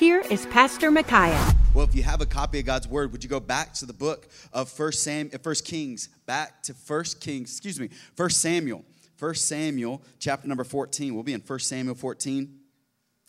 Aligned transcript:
here 0.00 0.22
is 0.30 0.46
Pastor 0.46 0.90
Micaiah. 0.90 1.54
Well, 1.74 1.84
if 1.84 1.94
you 1.94 2.02
have 2.04 2.22
a 2.22 2.26
copy 2.26 2.58
of 2.58 2.64
God's 2.64 2.88
word, 2.88 3.12
would 3.12 3.22
you 3.22 3.28
go 3.28 3.38
back 3.38 3.74
to 3.74 3.84
the 3.84 3.92
book 3.92 4.28
of 4.50 4.70
First 4.70 5.02
Sam, 5.04 5.28
uh, 5.34 5.36
First 5.36 5.66
Kings, 5.66 6.08
back 6.24 6.62
to 6.62 6.72
First 6.72 7.20
Kings, 7.20 7.50
excuse 7.50 7.78
me, 7.78 7.90
First 8.16 8.40
Samuel, 8.40 8.82
First 9.16 9.46
Samuel, 9.46 10.02
chapter 10.18 10.48
number 10.48 10.64
14. 10.64 11.14
We'll 11.14 11.22
be 11.22 11.34
in 11.34 11.42
First 11.42 11.68
Samuel 11.68 11.94
14. 11.94 12.60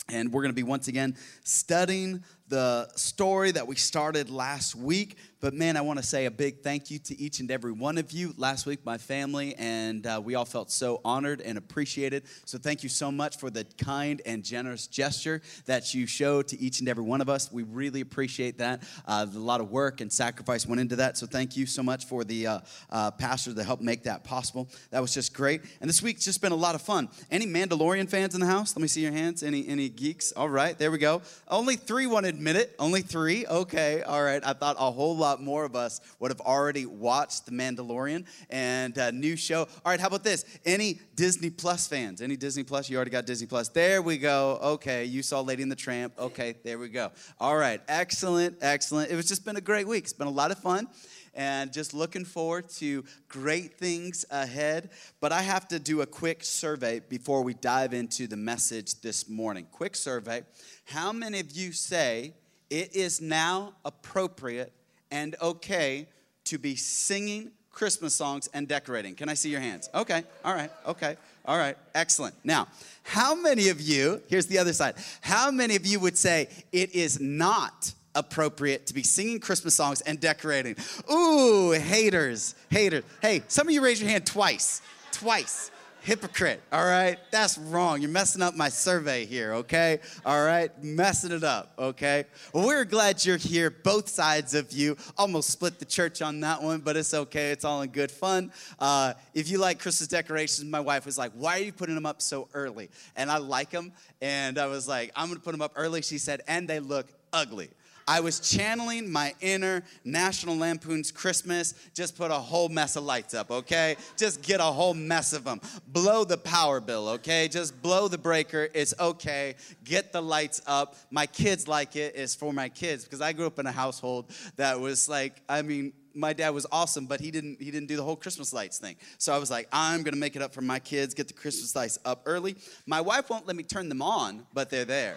And 0.08 0.32
we're 0.32 0.40
going 0.40 0.50
to 0.50 0.56
be 0.56 0.62
once 0.62 0.88
again 0.88 1.14
studying 1.44 2.24
the 2.52 2.86
story 2.96 3.50
that 3.50 3.66
we 3.66 3.76
started 3.76 4.28
last 4.28 4.74
week. 4.74 5.16
But 5.40 5.54
man, 5.54 5.76
I 5.76 5.80
want 5.80 5.98
to 5.98 6.04
say 6.04 6.26
a 6.26 6.30
big 6.30 6.60
thank 6.60 6.88
you 6.88 7.00
to 7.00 7.20
each 7.20 7.40
and 7.40 7.50
every 7.50 7.72
one 7.72 7.98
of 7.98 8.12
you. 8.12 8.32
Last 8.36 8.64
week, 8.64 8.84
my 8.84 8.96
family 8.96 9.56
and 9.56 10.06
uh, 10.06 10.20
we 10.24 10.36
all 10.36 10.44
felt 10.44 10.70
so 10.70 11.00
honored 11.04 11.40
and 11.40 11.58
appreciated. 11.58 12.22
So 12.44 12.58
thank 12.58 12.84
you 12.84 12.88
so 12.88 13.10
much 13.10 13.38
for 13.38 13.50
the 13.50 13.64
kind 13.76 14.22
and 14.24 14.44
generous 14.44 14.86
gesture 14.86 15.42
that 15.64 15.94
you 15.94 16.06
showed 16.06 16.46
to 16.48 16.60
each 16.60 16.78
and 16.78 16.88
every 16.88 17.02
one 17.02 17.20
of 17.20 17.28
us. 17.28 17.50
We 17.50 17.64
really 17.64 18.02
appreciate 18.02 18.58
that. 18.58 18.84
Uh, 19.04 19.26
a 19.34 19.38
lot 19.38 19.60
of 19.60 19.72
work 19.72 20.00
and 20.00 20.12
sacrifice 20.12 20.64
went 20.64 20.80
into 20.80 20.94
that. 20.96 21.18
So 21.18 21.26
thank 21.26 21.56
you 21.56 21.66
so 21.66 21.82
much 21.82 22.04
for 22.04 22.22
the 22.22 22.46
uh, 22.46 22.58
uh, 22.90 23.10
pastor 23.12 23.52
that 23.54 23.64
helped 23.64 23.82
make 23.82 24.04
that 24.04 24.22
possible. 24.22 24.68
That 24.90 25.00
was 25.00 25.12
just 25.12 25.34
great. 25.34 25.62
And 25.80 25.88
this 25.88 26.02
week's 26.02 26.24
just 26.24 26.40
been 26.40 26.52
a 26.52 26.56
lot 26.56 26.76
of 26.76 26.82
fun. 26.82 27.08
Any 27.32 27.46
Mandalorian 27.46 28.08
fans 28.08 28.34
in 28.34 28.40
the 28.40 28.46
house? 28.46 28.76
Let 28.76 28.82
me 28.82 28.88
see 28.88 29.00
your 29.00 29.12
hands. 29.12 29.42
Any 29.42 29.66
any 29.66 29.88
geeks? 29.88 30.30
All 30.30 30.48
right, 30.48 30.78
there 30.78 30.92
we 30.92 30.98
go. 30.98 31.22
Only 31.48 31.74
three 31.74 32.06
wanted 32.06 32.38
admit 32.42 32.56
it. 32.56 32.74
Only 32.76 33.02
three? 33.02 33.46
Okay, 33.46 34.02
all 34.02 34.20
right. 34.20 34.42
I 34.44 34.52
thought 34.52 34.74
a 34.76 34.90
whole 34.90 35.16
lot 35.16 35.40
more 35.40 35.64
of 35.64 35.76
us 35.76 36.00
would 36.18 36.32
have 36.32 36.40
already 36.40 36.86
watched 36.86 37.46
The 37.46 37.52
Mandalorian 37.52 38.26
and 38.50 38.98
a 38.98 39.12
new 39.12 39.36
show. 39.36 39.60
All 39.60 39.92
right, 39.92 40.00
how 40.00 40.08
about 40.08 40.24
this? 40.24 40.44
Any 40.64 40.98
Disney 41.14 41.50
Plus 41.50 41.86
fans? 41.86 42.20
Any 42.20 42.36
Disney 42.36 42.64
Plus? 42.64 42.90
You 42.90 42.96
already 42.96 43.12
got 43.12 43.26
Disney 43.26 43.46
Plus. 43.46 43.68
There 43.68 44.02
we 44.02 44.18
go. 44.18 44.58
Okay, 44.60 45.04
you 45.04 45.22
saw 45.22 45.40
Lady 45.40 45.62
and 45.62 45.70
the 45.70 45.76
Tramp. 45.76 46.14
Okay, 46.18 46.56
there 46.64 46.80
we 46.80 46.88
go. 46.88 47.12
All 47.38 47.56
right, 47.56 47.80
excellent, 47.86 48.56
excellent. 48.60 49.12
It 49.12 49.14
was 49.14 49.28
just 49.28 49.44
been 49.44 49.56
a 49.56 49.60
great 49.60 49.86
week. 49.86 50.02
It's 50.02 50.12
been 50.12 50.26
a 50.26 50.30
lot 50.30 50.50
of 50.50 50.58
fun 50.58 50.88
and 51.34 51.72
just 51.72 51.94
looking 51.94 52.24
forward 52.24 52.68
to 52.68 53.04
great 53.28 53.78
things 53.78 54.24
ahead. 54.30 54.90
But 55.20 55.32
I 55.32 55.42
have 55.42 55.68
to 55.68 55.78
do 55.78 56.02
a 56.02 56.06
quick 56.06 56.44
survey 56.44 57.00
before 57.00 57.42
we 57.42 57.54
dive 57.54 57.94
into 57.94 58.26
the 58.26 58.36
message 58.36 59.00
this 59.00 59.28
morning. 59.28 59.66
Quick 59.72 59.96
survey. 59.96 60.42
How 60.84 61.12
many 61.12 61.40
of 61.40 61.52
you 61.52 61.72
say 61.72 62.34
it 62.70 62.94
is 62.94 63.20
now 63.20 63.74
appropriate 63.84 64.72
and 65.10 65.36
okay 65.40 66.06
to 66.44 66.58
be 66.58 66.76
singing 66.76 67.50
Christmas 67.70 68.14
songs 68.14 68.48
and 68.52 68.68
decorating? 68.68 69.14
Can 69.14 69.28
I 69.28 69.34
see 69.34 69.50
your 69.50 69.60
hands? 69.60 69.88
Okay, 69.94 70.24
all 70.44 70.54
right, 70.54 70.70
okay, 70.86 71.16
all 71.44 71.56
right, 71.56 71.76
excellent. 71.94 72.34
Now, 72.44 72.68
how 73.02 73.34
many 73.34 73.68
of 73.68 73.80
you, 73.80 74.22
here's 74.28 74.46
the 74.46 74.58
other 74.58 74.72
side, 74.72 74.94
how 75.22 75.50
many 75.50 75.76
of 75.76 75.86
you 75.86 75.98
would 76.00 76.18
say 76.18 76.48
it 76.72 76.94
is 76.94 77.20
not 77.20 77.92
appropriate 78.14 78.86
to 78.86 78.94
be 78.94 79.02
singing 79.02 79.40
Christmas 79.40 79.74
songs 79.74 80.00
and 80.02 80.20
decorating. 80.20 80.76
Ooh, 81.10 81.72
haters, 81.72 82.54
haters. 82.70 83.04
Hey, 83.20 83.42
some 83.48 83.68
of 83.68 83.74
you 83.74 83.82
raise 83.82 84.00
your 84.00 84.10
hand 84.10 84.26
twice, 84.26 84.82
twice. 85.10 85.70
Hypocrite, 86.02 86.60
all 86.72 86.84
right? 86.84 87.16
That's 87.30 87.56
wrong. 87.56 88.00
You're 88.00 88.10
messing 88.10 88.42
up 88.42 88.56
my 88.56 88.68
survey 88.68 89.24
here, 89.24 89.52
okay? 89.54 90.00
All 90.26 90.44
right? 90.44 90.70
Messing 90.82 91.30
it 91.30 91.44
up, 91.44 91.72
okay? 91.78 92.24
Well, 92.52 92.66
we're 92.66 92.84
glad 92.84 93.24
you're 93.24 93.36
here, 93.36 93.70
both 93.70 94.08
sides 94.08 94.54
of 94.54 94.72
you. 94.72 94.96
Almost 95.16 95.50
split 95.50 95.78
the 95.78 95.84
church 95.84 96.20
on 96.20 96.40
that 96.40 96.60
one, 96.60 96.80
but 96.80 96.96
it's 96.96 97.14
okay. 97.14 97.52
It's 97.52 97.64
all 97.64 97.82
in 97.82 97.90
good 97.90 98.10
fun. 98.10 98.50
Uh, 98.80 99.12
if 99.32 99.48
you 99.48 99.58
like 99.58 99.78
Christmas 99.78 100.08
decorations, 100.08 100.68
my 100.68 100.80
wife 100.80 101.06
was 101.06 101.16
like, 101.16 101.30
Why 101.36 101.58
are 101.60 101.62
you 101.62 101.72
putting 101.72 101.94
them 101.94 102.06
up 102.06 102.20
so 102.20 102.48
early? 102.52 102.90
And 103.14 103.30
I 103.30 103.38
like 103.38 103.70
them. 103.70 103.92
And 104.20 104.58
I 104.58 104.66
was 104.66 104.88
like, 104.88 105.12
I'm 105.14 105.28
gonna 105.28 105.38
put 105.38 105.52
them 105.52 105.62
up 105.62 105.72
early. 105.76 106.02
She 106.02 106.18
said, 106.18 106.40
And 106.48 106.66
they 106.66 106.80
look 106.80 107.06
ugly. 107.32 107.70
I 108.06 108.20
was 108.20 108.40
channeling 108.40 109.10
my 109.10 109.34
inner 109.40 109.82
National 110.04 110.56
Lampoon's 110.56 111.10
Christmas. 111.10 111.74
Just 111.94 112.16
put 112.16 112.30
a 112.30 112.34
whole 112.34 112.68
mess 112.68 112.96
of 112.96 113.04
lights 113.04 113.34
up, 113.34 113.50
okay? 113.50 113.96
Just 114.16 114.42
get 114.42 114.60
a 114.60 114.64
whole 114.64 114.94
mess 114.94 115.32
of 115.32 115.44
them. 115.44 115.60
Blow 115.88 116.24
the 116.24 116.38
power 116.38 116.80
bill, 116.80 117.08
okay? 117.08 117.48
Just 117.48 117.80
blow 117.82 118.08
the 118.08 118.18
breaker. 118.18 118.68
It's 118.74 118.94
okay. 118.98 119.54
Get 119.84 120.12
the 120.12 120.22
lights 120.22 120.60
up. 120.66 120.96
My 121.10 121.26
kids 121.26 121.68
like 121.68 121.96
it. 121.96 122.14
It's 122.16 122.34
for 122.34 122.52
my 122.52 122.68
kids 122.68 123.04
because 123.04 123.20
I 123.20 123.32
grew 123.32 123.46
up 123.46 123.58
in 123.58 123.66
a 123.66 123.72
household 123.72 124.30
that 124.56 124.78
was 124.78 125.08
like, 125.08 125.42
I 125.48 125.62
mean, 125.62 125.92
my 126.14 126.32
dad 126.32 126.50
was 126.50 126.66
awesome, 126.70 127.06
but 127.06 127.20
he 127.20 127.30
didn't 127.30 127.60
he 127.60 127.70
didn't 127.70 127.88
do 127.88 127.96
the 127.96 128.02
whole 128.02 128.16
Christmas 128.16 128.52
lights 128.52 128.78
thing. 128.78 128.96
So 129.18 129.32
I 129.32 129.38
was 129.38 129.50
like, 129.50 129.68
I'm 129.72 130.02
gonna 130.02 130.16
make 130.16 130.36
it 130.36 130.42
up 130.42 130.52
for 130.52 130.60
my 130.60 130.78
kids, 130.78 131.14
get 131.14 131.28
the 131.28 131.34
Christmas 131.34 131.74
lights 131.74 131.98
up 132.04 132.22
early. 132.26 132.56
My 132.86 133.00
wife 133.00 133.30
won't 133.30 133.46
let 133.46 133.56
me 133.56 133.62
turn 133.62 133.88
them 133.88 134.02
on, 134.02 134.46
but 134.52 134.70
they're 134.70 134.84
there. 134.84 135.16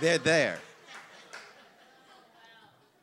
they're 0.00 0.18
there. 0.18 0.58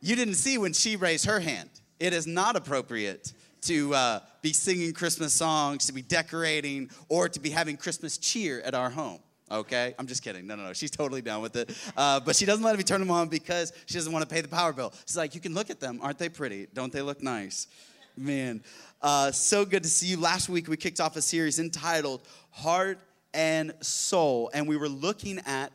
You 0.06 0.14
didn't 0.14 0.34
see 0.34 0.56
when 0.56 0.72
she 0.72 0.94
raised 0.94 1.24
her 1.24 1.40
hand. 1.40 1.68
It 1.98 2.12
is 2.12 2.28
not 2.28 2.54
appropriate 2.54 3.32
to 3.62 3.92
uh, 3.92 4.20
be 4.40 4.52
singing 4.52 4.92
Christmas 4.92 5.32
songs, 5.32 5.86
to 5.86 5.92
be 5.92 6.00
decorating, 6.00 6.90
or 7.08 7.28
to 7.28 7.40
be 7.40 7.50
having 7.50 7.76
Christmas 7.76 8.16
cheer 8.16 8.60
at 8.60 8.72
our 8.72 8.88
home. 8.88 9.18
Okay, 9.50 9.96
I'm 9.98 10.06
just 10.06 10.22
kidding. 10.22 10.46
No, 10.46 10.54
no, 10.54 10.62
no. 10.62 10.72
She's 10.74 10.92
totally 10.92 11.22
down 11.22 11.42
with 11.42 11.56
it. 11.56 11.76
Uh, 11.96 12.20
but 12.20 12.36
she 12.36 12.46
doesn't 12.46 12.62
let 12.62 12.76
me 12.76 12.84
turn 12.84 13.00
them 13.00 13.10
on 13.10 13.26
because 13.26 13.72
she 13.86 13.94
doesn't 13.94 14.12
want 14.12 14.22
to 14.22 14.32
pay 14.32 14.40
the 14.40 14.46
power 14.46 14.72
bill. 14.72 14.92
She's 15.06 15.16
like, 15.16 15.34
you 15.34 15.40
can 15.40 15.54
look 15.54 15.70
at 15.70 15.80
them. 15.80 15.98
Aren't 16.00 16.18
they 16.18 16.28
pretty? 16.28 16.68
Don't 16.72 16.92
they 16.92 17.02
look 17.02 17.20
nice? 17.20 17.66
Man, 18.16 18.62
uh, 19.02 19.32
so 19.32 19.64
good 19.64 19.82
to 19.82 19.88
see 19.88 20.06
you. 20.06 20.20
Last 20.20 20.48
week 20.48 20.68
we 20.68 20.76
kicked 20.76 21.00
off 21.00 21.16
a 21.16 21.22
series 21.22 21.58
entitled 21.58 22.22
Heart 22.52 23.00
and 23.34 23.74
Soul, 23.80 24.50
and 24.54 24.68
we 24.68 24.76
were 24.76 24.88
looking 24.88 25.40
at 25.46 25.72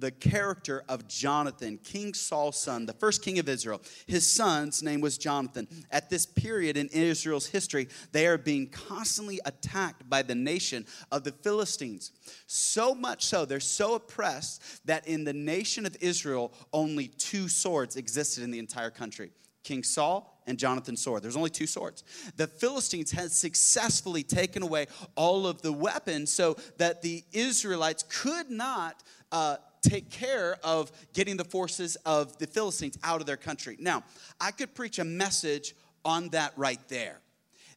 the 0.00 0.10
character 0.10 0.82
of 0.88 1.06
Jonathan, 1.06 1.78
King 1.84 2.14
Saul's 2.14 2.60
son, 2.60 2.86
the 2.86 2.92
first 2.94 3.22
king 3.22 3.38
of 3.38 3.48
Israel. 3.48 3.80
His 4.06 4.26
son's 4.26 4.82
name 4.82 5.00
was 5.00 5.18
Jonathan. 5.18 5.68
At 5.90 6.10
this 6.10 6.26
period 6.26 6.76
in 6.76 6.88
Israel's 6.88 7.46
history, 7.46 7.88
they 8.12 8.26
are 8.26 8.38
being 8.38 8.68
constantly 8.68 9.40
attacked 9.44 10.08
by 10.08 10.22
the 10.22 10.34
nation 10.34 10.86
of 11.12 11.24
the 11.24 11.32
Philistines. 11.32 12.12
So 12.46 12.94
much 12.94 13.24
so, 13.24 13.44
they're 13.44 13.60
so 13.60 13.94
oppressed 13.94 14.86
that 14.86 15.06
in 15.06 15.24
the 15.24 15.32
nation 15.32 15.86
of 15.86 15.96
Israel, 16.00 16.52
only 16.72 17.08
two 17.08 17.48
swords 17.48 17.96
existed 17.96 18.42
in 18.42 18.50
the 18.50 18.58
entire 18.58 18.90
country 18.90 19.30
King 19.62 19.82
Saul 19.82 20.42
and 20.46 20.58
Jonathan's 20.58 21.02
sword. 21.02 21.22
There's 21.22 21.36
only 21.36 21.50
two 21.50 21.66
swords. 21.66 22.02
The 22.36 22.46
Philistines 22.46 23.10
had 23.10 23.30
successfully 23.30 24.22
taken 24.22 24.62
away 24.62 24.86
all 25.14 25.46
of 25.46 25.62
the 25.62 25.72
weapons 25.72 26.32
so 26.32 26.56
that 26.78 27.02
the 27.02 27.22
Israelites 27.32 28.04
could 28.08 28.50
not. 28.50 29.02
Uh, 29.30 29.56
take 29.80 30.10
care 30.10 30.58
of 30.62 30.92
getting 31.12 31.36
the 31.36 31.44
forces 31.44 31.96
of 32.04 32.36
the 32.38 32.46
Philistines 32.46 32.98
out 33.02 33.20
of 33.20 33.26
their 33.26 33.36
country. 33.36 33.76
Now, 33.78 34.04
I 34.40 34.50
could 34.50 34.74
preach 34.74 34.98
a 34.98 35.04
message 35.04 35.74
on 36.04 36.28
that 36.30 36.52
right 36.56 36.80
there 36.88 37.20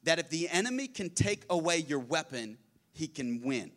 that 0.03 0.19
if 0.19 0.29
the 0.29 0.49
enemy 0.49 0.87
can 0.87 1.09
take 1.09 1.43
away 1.49 1.77
your 1.77 1.99
weapon, 1.99 2.57
he 2.91 3.07
can 3.07 3.41
win. 3.41 3.71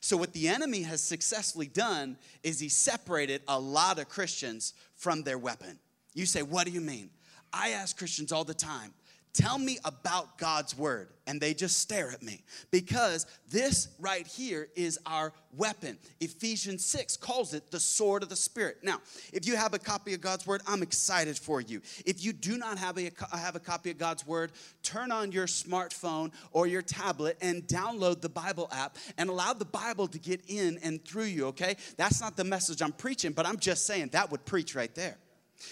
So, 0.00 0.16
what 0.16 0.32
the 0.32 0.48
enemy 0.48 0.82
has 0.82 1.00
successfully 1.00 1.66
done 1.66 2.18
is 2.42 2.60
he 2.60 2.68
separated 2.68 3.42
a 3.48 3.58
lot 3.58 3.98
of 3.98 4.08
Christians 4.08 4.74
from 4.96 5.22
their 5.22 5.38
weapon. 5.38 5.78
You 6.12 6.26
say, 6.26 6.42
What 6.42 6.66
do 6.66 6.72
you 6.72 6.80
mean? 6.80 7.10
I 7.52 7.70
ask 7.70 7.96
Christians 7.96 8.32
all 8.32 8.44
the 8.44 8.54
time, 8.54 8.92
Tell 9.34 9.58
me 9.58 9.78
about 9.84 10.38
God's 10.38 10.78
word. 10.78 11.08
And 11.26 11.40
they 11.40 11.54
just 11.54 11.78
stare 11.78 12.10
at 12.10 12.22
me 12.22 12.42
because 12.70 13.26
this 13.50 13.88
right 13.98 14.26
here 14.26 14.68
is 14.76 14.98
our 15.06 15.32
weapon. 15.52 15.98
Ephesians 16.20 16.84
6 16.84 17.16
calls 17.16 17.54
it 17.54 17.70
the 17.70 17.80
sword 17.80 18.22
of 18.22 18.28
the 18.28 18.36
Spirit. 18.36 18.78
Now, 18.82 18.98
if 19.32 19.46
you 19.46 19.56
have 19.56 19.72
a 19.74 19.78
copy 19.78 20.12
of 20.14 20.20
God's 20.20 20.46
word, 20.46 20.60
I'm 20.68 20.82
excited 20.82 21.38
for 21.38 21.60
you. 21.62 21.80
If 22.04 22.22
you 22.22 22.32
do 22.32 22.58
not 22.58 22.78
have 22.78 22.98
a, 22.98 23.10
have 23.32 23.56
a 23.56 23.60
copy 23.60 23.90
of 23.90 23.98
God's 23.98 24.26
word, 24.26 24.52
turn 24.82 25.10
on 25.10 25.32
your 25.32 25.46
smartphone 25.46 26.30
or 26.52 26.66
your 26.66 26.82
tablet 26.82 27.38
and 27.40 27.62
download 27.66 28.20
the 28.20 28.28
Bible 28.28 28.68
app 28.70 28.98
and 29.16 29.30
allow 29.30 29.54
the 29.54 29.64
Bible 29.64 30.06
to 30.08 30.18
get 30.18 30.42
in 30.46 30.78
and 30.82 31.02
through 31.04 31.24
you, 31.24 31.46
okay? 31.46 31.76
That's 31.96 32.20
not 32.20 32.36
the 32.36 32.44
message 32.44 32.82
I'm 32.82 32.92
preaching, 32.92 33.32
but 33.32 33.46
I'm 33.46 33.58
just 33.58 33.86
saying 33.86 34.10
that 34.12 34.30
would 34.30 34.44
preach 34.44 34.74
right 34.74 34.94
there. 34.94 35.16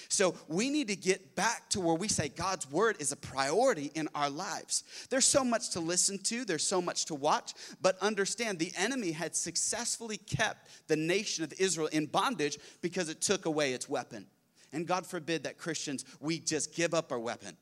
So 0.09 0.35
we 0.49 0.71
need 0.71 0.89
to 0.89 0.97
get 0.97 1.35
back 1.35 1.69
to 1.71 1.81
where 1.81 1.95
we 1.95 2.09
say 2.09 2.29
God's 2.29 2.71
word 2.71 2.97
is 2.99 3.13
a 3.13 3.17
priority 3.17 3.91
in 3.95 4.09
our 4.15 4.31
lives. 4.31 4.85
There's 5.11 5.25
so 5.25 5.45
much 5.45 5.71
to 5.71 5.81
listen 5.81 6.19
to, 6.25 6.45
there's 6.45 6.67
so 6.67 6.81
much 6.81 7.07
to 7.07 7.15
watch, 7.15 7.55
but 7.81 7.99
understand 8.01 8.59
the 8.59 8.73
enemy 8.77 9.13
had 9.13 9.35
successfully 9.35 10.17
kept 10.17 10.69
the 10.89 10.97
nation 10.97 11.45
of 11.45 11.53
Israel 11.59 11.89
in 11.89 12.07
bondage 12.07 12.59
because 12.81 13.09
it 13.09 13.21
took 13.21 13.47
away 13.47 13.73
its 13.73 13.89
weapon. 13.89 14.27
And 14.73 14.87
God 14.87 15.07
forbid 15.07 15.45
that 15.45 15.59
Christians, 15.59 16.05
we 16.21 16.39
just 16.39 16.75
give 16.75 16.95
up 16.95 17.13
our 17.13 17.19
weapon 17.19 17.57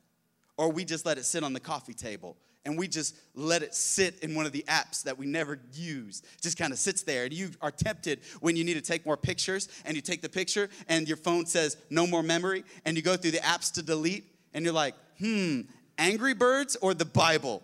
or 0.57 0.71
we 0.71 0.85
just 0.85 1.05
let 1.05 1.17
it 1.17 1.25
sit 1.25 1.43
on 1.43 1.53
the 1.53 1.59
coffee 1.59 1.93
table 1.93 2.37
and 2.65 2.77
we 2.77 2.87
just 2.87 3.15
let 3.33 3.63
it 3.63 3.73
sit 3.73 4.19
in 4.19 4.35
one 4.35 4.45
of 4.45 4.51
the 4.51 4.63
apps 4.67 5.03
that 5.03 5.17
we 5.17 5.25
never 5.25 5.59
use. 5.73 6.21
It 6.37 6.41
just 6.41 6.57
kind 6.57 6.71
of 6.71 6.79
sits 6.79 7.03
there. 7.03 7.23
And 7.23 7.33
you 7.33 7.49
are 7.61 7.71
tempted 7.71 8.19
when 8.39 8.55
you 8.55 8.63
need 8.63 8.75
to 8.75 8.81
take 8.81 9.05
more 9.05 9.17
pictures, 9.17 9.67
and 9.85 9.95
you 9.95 10.01
take 10.01 10.21
the 10.21 10.29
picture, 10.29 10.69
and 10.87 11.07
your 11.07 11.17
phone 11.17 11.45
says 11.45 11.77
no 11.89 12.05
more 12.05 12.23
memory, 12.23 12.63
and 12.85 12.95
you 12.95 13.03
go 13.03 13.17
through 13.17 13.31
the 13.31 13.39
apps 13.39 13.71
to 13.73 13.81
delete, 13.81 14.25
and 14.53 14.63
you're 14.63 14.73
like, 14.73 14.95
hmm, 15.19 15.61
Angry 15.97 16.33
Birds 16.33 16.75
or 16.81 16.93
the 16.93 17.05
Bible? 17.05 17.63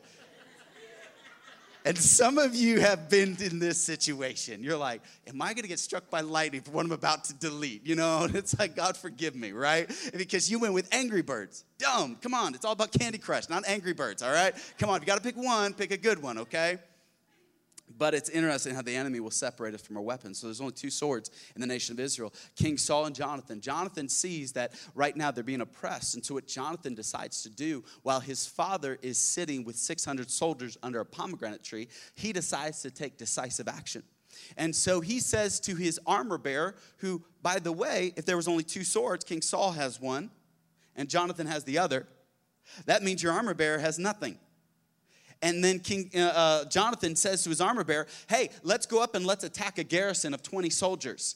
And 1.87 1.97
some 1.97 2.37
of 2.37 2.53
you 2.53 2.81
have 2.81 3.09
been 3.09 3.37
in 3.39 3.59
this 3.59 3.81
situation. 3.81 4.61
You're 4.61 4.75
like, 4.75 5.01
am 5.25 5.41
I 5.41 5.53
gonna 5.53 5.69
get 5.69 5.79
struck 5.79 6.09
by 6.09 6.19
lightning 6.19 6.59
for 6.59 6.71
what 6.71 6.85
I'm 6.85 6.91
about 6.91 7.23
to 7.23 7.33
delete? 7.33 7.87
You 7.87 7.95
know, 7.95 8.23
and 8.23 8.35
it's 8.35 8.59
like, 8.59 8.75
God 8.75 8.97
forgive 8.97 9.35
me, 9.37 9.53
right? 9.53 9.89
Because 10.13 10.51
you 10.51 10.59
went 10.59 10.73
with 10.73 10.93
Angry 10.93 11.21
Birds. 11.21 11.63
Dumb. 11.77 12.17
Come 12.21 12.33
on, 12.33 12.55
it's 12.55 12.65
all 12.65 12.73
about 12.73 12.91
Candy 12.91 13.17
Crush, 13.17 13.47
not 13.47 13.63
Angry 13.65 13.93
Birds, 13.93 14.21
all 14.21 14.33
right? 14.33 14.53
Come 14.77 14.89
on, 14.89 14.97
if 14.97 15.03
you 15.03 15.07
gotta 15.07 15.21
pick 15.21 15.37
one, 15.37 15.73
pick 15.73 15.91
a 15.91 15.97
good 15.97 16.21
one, 16.21 16.39
okay? 16.39 16.77
But 17.95 18.13
it's 18.13 18.29
interesting 18.29 18.75
how 18.75 18.81
the 18.81 18.95
enemy 18.95 19.19
will 19.19 19.31
separate 19.31 19.73
us 19.73 19.81
from 19.81 19.95
our 19.97 20.03
weapons. 20.03 20.39
So 20.39 20.47
there's 20.47 20.59
only 20.59 20.73
two 20.73 20.89
swords 20.89 21.31
in 21.55 21.61
the 21.61 21.67
nation 21.67 21.93
of 21.93 21.99
Israel 21.99 22.33
King 22.55 22.77
Saul 22.77 23.05
and 23.05 23.15
Jonathan. 23.15 23.61
Jonathan 23.61 24.09
sees 24.09 24.51
that 24.53 24.73
right 24.93 25.15
now 25.15 25.31
they're 25.31 25.43
being 25.43 25.61
oppressed. 25.61 26.15
And 26.15 26.25
so 26.25 26.33
what 26.33 26.47
Jonathan 26.47 26.95
decides 26.95 27.43
to 27.43 27.49
do 27.49 27.83
while 28.03 28.19
his 28.19 28.45
father 28.45 28.97
is 29.01 29.17
sitting 29.17 29.63
with 29.63 29.77
600 29.77 30.29
soldiers 30.29 30.77
under 30.83 30.99
a 30.99 31.05
pomegranate 31.05 31.63
tree, 31.63 31.87
he 32.15 32.33
decides 32.33 32.81
to 32.81 32.91
take 32.91 33.17
decisive 33.17 33.67
action. 33.67 34.03
And 34.57 34.75
so 34.75 34.99
he 34.99 35.19
says 35.19 35.59
to 35.61 35.75
his 35.75 35.99
armor 36.05 36.37
bearer, 36.37 36.75
who, 36.97 37.23
by 37.41 37.59
the 37.59 37.71
way, 37.71 38.13
if 38.17 38.25
there 38.25 38.37
was 38.37 38.47
only 38.47 38.63
two 38.63 38.83
swords, 38.83 39.23
King 39.23 39.41
Saul 39.41 39.71
has 39.71 39.99
one 39.99 40.29
and 40.95 41.09
Jonathan 41.09 41.47
has 41.47 41.63
the 41.63 41.77
other. 41.77 42.05
That 42.85 43.01
means 43.01 43.23
your 43.23 43.31
armor 43.31 43.53
bearer 43.53 43.79
has 43.79 43.97
nothing. 43.97 44.37
And 45.41 45.63
then 45.63 45.79
King 45.79 46.09
uh, 46.15 46.19
uh, 46.19 46.65
Jonathan 46.65 47.15
says 47.15 47.43
to 47.43 47.49
his 47.49 47.61
armor 47.61 47.83
bearer, 47.83 48.07
Hey, 48.27 48.49
let's 48.63 48.85
go 48.85 49.01
up 49.01 49.15
and 49.15 49.25
let's 49.25 49.43
attack 49.43 49.77
a 49.77 49.83
garrison 49.83 50.33
of 50.33 50.41
20 50.41 50.69
soldiers. 50.69 51.35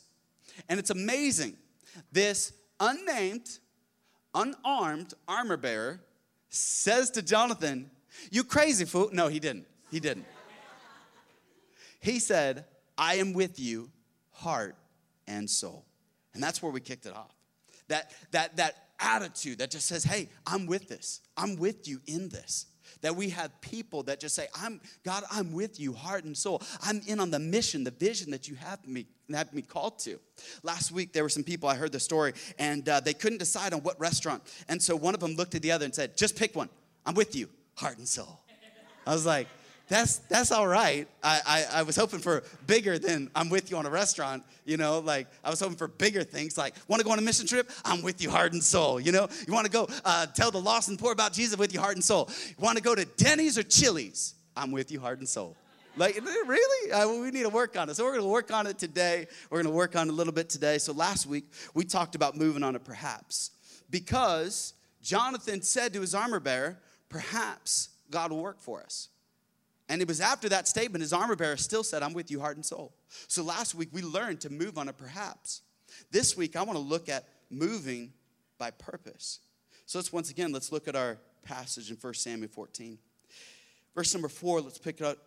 And 0.69 0.79
it's 0.79 0.89
amazing. 0.89 1.55
This 2.11 2.53
unnamed, 2.79 3.59
unarmed 4.33 5.13
armor 5.27 5.57
bearer 5.57 6.01
says 6.49 7.11
to 7.11 7.21
Jonathan, 7.21 7.91
You 8.31 8.43
crazy 8.43 8.85
fool. 8.85 9.09
No, 9.13 9.27
he 9.27 9.39
didn't. 9.39 9.67
He 9.91 9.99
didn't. 9.99 10.25
He 11.99 12.17
said, 12.17 12.65
I 12.97 13.15
am 13.15 13.33
with 13.33 13.59
you, 13.59 13.91
heart 14.31 14.75
and 15.27 15.47
soul. 15.47 15.85
And 16.33 16.41
that's 16.41 16.61
where 16.63 16.71
we 16.71 16.79
kicked 16.79 17.05
it 17.05 17.15
off. 17.15 17.35
That, 17.89 18.11
that, 18.31 18.57
that 18.57 18.75
attitude 18.99 19.59
that 19.59 19.69
just 19.69 19.85
says, 19.85 20.03
Hey, 20.03 20.29
I'm 20.47 20.65
with 20.65 20.87
this. 20.87 21.21
I'm 21.37 21.57
with 21.57 21.87
you 21.87 22.01
in 22.07 22.29
this 22.29 22.65
that 23.01 23.15
we 23.15 23.29
have 23.29 23.59
people 23.61 24.03
that 24.03 24.19
just 24.19 24.35
say, 24.35 24.47
I'm 24.55 24.81
God, 25.03 25.23
I'm 25.31 25.51
with 25.53 25.79
you, 25.79 25.93
heart 25.93 26.23
and 26.23 26.37
soul. 26.37 26.61
I'm 26.81 27.01
in 27.07 27.19
on 27.19 27.31
the 27.31 27.39
mission, 27.39 27.83
the 27.83 27.91
vision 27.91 28.31
that 28.31 28.47
you 28.47 28.55
have 28.55 28.85
me 28.87 29.07
have 29.33 29.53
me 29.53 29.61
called 29.61 29.97
to. 29.99 30.19
Last 30.63 30.91
week 30.91 31.13
there 31.13 31.23
were 31.23 31.29
some 31.29 31.43
people 31.43 31.69
I 31.69 31.75
heard 31.75 31.91
the 31.91 31.99
story 31.99 32.33
and 32.59 32.87
uh, 32.87 32.99
they 32.99 33.13
couldn't 33.13 33.39
decide 33.39 33.73
on 33.73 33.81
what 33.81 33.99
restaurant, 33.99 34.43
and 34.67 34.81
so 34.81 34.95
one 34.95 35.13
of 35.13 35.19
them 35.19 35.35
looked 35.35 35.55
at 35.55 35.61
the 35.61 35.71
other 35.71 35.85
and 35.85 35.93
said, 35.93 36.17
"Just 36.17 36.35
pick 36.35 36.55
one. 36.55 36.69
I'm 37.05 37.15
with 37.15 37.35
you, 37.35 37.49
heart 37.75 37.97
and 37.97 38.07
soul." 38.07 38.39
I 39.05 39.13
was 39.13 39.25
like, 39.25 39.47
that's 39.91 40.19
that's 40.29 40.53
all 40.53 40.67
right. 40.67 41.05
I, 41.21 41.41
I, 41.45 41.79
I, 41.79 41.83
was 41.83 41.97
hoping 41.97 42.19
for 42.19 42.43
bigger 42.65 42.97
than 42.97 43.29
I'm 43.35 43.49
with 43.49 43.69
you 43.69 43.75
on 43.75 43.85
a 43.85 43.89
restaurant, 43.89 44.43
you 44.63 44.77
know, 44.77 44.99
like 44.99 45.27
I 45.43 45.49
was 45.49 45.59
hoping 45.59 45.75
for 45.75 45.89
bigger 45.89 46.23
things 46.23 46.57
like 46.57 46.75
want 46.87 47.01
to 47.01 47.05
go 47.05 47.11
on 47.11 47.19
a 47.19 47.21
mission 47.21 47.45
trip? 47.45 47.69
I'm 47.83 48.01
with 48.01 48.23
you 48.23 48.29
heart 48.31 48.53
and 48.53 48.63
soul, 48.63 49.01
you 49.01 49.11
know? 49.11 49.27
You 49.45 49.51
want 49.53 49.65
to 49.65 49.71
go 49.71 49.89
uh, 50.05 50.27
tell 50.27 50.49
the 50.49 50.61
lost 50.61 50.87
and 50.87 50.97
poor 50.97 51.11
about 51.11 51.33
Jesus 51.33 51.57
with 51.57 51.73
you 51.73 51.81
heart 51.81 51.95
and 51.95 52.03
soul. 52.03 52.29
You 52.47 52.55
want 52.63 52.77
to 52.77 52.83
go 52.83 52.95
to 52.95 53.03
Denny's 53.03 53.57
or 53.57 53.63
Chili's? 53.63 54.33
I'm 54.55 54.71
with 54.71 54.91
you 54.93 55.01
heart 55.01 55.19
and 55.19 55.27
soul. 55.27 55.57
Like, 55.97 56.15
really? 56.47 57.21
We 57.21 57.31
need 57.31 57.43
to 57.43 57.49
work 57.49 57.77
on 57.77 57.89
it. 57.89 57.97
So, 57.97 58.05
we're 58.05 58.11
going 58.11 58.23
to 58.23 58.29
work 58.29 58.53
on 58.53 58.67
it 58.67 58.79
today. 58.79 59.27
We're 59.49 59.61
going 59.61 59.73
to 59.73 59.77
work 59.77 59.97
on 59.97 60.07
it 60.07 60.11
a 60.11 60.15
little 60.15 60.31
bit 60.31 60.47
today. 60.47 60.77
So, 60.77 60.93
last 60.93 61.25
week, 61.25 61.51
we 61.73 61.83
talked 61.83 62.15
about 62.15 62.37
moving 62.37 62.63
on 62.63 62.77
it 62.77 62.85
perhaps 62.85 63.51
because 63.89 64.73
Jonathan 65.03 65.61
said 65.61 65.91
to 65.93 65.99
his 65.99 66.15
armor 66.15 66.39
bearer, 66.39 66.79
Perhaps 67.09 67.89
God 68.09 68.31
will 68.31 68.41
work 68.41 68.61
for 68.61 68.81
us. 68.81 69.09
And 69.91 70.01
it 70.01 70.07
was 70.07 70.21
after 70.21 70.47
that 70.47 70.69
statement, 70.69 71.01
his 71.01 71.11
armor 71.11 71.35
bearer 71.35 71.57
still 71.57 71.83
said, 71.83 72.01
I'm 72.01 72.13
with 72.13 72.31
you, 72.31 72.39
heart 72.39 72.55
and 72.55 72.65
soul. 72.65 72.93
So 73.27 73.43
last 73.43 73.75
week, 73.75 73.89
we 73.91 74.01
learned 74.01 74.39
to 74.39 74.49
move 74.49 74.77
on 74.77 74.87
a 74.87 74.93
perhaps. 74.93 75.63
This 76.11 76.37
week, 76.37 76.55
I 76.55 76.63
want 76.63 76.77
to 76.77 76.83
look 76.83 77.09
at 77.09 77.27
moving 77.49 78.13
by 78.57 78.71
purpose. 78.71 79.39
So 79.85 79.97
let's 79.97 80.13
once 80.13 80.29
again, 80.29 80.53
let's 80.53 80.71
look 80.71 80.87
at 80.87 80.95
our 80.95 81.17
passage 81.43 81.91
in 81.91 81.97
1 81.97 82.13
Samuel 82.13 82.47
14. 82.47 82.97
Verse 83.93 84.13
number 84.13 84.29
four, 84.29 84.61
let's 84.61 84.77
pick 84.77 85.01
it 85.01 85.05
up. 85.05 85.17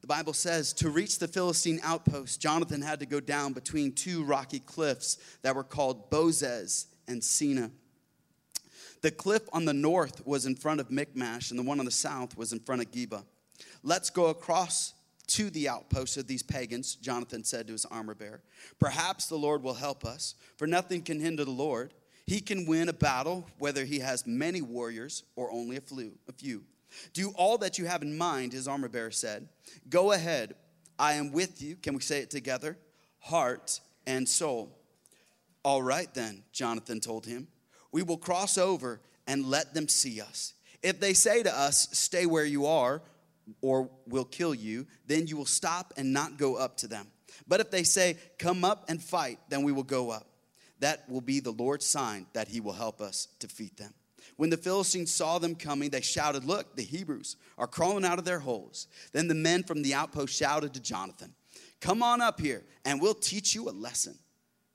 The 0.00 0.06
Bible 0.06 0.32
says, 0.32 0.72
To 0.72 0.88
reach 0.88 1.18
the 1.18 1.28
Philistine 1.28 1.78
outpost, 1.82 2.40
Jonathan 2.40 2.80
had 2.80 3.00
to 3.00 3.06
go 3.06 3.20
down 3.20 3.52
between 3.52 3.92
two 3.92 4.24
rocky 4.24 4.60
cliffs 4.60 5.18
that 5.42 5.54
were 5.54 5.62
called 5.62 6.10
Bozez 6.10 6.86
and 7.06 7.20
Seneh. 7.20 7.70
The 9.02 9.10
cliff 9.10 9.42
on 9.52 9.66
the 9.66 9.74
north 9.74 10.26
was 10.26 10.46
in 10.46 10.54
front 10.54 10.80
of 10.80 10.90
Michmash, 10.90 11.50
and 11.50 11.58
the 11.58 11.62
one 11.62 11.78
on 11.78 11.84
the 11.84 11.90
south 11.90 12.34
was 12.34 12.54
in 12.54 12.60
front 12.60 12.80
of 12.80 12.90
Geba. 12.90 13.24
Let's 13.82 14.10
go 14.10 14.26
across 14.26 14.94
to 15.28 15.50
the 15.50 15.68
outposts 15.68 16.16
of 16.16 16.26
these 16.26 16.42
pagans, 16.42 16.94
Jonathan 16.94 17.44
said 17.44 17.66
to 17.66 17.72
his 17.72 17.84
armor 17.86 18.14
bearer. 18.14 18.42
Perhaps 18.78 19.26
the 19.26 19.36
Lord 19.36 19.62
will 19.62 19.74
help 19.74 20.04
us, 20.04 20.34
for 20.56 20.66
nothing 20.66 21.02
can 21.02 21.20
hinder 21.20 21.44
the 21.44 21.50
Lord. 21.50 21.92
He 22.26 22.40
can 22.40 22.66
win 22.66 22.88
a 22.88 22.94
battle, 22.94 23.46
whether 23.58 23.84
he 23.84 24.00
has 24.00 24.26
many 24.26 24.62
warriors 24.62 25.24
or 25.36 25.50
only 25.52 25.76
a 25.76 26.32
few. 26.32 26.64
Do 27.12 27.32
all 27.36 27.58
that 27.58 27.78
you 27.78 27.86
have 27.86 28.02
in 28.02 28.16
mind, 28.16 28.52
his 28.52 28.66
armor 28.66 28.88
bearer 28.88 29.10
said. 29.10 29.48
Go 29.88 30.12
ahead, 30.12 30.54
I 30.98 31.14
am 31.14 31.32
with 31.32 31.62
you. 31.62 31.76
Can 31.76 31.94
we 31.94 32.00
say 32.00 32.20
it 32.20 32.30
together? 32.30 32.78
Heart 33.20 33.80
and 34.06 34.28
soul. 34.28 34.74
All 35.62 35.82
right, 35.82 36.12
then, 36.14 36.44
Jonathan 36.52 37.00
told 37.00 37.26
him. 37.26 37.48
We 37.92 38.02
will 38.02 38.16
cross 38.16 38.56
over 38.56 39.00
and 39.26 39.46
let 39.46 39.74
them 39.74 39.88
see 39.88 40.20
us. 40.20 40.54
If 40.82 41.00
they 41.00 41.12
say 41.12 41.42
to 41.42 41.54
us, 41.54 41.88
Stay 41.92 42.26
where 42.26 42.44
you 42.44 42.66
are, 42.66 43.02
or 43.60 43.90
will 44.06 44.24
kill 44.24 44.54
you, 44.54 44.86
then 45.06 45.26
you 45.26 45.36
will 45.36 45.46
stop 45.46 45.92
and 45.96 46.12
not 46.12 46.38
go 46.38 46.56
up 46.56 46.76
to 46.78 46.86
them. 46.86 47.06
But 47.46 47.60
if 47.60 47.70
they 47.70 47.82
say, 47.82 48.16
Come 48.38 48.64
up 48.64 48.86
and 48.88 49.02
fight, 49.02 49.38
then 49.48 49.62
we 49.62 49.72
will 49.72 49.82
go 49.82 50.10
up. 50.10 50.26
That 50.80 51.08
will 51.08 51.20
be 51.20 51.40
the 51.40 51.52
Lord's 51.52 51.86
sign 51.86 52.26
that 52.32 52.48
he 52.48 52.60
will 52.60 52.72
help 52.72 53.00
us 53.00 53.28
defeat 53.38 53.76
them. 53.76 53.92
When 54.36 54.50
the 54.50 54.56
Philistines 54.56 55.12
saw 55.12 55.38
them 55.38 55.54
coming, 55.54 55.90
they 55.90 56.00
shouted, 56.00 56.44
Look, 56.44 56.76
the 56.76 56.82
Hebrews 56.82 57.36
are 57.56 57.66
crawling 57.66 58.04
out 58.04 58.18
of 58.18 58.24
their 58.24 58.38
holes. 58.38 58.86
Then 59.12 59.28
the 59.28 59.34
men 59.34 59.62
from 59.62 59.82
the 59.82 59.94
outpost 59.94 60.34
shouted 60.34 60.74
to 60.74 60.82
Jonathan, 60.82 61.34
Come 61.80 62.02
on 62.02 62.20
up 62.20 62.40
here, 62.40 62.64
and 62.84 63.00
we'll 63.00 63.14
teach 63.14 63.54
you 63.54 63.68
a 63.68 63.70
lesson. 63.70 64.16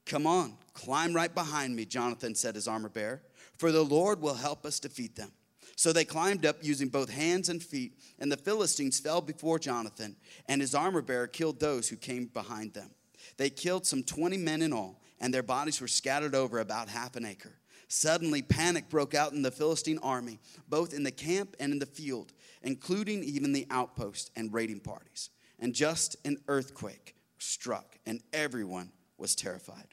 Come 0.05 0.27
on, 0.27 0.57
climb 0.74 1.13
right 1.13 1.33
behind 1.33 1.75
me, 1.75 1.86
Jonathan 1.86 2.36
said, 2.36 2.55
his 2.55 2.67
armor 2.67 2.89
bearer, 2.89 3.21
for 3.57 3.71
the 3.71 3.83
Lord 3.83 4.21
will 4.21 4.33
help 4.33 4.65
us 4.65 4.79
defeat 4.79 5.15
them. 5.15 5.31
So 5.75 5.92
they 5.92 6.06
climbed 6.06 6.46
up 6.46 6.58
using 6.62 6.89
both 6.89 7.10
hands 7.10 7.50
and 7.50 7.62
feet, 7.62 7.98
and 8.20 8.32
the 8.32 8.38
Philistines 8.38 9.00
fell 9.00 9.22
before 9.22 9.58
Jonathan, 9.60 10.15
and 10.48 10.62
his 10.62 10.75
armor 10.75 11.01
bearer 11.01 11.27
killed 11.27 11.60
those 11.60 11.89
who 11.89 11.96
came 11.96 12.27
behind 12.27 12.74
them. 12.74 12.92
They 13.38 13.50
killed 13.50 13.86
some 13.86 14.03
20 14.03 14.38
men 14.38 14.62
in 14.62 14.74
all, 14.74 15.01
and 15.20 15.34
their 15.34 15.44
bodies 15.44 15.82
were 15.82 15.88
scattered 15.88 16.36
over 16.36 16.60
about 16.60 16.89
half 16.89 17.15
an 17.15 17.25
acre. 17.25 17.58
Suddenly, 17.88 18.42
panic 18.42 18.89
broke 18.89 19.13
out 19.13 19.34
in 19.34 19.42
the 19.42 19.51
Philistine 19.51 20.00
army, 20.00 20.39
both 20.68 20.94
in 20.94 21.03
the 21.03 21.12
camp 21.12 21.56
and 21.60 21.72
in 21.72 21.80
the 21.80 21.86
field, 21.86 22.34
including 22.62 23.24
even 23.24 23.51
the 23.51 23.68
outpost 23.70 24.32
and 24.36 24.53
raiding 24.53 24.80
parties. 24.80 25.30
And 25.60 25.74
just 25.74 26.15
an 26.25 26.38
earthquake 26.48 27.15
struck, 27.38 27.98
and 28.06 28.22
everyone 28.32 28.92
was 29.18 29.36
terrified. 29.36 29.88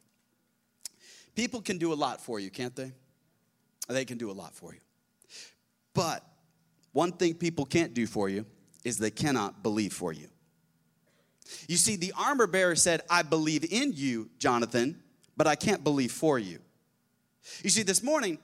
People 1.35 1.61
can 1.61 1.79
do 1.79 1.93
a 1.93 1.95
lot 1.95 2.21
for 2.21 2.41
you, 2.41 2.51
can't 2.51 2.75
they? 2.75 2.93
They 3.89 4.05
can 4.05 4.19
do 4.19 4.31
a 4.31 4.33
lot 4.33 4.55
for 4.55 4.75
you. 4.75 4.81
But 5.95 6.25
one 6.93 7.13
thing 7.13 7.35
people 7.35 7.65
can't 7.65 7.95
do 7.95 8.07
for 8.07 8.29
you 8.29 8.47
is 8.85 8.99
they 8.99 9.11
cannot 9.11 9.63
believe 9.63 9.93
for 9.93 10.13
you. 10.13 10.29
You 11.69 11.77
see, 11.77 11.97
the 11.97 12.13
armor 12.17 12.47
bearer 12.47 12.77
said, 12.77 13.03
I 13.11 13.23
believe 13.23 13.65
in 13.71 13.93
you, 13.95 14.31
Jonathan, 14.39 15.03
but 15.37 15.47
I 15.47 15.57
can't 15.57 15.83
believe 15.83 16.13
for 16.13 16.39
you. 16.39 16.61
You 17.63 17.71
see, 17.71 17.83
this 17.83 18.03
morning, 18.03 18.39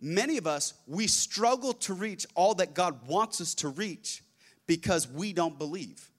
many 0.00 0.38
of 0.38 0.46
us, 0.46 0.74
we 0.86 1.06
struggle 1.06 1.72
to 1.74 1.94
reach 1.94 2.26
all 2.34 2.54
that 2.54 2.74
God 2.74 3.06
wants 3.06 3.40
us 3.40 3.54
to 3.56 3.68
reach 3.68 4.22
because 4.66 5.08
we 5.08 5.32
don't 5.32 5.58
believe. 5.58 6.10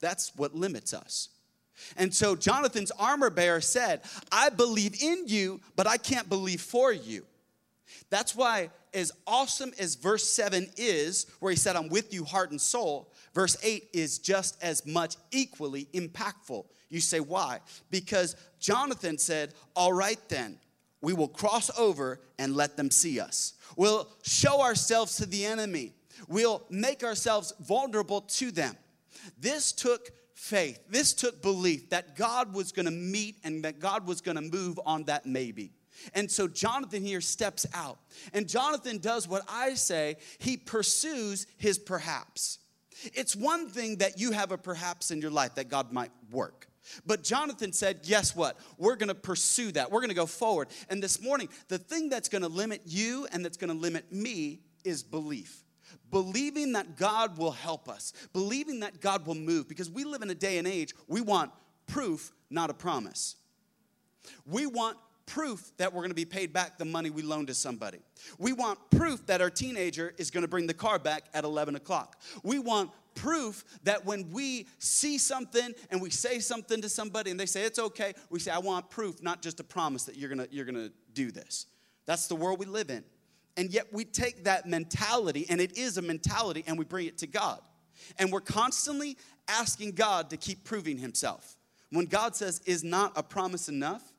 That's 0.00 0.32
what 0.36 0.54
limits 0.54 0.92
us. 0.92 1.28
And 1.96 2.14
so 2.14 2.36
Jonathan's 2.36 2.90
armor 2.92 3.30
bearer 3.30 3.60
said, 3.60 4.02
I 4.30 4.50
believe 4.50 5.02
in 5.02 5.24
you, 5.26 5.60
but 5.76 5.86
I 5.86 5.96
can't 5.96 6.28
believe 6.28 6.60
for 6.60 6.92
you. 6.92 7.24
That's 8.10 8.34
why, 8.34 8.70
as 8.94 9.12
awesome 9.26 9.72
as 9.78 9.94
verse 9.94 10.28
7 10.28 10.70
is, 10.76 11.26
where 11.40 11.50
he 11.50 11.56
said, 11.56 11.76
I'm 11.76 11.88
with 11.88 12.12
you, 12.12 12.24
heart 12.24 12.50
and 12.50 12.60
soul, 12.60 13.12
verse 13.34 13.56
8 13.62 13.88
is 13.92 14.18
just 14.18 14.62
as 14.62 14.86
much 14.86 15.16
equally 15.30 15.88
impactful. 15.94 16.64
You 16.88 17.00
say, 17.00 17.20
why? 17.20 17.60
Because 17.90 18.36
Jonathan 18.58 19.16
said, 19.16 19.54
All 19.76 19.92
right, 19.92 20.18
then, 20.28 20.58
we 21.00 21.12
will 21.12 21.28
cross 21.28 21.70
over 21.78 22.20
and 22.38 22.56
let 22.56 22.76
them 22.76 22.90
see 22.90 23.20
us. 23.20 23.54
We'll 23.76 24.08
show 24.22 24.60
ourselves 24.60 25.16
to 25.16 25.26
the 25.26 25.44
enemy. 25.44 25.94
We'll 26.28 26.62
make 26.68 27.02
ourselves 27.02 27.54
vulnerable 27.60 28.22
to 28.22 28.50
them. 28.50 28.76
This 29.38 29.72
took 29.72 30.10
faith. 30.34 30.80
This 30.88 31.12
took 31.12 31.42
belief 31.42 31.90
that 31.90 32.16
God 32.16 32.52
was 32.52 32.72
going 32.72 32.86
to 32.86 32.92
meet 32.92 33.36
and 33.44 33.64
that 33.64 33.78
God 33.78 34.06
was 34.06 34.20
going 34.20 34.36
to 34.36 34.42
move 34.42 34.78
on 34.84 35.04
that 35.04 35.26
maybe. 35.26 35.72
And 36.14 36.30
so 36.30 36.48
Jonathan 36.48 37.04
here 37.04 37.20
steps 37.20 37.66
out. 37.74 37.98
And 38.32 38.48
Jonathan 38.48 38.98
does 38.98 39.28
what 39.28 39.42
I 39.48 39.74
say 39.74 40.16
he 40.38 40.56
pursues 40.56 41.46
his 41.56 41.78
perhaps. 41.78 42.58
It's 43.14 43.34
one 43.34 43.68
thing 43.68 43.96
that 43.96 44.18
you 44.20 44.32
have 44.32 44.52
a 44.52 44.58
perhaps 44.58 45.10
in 45.10 45.20
your 45.20 45.30
life 45.30 45.54
that 45.54 45.68
God 45.68 45.92
might 45.92 46.10
work. 46.30 46.66
But 47.06 47.22
Jonathan 47.22 47.72
said, 47.72 48.02
Guess 48.02 48.34
what? 48.34 48.58
We're 48.78 48.96
gonna 48.96 49.14
pursue 49.14 49.72
that. 49.72 49.90
We're 49.90 50.00
gonna 50.00 50.14
go 50.14 50.26
forward. 50.26 50.68
And 50.88 51.02
this 51.02 51.22
morning, 51.22 51.48
the 51.68 51.78
thing 51.78 52.08
that's 52.08 52.28
gonna 52.28 52.48
limit 52.48 52.82
you 52.84 53.26
and 53.32 53.44
that's 53.44 53.56
gonna 53.56 53.74
limit 53.74 54.12
me 54.12 54.60
is 54.84 55.02
belief. 55.02 55.64
Believing 56.10 56.72
that 56.72 56.96
God 56.96 57.38
will 57.38 57.52
help 57.52 57.88
us, 57.88 58.12
believing 58.32 58.80
that 58.80 59.00
God 59.00 59.26
will 59.26 59.34
move, 59.34 59.68
because 59.68 59.90
we 59.90 60.04
live 60.04 60.22
in 60.22 60.30
a 60.30 60.34
day 60.34 60.58
and 60.58 60.66
age, 60.66 60.94
we 61.06 61.20
want 61.20 61.52
proof, 61.86 62.32
not 62.48 62.70
a 62.70 62.74
promise. 62.74 63.36
We 64.46 64.66
want 64.66 64.96
proof 65.26 65.72
that 65.76 65.92
we're 65.92 66.00
going 66.00 66.10
to 66.10 66.14
be 66.14 66.24
paid 66.24 66.52
back 66.52 66.78
the 66.78 66.84
money 66.84 67.10
we 67.10 67.22
loaned 67.22 67.48
to 67.48 67.54
somebody. 67.54 67.98
We 68.38 68.52
want 68.52 68.78
proof 68.90 69.26
that 69.26 69.40
our 69.40 69.50
teenager 69.50 70.14
is 70.18 70.30
going 70.30 70.42
to 70.42 70.48
bring 70.48 70.66
the 70.66 70.74
car 70.74 70.98
back 70.98 71.24
at 71.34 71.44
11 71.44 71.76
o'clock. 71.76 72.20
We 72.42 72.58
want 72.58 72.90
proof 73.14 73.64
that 73.84 74.04
when 74.04 74.30
we 74.30 74.66
see 74.78 75.18
something 75.18 75.74
and 75.90 76.00
we 76.00 76.10
say 76.10 76.38
something 76.38 76.80
to 76.82 76.88
somebody 76.88 77.30
and 77.30 77.38
they 77.38 77.46
say 77.46 77.62
it's 77.62 77.78
okay, 77.78 78.14
we 78.30 78.38
say, 78.38 78.50
I 78.50 78.58
want 78.58 78.90
proof, 78.90 79.22
not 79.22 79.42
just 79.42 79.60
a 79.60 79.64
promise 79.64 80.04
that 80.04 80.16
you're 80.16 80.30
gonna, 80.30 80.48
you're 80.50 80.64
gonna 80.64 80.90
do 81.12 81.30
this. 81.30 81.66
That's 82.06 82.26
the 82.26 82.36
world 82.36 82.58
we 82.58 82.66
live 82.66 82.90
in. 82.90 83.04
And 83.56 83.70
yet 83.70 83.92
we 83.92 84.04
take 84.04 84.44
that 84.44 84.66
mentality, 84.66 85.46
and 85.50 85.60
it 85.60 85.76
is 85.76 85.98
a 85.98 86.02
mentality, 86.02 86.64
and 86.66 86.78
we 86.78 86.84
bring 86.84 87.06
it 87.06 87.18
to 87.18 87.26
God. 87.26 87.60
And 88.18 88.32
we're 88.32 88.40
constantly 88.40 89.16
asking 89.48 89.92
God 89.92 90.30
to 90.30 90.36
keep 90.36 90.64
proving 90.64 90.98
himself. 90.98 91.56
When 91.90 92.06
God 92.06 92.36
says, 92.36 92.60
Is 92.64 92.84
not 92.84 93.12
a 93.16 93.22
promise 93.22 93.68
enough? 93.68 94.09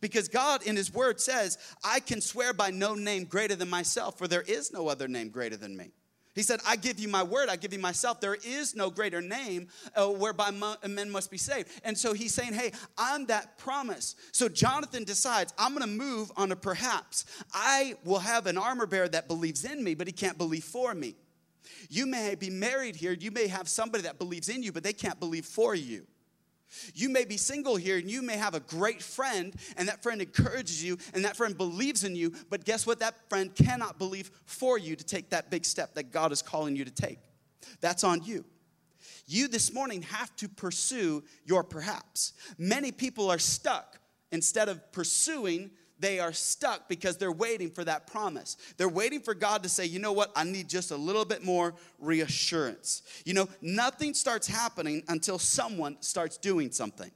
Because 0.00 0.28
God 0.28 0.62
in 0.66 0.76
His 0.76 0.92
Word 0.92 1.20
says, 1.20 1.58
I 1.84 2.00
can 2.00 2.20
swear 2.20 2.52
by 2.52 2.70
no 2.70 2.94
name 2.94 3.24
greater 3.24 3.54
than 3.54 3.70
myself, 3.70 4.18
for 4.18 4.28
there 4.28 4.42
is 4.42 4.72
no 4.72 4.88
other 4.88 5.08
name 5.08 5.28
greater 5.28 5.56
than 5.56 5.76
me. 5.76 5.92
He 6.34 6.42
said, 6.42 6.60
I 6.66 6.76
give 6.76 6.98
you 6.98 7.08
my 7.08 7.22
word, 7.22 7.48
I 7.48 7.56
give 7.56 7.72
you 7.72 7.78
myself. 7.78 8.20
There 8.20 8.36
is 8.44 8.74
no 8.74 8.90
greater 8.90 9.20
name 9.20 9.68
uh, 9.94 10.08
whereby 10.08 10.50
men 10.86 11.10
must 11.10 11.30
be 11.30 11.38
saved. 11.38 11.68
And 11.84 11.96
so 11.96 12.12
he's 12.12 12.34
saying, 12.34 12.54
Hey, 12.54 12.72
I'm 12.98 13.26
that 13.26 13.56
promise. 13.56 14.16
So 14.32 14.48
Jonathan 14.48 15.04
decides, 15.04 15.54
I'm 15.56 15.74
gonna 15.74 15.86
move 15.86 16.32
on 16.36 16.50
a 16.50 16.56
perhaps. 16.56 17.24
I 17.52 17.94
will 18.04 18.18
have 18.18 18.46
an 18.46 18.58
armor 18.58 18.86
bearer 18.86 19.08
that 19.08 19.28
believes 19.28 19.64
in 19.64 19.82
me, 19.82 19.94
but 19.94 20.08
he 20.08 20.12
can't 20.12 20.36
believe 20.36 20.64
for 20.64 20.92
me. 20.94 21.14
You 21.88 22.06
may 22.06 22.34
be 22.34 22.50
married 22.50 22.96
here, 22.96 23.12
you 23.12 23.30
may 23.30 23.46
have 23.46 23.68
somebody 23.68 24.02
that 24.02 24.18
believes 24.18 24.48
in 24.48 24.62
you, 24.62 24.72
but 24.72 24.82
they 24.82 24.92
can't 24.92 25.20
believe 25.20 25.46
for 25.46 25.74
you. 25.74 26.06
You 26.94 27.08
may 27.08 27.24
be 27.24 27.36
single 27.36 27.76
here 27.76 27.98
and 27.98 28.10
you 28.10 28.22
may 28.22 28.36
have 28.36 28.54
a 28.54 28.60
great 28.60 29.02
friend, 29.02 29.54
and 29.76 29.88
that 29.88 30.02
friend 30.02 30.20
encourages 30.20 30.82
you 30.82 30.98
and 31.12 31.24
that 31.24 31.36
friend 31.36 31.56
believes 31.56 32.04
in 32.04 32.16
you, 32.16 32.32
but 32.50 32.64
guess 32.64 32.86
what? 32.86 33.00
That 33.00 33.14
friend 33.28 33.54
cannot 33.54 33.98
believe 33.98 34.30
for 34.44 34.78
you 34.78 34.96
to 34.96 35.04
take 35.04 35.30
that 35.30 35.50
big 35.50 35.64
step 35.64 35.94
that 35.94 36.12
God 36.12 36.32
is 36.32 36.42
calling 36.42 36.76
you 36.76 36.84
to 36.84 36.90
take. 36.90 37.18
That's 37.80 38.04
on 38.04 38.22
you. 38.24 38.44
You 39.26 39.48
this 39.48 39.72
morning 39.72 40.02
have 40.02 40.34
to 40.36 40.48
pursue 40.48 41.24
your 41.44 41.64
perhaps. 41.64 42.34
Many 42.58 42.92
people 42.92 43.30
are 43.30 43.38
stuck 43.38 43.98
instead 44.30 44.68
of 44.68 44.92
pursuing 44.92 45.70
they 45.98 46.18
are 46.20 46.32
stuck 46.32 46.88
because 46.88 47.16
they're 47.16 47.32
waiting 47.32 47.70
for 47.70 47.84
that 47.84 48.06
promise. 48.06 48.56
They're 48.76 48.88
waiting 48.88 49.20
for 49.20 49.34
God 49.34 49.62
to 49.62 49.68
say, 49.68 49.86
you 49.86 49.98
know 49.98 50.12
what, 50.12 50.32
I 50.34 50.44
need 50.44 50.68
just 50.68 50.90
a 50.90 50.96
little 50.96 51.24
bit 51.24 51.44
more 51.44 51.74
reassurance. 51.98 53.02
You 53.24 53.34
know, 53.34 53.48
nothing 53.62 54.14
starts 54.14 54.46
happening 54.46 55.02
until 55.08 55.38
someone 55.38 55.96
starts 56.00 56.36
doing 56.36 56.72
something. 56.72 57.10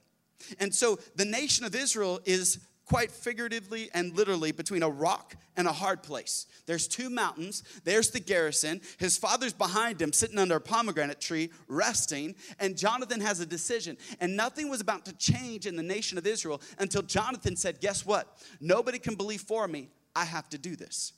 And 0.59 0.73
so 0.73 0.99
the 1.15 1.25
nation 1.25 1.65
of 1.65 1.75
Israel 1.75 2.19
is 2.25 2.59
quite 2.89 3.11
figuratively 3.11 3.87
and 3.93 4.15
literally 4.17 4.51
between 4.51 4.81
a 4.81 4.89
rock 4.89 5.35
and 5.55 5.67
a 5.67 5.71
hard 5.71 6.01
place. 6.01 6.47
There's 6.65 6.87
two 6.87 7.11
mountains. 7.11 7.61
There's 7.83 8.09
the 8.09 8.19
garrison. 8.19 8.81
His 8.97 9.15
father's 9.15 9.53
behind 9.53 10.01
him, 10.01 10.11
sitting 10.11 10.39
under 10.39 10.55
a 10.55 10.61
pomegranate 10.61 11.21
tree, 11.21 11.51
resting. 11.67 12.35
And 12.59 12.75
Jonathan 12.75 13.21
has 13.21 13.39
a 13.39 13.45
decision. 13.45 13.95
And 14.19 14.35
nothing 14.35 14.69
was 14.69 14.81
about 14.81 15.05
to 15.05 15.13
change 15.13 15.67
in 15.67 15.75
the 15.75 15.83
nation 15.83 16.17
of 16.17 16.25
Israel 16.25 16.61
until 16.79 17.03
Jonathan 17.03 17.55
said, 17.55 17.79
Guess 17.79 18.07
what? 18.07 18.41
Nobody 18.59 18.97
can 18.97 19.13
believe 19.13 19.41
for 19.41 19.67
me. 19.67 19.89
I 20.15 20.25
have 20.25 20.49
to 20.49 20.57
do 20.57 20.75
this. 20.75 21.13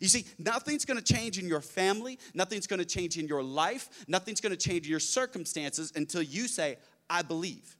You 0.00 0.08
see, 0.08 0.24
nothing's 0.38 0.84
gonna 0.84 1.00
change 1.00 1.38
in 1.38 1.48
your 1.48 1.60
family, 1.60 2.18
nothing's 2.34 2.66
gonna 2.66 2.84
change 2.84 3.16
in 3.16 3.26
your 3.26 3.42
life, 3.42 4.04
nothing's 4.06 4.40
gonna 4.40 4.56
change 4.56 4.86
in 4.86 4.90
your 4.90 5.00
circumstances 5.00 5.92
until 5.96 6.22
you 6.22 6.46
say, 6.46 6.78
I 7.08 7.22
believe, 7.22 7.76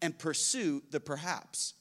and 0.00 0.16
pursue 0.18 0.82
the 0.90 1.00
perhaps. 1.00 1.74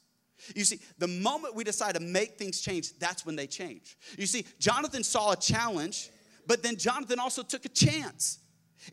You 0.55 0.63
see, 0.63 0.79
the 0.97 1.07
moment 1.07 1.55
we 1.55 1.63
decide 1.63 1.95
to 1.95 2.01
make 2.01 2.37
things 2.37 2.61
change, 2.61 2.97
that's 2.99 3.25
when 3.25 3.35
they 3.35 3.47
change. 3.47 3.97
You 4.17 4.25
see, 4.25 4.45
Jonathan 4.59 5.03
saw 5.03 5.31
a 5.31 5.35
challenge, 5.35 6.09
but 6.47 6.63
then 6.63 6.77
Jonathan 6.77 7.19
also 7.19 7.43
took 7.43 7.65
a 7.65 7.69
chance. 7.69 8.39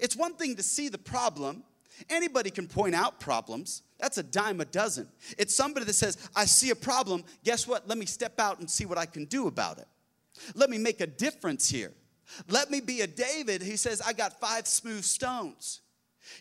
It's 0.00 0.16
one 0.16 0.34
thing 0.34 0.56
to 0.56 0.62
see 0.62 0.88
the 0.88 0.98
problem. 0.98 1.62
Anybody 2.10 2.50
can 2.50 2.66
point 2.66 2.94
out 2.94 3.20
problems. 3.20 3.82
That's 3.98 4.18
a 4.18 4.22
dime 4.22 4.60
a 4.60 4.64
dozen. 4.64 5.08
It's 5.38 5.54
somebody 5.54 5.86
that 5.86 5.94
says, 5.94 6.28
I 6.34 6.44
see 6.44 6.70
a 6.70 6.76
problem. 6.76 7.24
Guess 7.44 7.66
what? 7.66 7.88
Let 7.88 7.96
me 7.96 8.06
step 8.06 8.38
out 8.38 8.58
and 8.60 8.68
see 8.68 8.84
what 8.84 8.98
I 8.98 9.06
can 9.06 9.24
do 9.24 9.46
about 9.46 9.78
it. 9.78 9.86
Let 10.54 10.68
me 10.68 10.76
make 10.78 11.00
a 11.00 11.06
difference 11.06 11.68
here. 11.68 11.92
Let 12.48 12.70
me 12.70 12.80
be 12.80 13.00
a 13.00 13.06
David. 13.06 13.62
He 13.62 13.76
says, 13.76 14.02
I 14.02 14.12
got 14.12 14.38
five 14.40 14.66
smooth 14.66 15.04
stones. 15.04 15.80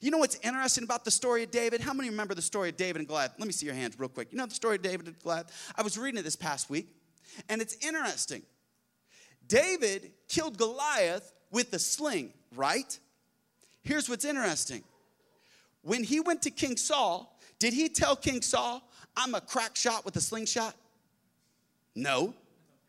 You 0.01 0.11
know 0.11 0.17
what's 0.17 0.35
interesting 0.41 0.83
about 0.83 1.05
the 1.05 1.11
story 1.11 1.43
of 1.43 1.51
David? 1.51 1.81
How 1.81 1.93
many 1.93 2.09
remember 2.09 2.35
the 2.35 2.41
story 2.41 2.69
of 2.69 2.77
David 2.77 2.99
and 2.99 3.07
Goliath? 3.07 3.33
Let 3.37 3.47
me 3.47 3.53
see 3.53 3.65
your 3.65 3.75
hands 3.75 3.99
real 3.99 4.09
quick. 4.09 4.29
You 4.31 4.37
know 4.37 4.45
the 4.45 4.53
story 4.53 4.75
of 4.75 4.81
David 4.81 5.07
and 5.07 5.19
Goliath? 5.19 5.73
I 5.75 5.81
was 5.81 5.97
reading 5.97 6.19
it 6.19 6.23
this 6.23 6.35
past 6.35 6.69
week, 6.69 6.87
and 7.49 7.61
it's 7.61 7.75
interesting. 7.85 8.41
David 9.47 10.11
killed 10.27 10.57
Goliath 10.57 11.31
with 11.51 11.73
a 11.73 11.79
sling, 11.79 12.33
right? 12.55 12.97
Here's 13.83 14.09
what's 14.09 14.25
interesting. 14.25 14.83
When 15.83 16.03
he 16.03 16.19
went 16.19 16.41
to 16.43 16.49
King 16.49 16.77
Saul, 16.77 17.37
did 17.59 17.73
he 17.73 17.89
tell 17.89 18.15
King 18.15 18.41
Saul, 18.41 18.81
I'm 19.15 19.35
a 19.35 19.41
crack 19.41 19.75
shot 19.75 20.03
with 20.03 20.15
a 20.15 20.21
slingshot? 20.21 20.75
No. 21.95 22.33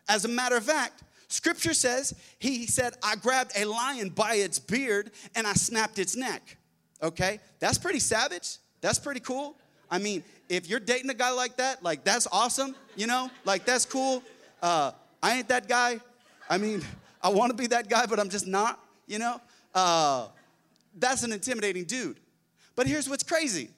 As 0.09 0.25
a 0.25 0.29
matter 0.29 0.57
of 0.57 0.65
fact, 0.65 1.03
scripture 1.29 1.75
says 1.75 2.15
he 2.39 2.67
said, 2.67 2.95
I 3.03 3.17
grabbed 3.17 3.53
a 3.57 3.65
lion 3.65 4.09
by 4.09 4.37
its 4.37 4.59
beard 4.59 5.11
and 5.35 5.47
I 5.47 5.53
snapped 5.53 5.99
its 5.99 6.17
neck. 6.17 6.57
Okay? 7.03 7.41
That's 7.59 7.79
pretty 7.79 8.01
savage. 8.01 8.59
That's 8.81 8.99
pretty 8.99 9.21
cool. 9.21 9.57
I 9.91 9.99
mean, 9.99 10.23
if 10.49 10.69
you're 10.69 10.81
dating 10.81 11.11
a 11.11 11.15
guy 11.15 11.31
like 11.31 11.57
that, 11.57 11.83
like 11.83 12.05
that's 12.05 12.27
awesome, 12.31 12.75
you 12.97 13.07
know? 13.07 13.31
Like 13.45 13.65
that's 13.65 13.85
cool. 13.85 14.23
Uh, 14.63 14.93
I 15.23 15.39
ain't 15.39 15.49
that 15.49 15.69
guy. 15.69 16.01
I 16.49 16.59
mean, 16.59 16.83
I 17.23 17.31
want 17.31 17.51
to 17.51 17.57
be 17.57 17.67
that 17.69 17.89
guy, 17.89 18.07
but 18.07 18.21
I'm 18.21 18.29
just 18.29 18.47
not, 18.47 18.79
you 19.07 19.19
know? 19.19 19.41
Uh, 19.75 20.29
that's 20.97 21.23
an 21.23 21.33
intimidating 21.33 21.85
dude. 21.85 22.19
But 22.75 22.87
here's 22.87 23.09
what's 23.09 23.23
crazy 23.25 23.71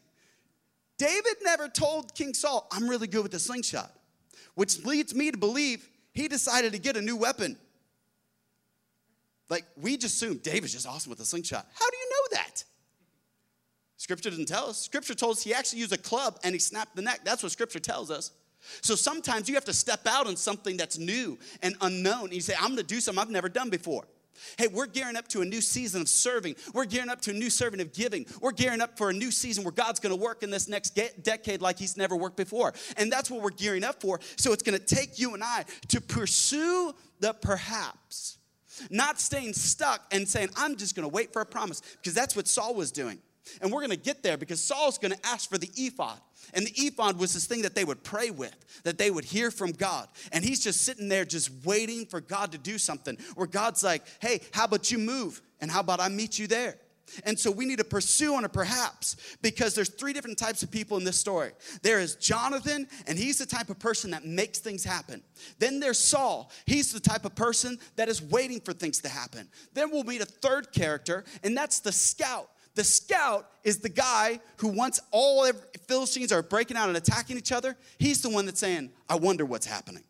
David 0.99 1.37
never 1.43 1.69
told 1.69 2.15
King 2.15 2.35
Saul, 2.35 2.67
I'm 2.73 2.89
really 2.89 3.07
good 3.07 3.23
with 3.23 3.33
the 3.33 3.39
slingshot, 3.39 3.93
which 4.55 4.85
leads 4.85 5.15
me 5.15 5.31
to 5.31 5.39
believe 5.39 5.89
he 6.13 6.29
decided 6.29 6.73
to 6.73 6.79
get 6.79 6.97
a 6.97 7.01
new 7.01 7.17
weapon. 7.17 7.57
Like, 9.49 9.65
we 9.81 9.97
just 9.97 10.17
assume 10.17 10.39
David's 10.39 10.75
just 10.75 10.87
awesome 10.87 11.09
with 11.09 11.19
the 11.19 11.25
slingshot. 11.25 11.67
How 11.73 11.89
do 11.89 11.97
you 11.97 12.11
know 12.11 12.39
that? 12.39 12.65
Scripture 14.09 14.31
doesn't 14.31 14.49
tell 14.49 14.71
us. 14.71 14.79
Scripture 14.79 15.15
told 15.15 15.33
us 15.33 15.43
he 15.43 15.53
actually 15.53 15.81
used 15.81 15.93
a 15.93 15.99
club 15.99 16.39
and 16.43 16.55
he 16.55 16.59
snapped 16.59 16.97
the 16.97 17.03
neck. 17.03 17.21
That's 17.25 17.43
what 17.43 17.53
Scripture 17.53 17.79
tells 17.79 18.11
us. 18.11 18.33
So 18.81 18.95
sometimes 18.95 19.51
you 19.51 19.55
have 19.55 19.67
to 19.67 19.75
step 19.75 20.07
out 20.07 20.27
on 20.27 20.35
something 20.35 20.79
that's 20.79 20.97
new 20.97 21.39
and 21.63 21.77
unknown. 21.83 22.25
And 22.25 22.33
you 22.33 22.41
say, 22.41 22.55
I'm 22.59 22.71
gonna 22.71 22.85
do 22.85 23.01
something 23.01 23.21
I've 23.21 23.29
never 23.29 23.51
done 23.51 23.69
before. 23.69 24.09
Hey, 24.57 24.67
we're 24.69 24.87
gearing 24.87 25.17
up 25.17 25.29
to 25.29 25.43
a 25.43 25.45
new 25.45 25.61
season 25.61 26.01
of 26.01 26.09
serving. 26.09 26.57
We're 26.73 26.87
gearing 26.87 27.11
up 27.11 27.21
to 27.23 27.33
a 27.33 27.35
new 27.35 27.51
serving 27.51 27.83
of 27.83 27.93
giving. 27.93 28.25
We're 28.41 28.53
gearing 28.53 28.81
up 28.81 28.97
for 28.97 29.11
a 29.11 29.13
new 29.13 29.31
season 29.31 29.63
where 29.63 29.73
God's 29.73 30.01
going 30.01 30.17
to 30.17 30.23
work 30.23 30.43
in 30.43 30.49
this 30.49 30.69
next 30.69 30.99
decade 31.23 31.61
like 31.61 31.79
He's 31.79 31.99
never 31.99 32.17
worked 32.17 32.39
before. 32.39 32.73
And 32.97 33.13
that's 33.13 33.31
what 33.31 33.43
we're 33.43 33.51
gearing 33.51 33.85
up 33.85 34.01
for. 34.01 34.21
So 34.37 34.55
it's 34.55 34.63
going 34.63 34.79
to 34.79 34.83
take 34.83 35.19
you 35.19 35.35
and 35.35 35.45
I 35.45 35.67
to 35.89 36.01
pursue 36.01 36.95
the 37.21 37.35
perhaps, 37.35 38.39
not 38.89 39.21
staying 39.21 39.53
stuck 39.53 40.01
and 40.13 40.27
saying, 40.27 40.49
I'm 40.57 40.77
just 40.77 40.97
going 40.97 41.07
to 41.07 41.13
wait 41.15 41.31
for 41.31 41.43
a 41.43 41.47
promise, 41.47 41.83
because 42.01 42.15
that's 42.15 42.35
what 42.35 42.49
Saul 42.49 42.75
was 42.75 42.91
doing. 42.91 43.19
And 43.61 43.73
we're 43.73 43.81
going 43.81 43.91
to 43.91 43.97
get 43.97 44.23
there 44.23 44.37
because 44.37 44.63
Saul's 44.63 44.99
going 44.99 45.13
to 45.13 45.27
ask 45.27 45.49
for 45.49 45.59
the 45.59 45.71
ephod. 45.77 46.19
And 46.55 46.67
the 46.67 46.73
ephod 46.77 47.19
was 47.19 47.35
this 47.35 47.47
thing 47.47 47.63
that 47.63 47.75
they 47.75 47.85
would 47.85 48.03
pray 48.03 48.31
with, 48.31 48.55
that 48.85 48.99
they 48.99 49.11
would 49.11 49.25
hear 49.25 49.51
from 49.51 49.73
God. 49.73 50.09
And 50.33 50.45
he's 50.45 50.63
just 50.63 50.83
sitting 50.83 51.09
there 51.09 51.25
just 51.25 51.51
waiting 51.65 52.07
for 52.07 52.21
God 52.21 52.53
to 52.53 52.59
do 52.59 52.79
something 52.79 53.19
where 53.35 53.47
God's 53.47 53.83
like, 53.83 54.03
hey, 54.21 54.41
how 54.53 54.65
about 54.65 54.91
you 54.91 54.99
move? 54.99 55.43
And 55.61 55.71
how 55.71 55.81
about 55.81 56.01
I 56.01 56.09
meet 56.09 56.39
you 56.39 56.47
there? 56.47 56.77
And 57.25 57.39
so 57.39 57.51
we 57.51 57.65
need 57.65 57.79
to 57.79 57.85
pursue 57.85 58.35
on 58.35 58.45
a 58.45 58.49
perhaps 58.49 59.17
because 59.43 59.75
there's 59.75 59.89
three 59.89 60.13
different 60.13 60.39
types 60.39 60.63
of 60.63 60.71
people 60.71 60.97
in 60.99 61.05
this 61.05 61.19
story. 61.19 61.53
There 61.83 62.01
is 62.01 62.17
Jonathan, 62.17 62.87
and 63.07 63.19
he's 63.19 63.39
the 63.39 63.47
type 63.47 63.71
of 63.71 63.79
person 63.79 64.11
that 64.11 64.25
makes 64.25 64.59
things 64.59 64.85
happen. 64.85 65.23
Then 65.59 65.81
there's 65.81 65.99
Saul. 65.99 66.51
He's 66.67 66.93
the 66.93 67.01
type 67.01 67.25
of 67.25 67.35
person 67.35 67.79
that 67.97 68.09
is 68.09 68.23
waiting 68.23 68.61
for 68.61 68.73
things 68.73 69.01
to 69.03 69.09
happen. 69.09 69.49
Then 69.75 69.91
we'll 69.91 70.05
meet 70.05 70.21
a 70.21 70.27
third 70.27 70.73
character, 70.73 71.25
and 71.43 71.57
that's 71.57 71.81
the 71.81 71.93
scout. 71.93 72.51
The 72.79 72.85
scout 72.85 73.51
is 73.65 73.79
the 73.79 73.89
guy 73.89 74.39
who, 74.59 74.69
once 74.69 75.01
all 75.11 75.51
Philistines 75.89 76.31
are 76.31 76.45
breaking 76.45 76.77
out 76.77 76.87
and 76.87 76.97
attacking 76.97 77.37
each 77.37 77.51
other, 77.51 77.77
he's 77.99 78.23
the 78.23 78.31
one 78.31 78.47
that's 78.47 78.61
saying, 78.61 78.93
I 79.09 79.17
wonder 79.17 79.45
what's 79.45 79.67
happening. 79.67 80.05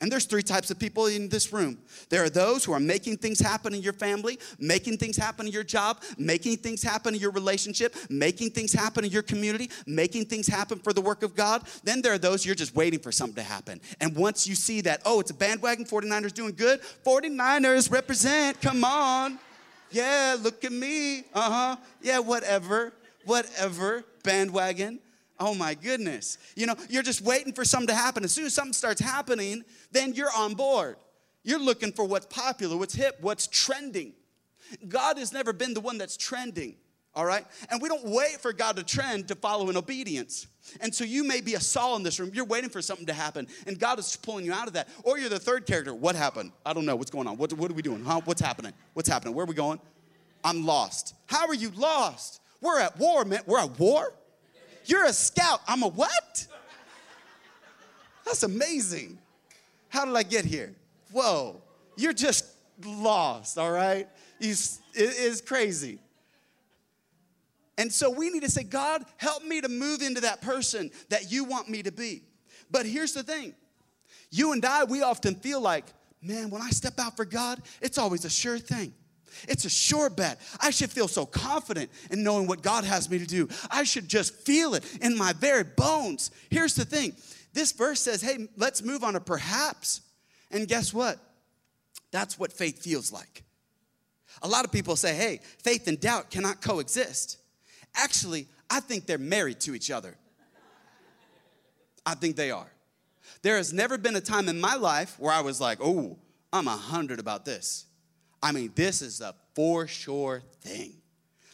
And 0.00 0.10
there's 0.10 0.24
three 0.24 0.42
types 0.42 0.70
of 0.70 0.78
people 0.78 1.04
in 1.04 1.28
this 1.28 1.52
room. 1.52 1.76
There 2.08 2.24
are 2.24 2.30
those 2.30 2.64
who 2.64 2.72
are 2.72 2.80
making 2.80 3.18
things 3.18 3.40
happen 3.40 3.74
in 3.74 3.82
your 3.82 3.92
family, 3.92 4.38
making 4.58 4.96
things 4.96 5.18
happen 5.18 5.46
in 5.46 5.52
your 5.52 5.64
job, 5.64 6.00
making 6.16 6.56
things 6.56 6.82
happen 6.82 7.14
in 7.14 7.20
your 7.20 7.30
relationship, 7.30 7.94
making 8.08 8.52
things 8.52 8.72
happen 8.72 9.04
in 9.04 9.10
your 9.10 9.22
community, 9.22 9.68
making 9.86 10.24
things 10.24 10.46
happen 10.46 10.78
for 10.78 10.94
the 10.94 11.02
work 11.02 11.22
of 11.22 11.36
God. 11.36 11.64
Then 11.82 12.00
there 12.00 12.14
are 12.14 12.18
those 12.18 12.46
you're 12.46 12.54
just 12.54 12.74
waiting 12.74 13.00
for 13.00 13.12
something 13.12 13.36
to 13.36 13.42
happen. 13.42 13.82
And 14.00 14.16
once 14.16 14.48
you 14.48 14.54
see 14.54 14.80
that, 14.80 15.02
oh, 15.04 15.20
it's 15.20 15.30
a 15.30 15.34
bandwagon, 15.34 15.84
49ers 15.84 16.32
doing 16.32 16.54
good, 16.54 16.80
49ers 17.04 17.92
represent, 17.92 18.62
come 18.62 18.82
on. 18.82 19.38
Yeah, 19.94 20.36
look 20.40 20.64
at 20.64 20.72
me. 20.72 21.20
Uh 21.32 21.50
huh. 21.50 21.76
Yeah, 22.02 22.18
whatever. 22.18 22.92
Whatever. 23.24 24.04
Bandwagon. 24.24 24.98
Oh 25.38 25.54
my 25.54 25.74
goodness. 25.74 26.38
You 26.56 26.66
know, 26.66 26.74
you're 26.88 27.02
just 27.02 27.20
waiting 27.20 27.52
for 27.52 27.64
something 27.64 27.88
to 27.88 27.94
happen. 27.94 28.24
As 28.24 28.32
soon 28.32 28.46
as 28.46 28.54
something 28.54 28.72
starts 28.72 29.00
happening, 29.00 29.64
then 29.92 30.12
you're 30.14 30.32
on 30.36 30.54
board. 30.54 30.96
You're 31.44 31.60
looking 31.60 31.92
for 31.92 32.04
what's 32.06 32.26
popular, 32.26 32.76
what's 32.76 32.94
hip, 32.94 33.18
what's 33.20 33.46
trending. 33.46 34.14
God 34.88 35.18
has 35.18 35.32
never 35.32 35.52
been 35.52 35.74
the 35.74 35.80
one 35.80 35.98
that's 35.98 36.16
trending, 36.16 36.74
all 37.14 37.24
right? 37.24 37.44
And 37.70 37.80
we 37.80 37.88
don't 37.88 38.04
wait 38.04 38.40
for 38.40 38.52
God 38.52 38.76
to 38.76 38.82
trend 38.82 39.28
to 39.28 39.34
follow 39.34 39.70
in 39.70 39.76
obedience. 39.76 40.46
And 40.80 40.94
so 40.94 41.04
you 41.04 41.24
may 41.24 41.40
be 41.40 41.54
a 41.54 41.60
Saul 41.60 41.96
in 41.96 42.02
this 42.02 42.18
room. 42.18 42.30
You're 42.32 42.46
waiting 42.46 42.70
for 42.70 42.80
something 42.82 43.06
to 43.06 43.12
happen, 43.12 43.46
and 43.66 43.78
God 43.78 43.98
is 43.98 44.16
pulling 44.16 44.44
you 44.44 44.52
out 44.52 44.66
of 44.66 44.72
that. 44.74 44.88
Or 45.02 45.18
you're 45.18 45.28
the 45.28 45.38
third 45.38 45.66
character. 45.66 45.94
What 45.94 46.16
happened? 46.16 46.52
I 46.64 46.72
don't 46.72 46.86
know. 46.86 46.96
What's 46.96 47.10
going 47.10 47.26
on? 47.26 47.36
What, 47.36 47.52
what 47.52 47.70
are 47.70 47.74
we 47.74 47.82
doing? 47.82 48.04
Huh? 48.04 48.20
What's 48.24 48.40
happening? 48.40 48.72
What's 48.94 49.08
happening? 49.08 49.34
Where 49.34 49.44
are 49.44 49.48
we 49.48 49.54
going? 49.54 49.78
I'm 50.42 50.66
lost. 50.66 51.14
How 51.26 51.46
are 51.46 51.54
you 51.54 51.70
lost? 51.70 52.40
We're 52.60 52.80
at 52.80 52.98
war, 52.98 53.24
man. 53.24 53.40
We're 53.46 53.60
at 53.60 53.78
war? 53.78 54.12
You're 54.86 55.06
a 55.06 55.12
scout. 55.12 55.60
I'm 55.66 55.82
a 55.82 55.88
what? 55.88 56.46
That's 58.24 58.42
amazing. 58.42 59.18
How 59.88 60.04
did 60.04 60.16
I 60.16 60.22
get 60.22 60.44
here? 60.44 60.74
Whoa. 61.12 61.62
You're 61.96 62.12
just 62.12 62.46
lost, 62.84 63.58
all 63.58 63.70
right? 63.70 64.08
You, 64.40 64.50
it 64.94 65.16
is 65.18 65.40
crazy. 65.40 65.98
And 67.76 67.92
so 67.92 68.10
we 68.10 68.30
need 68.30 68.42
to 68.42 68.50
say, 68.50 68.62
God, 68.62 69.04
help 69.16 69.44
me 69.44 69.60
to 69.60 69.68
move 69.68 70.02
into 70.02 70.20
that 70.20 70.40
person 70.40 70.90
that 71.08 71.32
you 71.32 71.44
want 71.44 71.68
me 71.68 71.82
to 71.82 71.92
be. 71.92 72.22
But 72.70 72.86
here's 72.86 73.12
the 73.12 73.22
thing 73.22 73.54
you 74.30 74.52
and 74.52 74.64
I, 74.64 74.84
we 74.84 75.02
often 75.02 75.34
feel 75.34 75.60
like, 75.60 75.86
man, 76.22 76.50
when 76.50 76.62
I 76.62 76.70
step 76.70 76.98
out 76.98 77.16
for 77.16 77.24
God, 77.24 77.60
it's 77.80 77.98
always 77.98 78.24
a 78.24 78.30
sure 78.30 78.58
thing. 78.58 78.92
It's 79.48 79.64
a 79.64 79.70
sure 79.70 80.10
bet. 80.10 80.40
I 80.60 80.70
should 80.70 80.90
feel 80.90 81.08
so 81.08 81.26
confident 81.26 81.90
in 82.10 82.22
knowing 82.22 82.46
what 82.46 82.62
God 82.62 82.84
has 82.84 83.10
me 83.10 83.18
to 83.18 83.26
do. 83.26 83.48
I 83.70 83.84
should 83.84 84.08
just 84.08 84.34
feel 84.34 84.74
it 84.74 84.84
in 85.00 85.16
my 85.16 85.32
very 85.32 85.64
bones. 85.64 86.30
Here's 86.50 86.74
the 86.74 86.84
thing 86.84 87.14
this 87.52 87.72
verse 87.72 88.00
says, 88.00 88.20
hey, 88.20 88.48
let's 88.56 88.82
move 88.82 89.04
on 89.04 89.14
to 89.14 89.20
perhaps. 89.20 90.00
And 90.50 90.66
guess 90.66 90.92
what? 90.92 91.18
That's 92.10 92.38
what 92.38 92.52
faith 92.52 92.82
feels 92.82 93.12
like. 93.12 93.44
A 94.42 94.48
lot 94.48 94.64
of 94.64 94.72
people 94.72 94.96
say, 94.96 95.14
hey, 95.14 95.40
faith 95.62 95.86
and 95.86 95.98
doubt 95.98 96.30
cannot 96.30 96.60
coexist. 96.60 97.38
Actually, 97.96 98.48
I 98.70 98.80
think 98.80 99.06
they're 99.06 99.18
married 99.18 99.60
to 99.60 99.74
each 99.74 99.90
other. 99.90 100.16
I 102.06 102.14
think 102.14 102.36
they 102.36 102.50
are. 102.50 102.70
There 103.42 103.56
has 103.56 103.72
never 103.72 103.98
been 103.98 104.16
a 104.16 104.20
time 104.20 104.48
in 104.48 104.60
my 104.60 104.74
life 104.74 105.16
where 105.18 105.32
I 105.32 105.40
was 105.40 105.60
like, 105.60 105.78
oh, 105.80 106.18
I'm 106.52 106.68
a 106.68 106.76
hundred 106.76 107.18
about 107.18 107.44
this. 107.44 107.86
I 108.42 108.52
mean, 108.52 108.72
this 108.74 109.02
is 109.02 109.20
a 109.20 109.34
for 109.54 109.86
sure 109.86 110.42
thing. 110.60 110.94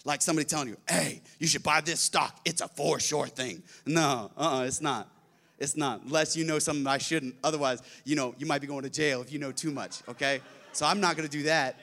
Like 0.05 0.23
somebody 0.23 0.47
telling 0.47 0.69
you, 0.69 0.77
hey, 0.89 1.23
you 1.39 1.47
should 1.47 1.63
buy 1.63 1.81
this 1.81 2.01
stock. 2.01 2.41
It's 2.45 2.61
a 2.61 2.69
for 2.69 2.99
sure 2.99 3.27
thing. 3.27 3.63
No, 3.87 4.31
uh 4.37 4.41
uh-uh, 4.41 4.65
it's 4.65 4.81
not. 4.81 5.09
It's 5.59 5.77
not. 5.77 6.03
Unless 6.05 6.37
you 6.37 6.45
know 6.45 6.59
something 6.59 6.87
I 6.87 6.99
shouldn't. 6.99 7.35
Otherwise, 7.45 7.83
you 8.05 8.17
know, 8.17 8.35
you 8.39 8.47
might 8.47 8.61
be 8.61 8.67
going 8.67 8.83
to 8.83 8.91
jail 8.91 9.21
if 9.21 9.31
you 9.31 9.39
know 9.39 9.53
too 9.53 9.71
much, 9.71 10.03
okay? 10.09 10.41
So 10.73 10.87
I'm 10.87 11.01
not 11.01 11.17
gonna 11.17 11.29
do 11.29 11.43
that, 11.45 11.79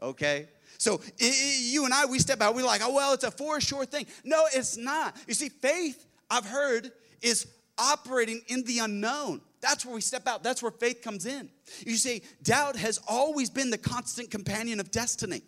okay? 0.00 0.48
So 0.78 1.00
you 1.18 1.84
and 1.84 1.92
I, 1.92 2.06
we 2.06 2.20
step 2.20 2.40
out, 2.40 2.54
we're 2.54 2.64
like, 2.64 2.80
oh, 2.84 2.94
well, 2.94 3.12
it's 3.12 3.24
a 3.24 3.32
for 3.32 3.60
sure 3.60 3.84
thing. 3.84 4.06
No, 4.24 4.44
it's 4.54 4.76
not. 4.76 5.16
You 5.26 5.34
see, 5.34 5.48
faith, 5.48 6.06
I've 6.30 6.46
heard, 6.46 6.92
is 7.20 7.48
operating 7.76 8.40
in 8.46 8.62
the 8.62 8.78
unknown. 8.78 9.40
That's 9.60 9.84
where 9.84 9.94
we 9.94 10.00
step 10.00 10.28
out. 10.28 10.44
That's 10.44 10.62
where 10.62 10.70
faith 10.70 11.02
comes 11.02 11.26
in. 11.26 11.48
You 11.84 11.96
see, 11.96 12.22
doubt 12.44 12.76
has 12.76 13.00
always 13.08 13.50
been 13.50 13.70
the 13.70 13.78
constant 13.78 14.30
companion 14.30 14.78
of 14.78 14.92
destiny. 14.92 15.42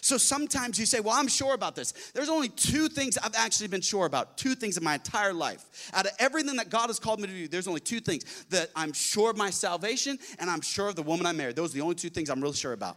So 0.00 0.16
sometimes 0.16 0.78
you 0.78 0.86
say, 0.86 1.00
Well, 1.00 1.14
I'm 1.14 1.28
sure 1.28 1.54
about 1.54 1.76
this. 1.76 1.92
There's 2.14 2.30
only 2.30 2.48
two 2.48 2.88
things 2.88 3.18
I've 3.18 3.34
actually 3.36 3.68
been 3.68 3.82
sure 3.82 4.06
about, 4.06 4.38
two 4.38 4.54
things 4.54 4.76
in 4.76 4.82
my 4.82 4.94
entire 4.94 5.34
life. 5.34 5.90
Out 5.92 6.06
of 6.06 6.12
everything 6.18 6.56
that 6.56 6.70
God 6.70 6.88
has 6.88 6.98
called 6.98 7.20
me 7.20 7.28
to 7.28 7.32
do, 7.32 7.46
there's 7.46 7.68
only 7.68 7.80
two 7.80 8.00
things 8.00 8.24
that 8.50 8.70
I'm 8.74 8.92
sure 8.92 9.30
of 9.30 9.36
my 9.36 9.50
salvation 9.50 10.18
and 10.38 10.50
I'm 10.50 10.62
sure 10.62 10.88
of 10.88 10.96
the 10.96 11.02
woman 11.02 11.26
I 11.26 11.32
married. 11.32 11.56
Those 11.56 11.70
are 11.72 11.74
the 11.74 11.82
only 11.82 11.94
two 11.94 12.10
things 12.10 12.30
I'm 12.30 12.40
really 12.40 12.56
sure 12.56 12.72
about. 12.72 12.96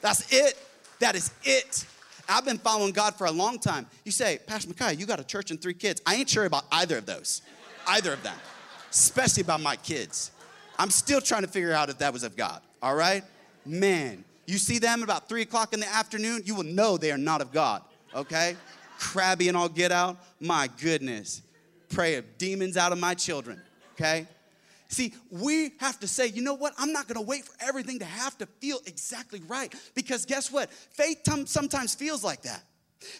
That's 0.00 0.30
it. 0.32 0.56
That 1.00 1.14
is 1.14 1.30
it. 1.44 1.86
I've 2.28 2.44
been 2.44 2.58
following 2.58 2.92
God 2.92 3.14
for 3.14 3.26
a 3.26 3.30
long 3.30 3.58
time. 3.58 3.86
You 4.04 4.12
say, 4.12 4.38
Pastor 4.46 4.68
Micaiah, 4.68 4.92
you 4.92 5.06
got 5.06 5.20
a 5.20 5.24
church 5.24 5.50
and 5.50 5.60
three 5.60 5.74
kids. 5.74 6.02
I 6.04 6.16
ain't 6.16 6.28
sure 6.28 6.44
about 6.44 6.64
either 6.70 6.98
of 6.98 7.06
those, 7.06 7.42
either 7.86 8.12
of 8.12 8.22
them, 8.22 8.36
especially 8.90 9.42
about 9.42 9.62
my 9.62 9.76
kids. 9.76 10.30
I'm 10.78 10.90
still 10.90 11.20
trying 11.20 11.42
to 11.42 11.48
figure 11.48 11.72
out 11.72 11.88
if 11.88 11.98
that 11.98 12.12
was 12.12 12.24
of 12.24 12.36
God, 12.36 12.60
all 12.82 12.94
right? 12.94 13.24
Man, 13.64 14.24
you 14.46 14.58
see 14.58 14.78
them 14.78 15.02
about 15.02 15.28
three 15.28 15.42
o'clock 15.42 15.72
in 15.72 15.80
the 15.80 15.88
afternoon, 15.88 16.42
you 16.44 16.54
will 16.54 16.64
know 16.64 16.96
they 16.96 17.12
are 17.12 17.18
not 17.18 17.40
of 17.40 17.52
God, 17.52 17.82
okay? 18.14 18.56
Crabby 18.98 19.48
and 19.48 19.56
all 19.56 19.68
get 19.68 19.92
out. 19.92 20.18
My 20.40 20.68
goodness. 20.80 21.42
Pray 21.88 22.16
of 22.16 22.38
demons 22.38 22.76
out 22.76 22.92
of 22.92 22.98
my 22.98 23.14
children, 23.14 23.60
okay? 23.94 24.26
See, 24.88 25.14
we 25.30 25.72
have 25.80 26.00
to 26.00 26.08
say, 26.08 26.28
you 26.28 26.42
know 26.42 26.54
what? 26.54 26.72
I'm 26.78 26.92
not 26.92 27.06
gonna 27.08 27.22
wait 27.22 27.44
for 27.44 27.54
everything 27.60 27.98
to 27.98 28.06
have 28.06 28.36
to 28.38 28.46
feel 28.46 28.80
exactly 28.86 29.42
right. 29.46 29.74
Because 29.94 30.24
guess 30.24 30.50
what? 30.50 30.70
Faith 30.72 31.18
sometimes 31.46 31.94
feels 31.94 32.24
like 32.24 32.42
that. 32.42 32.62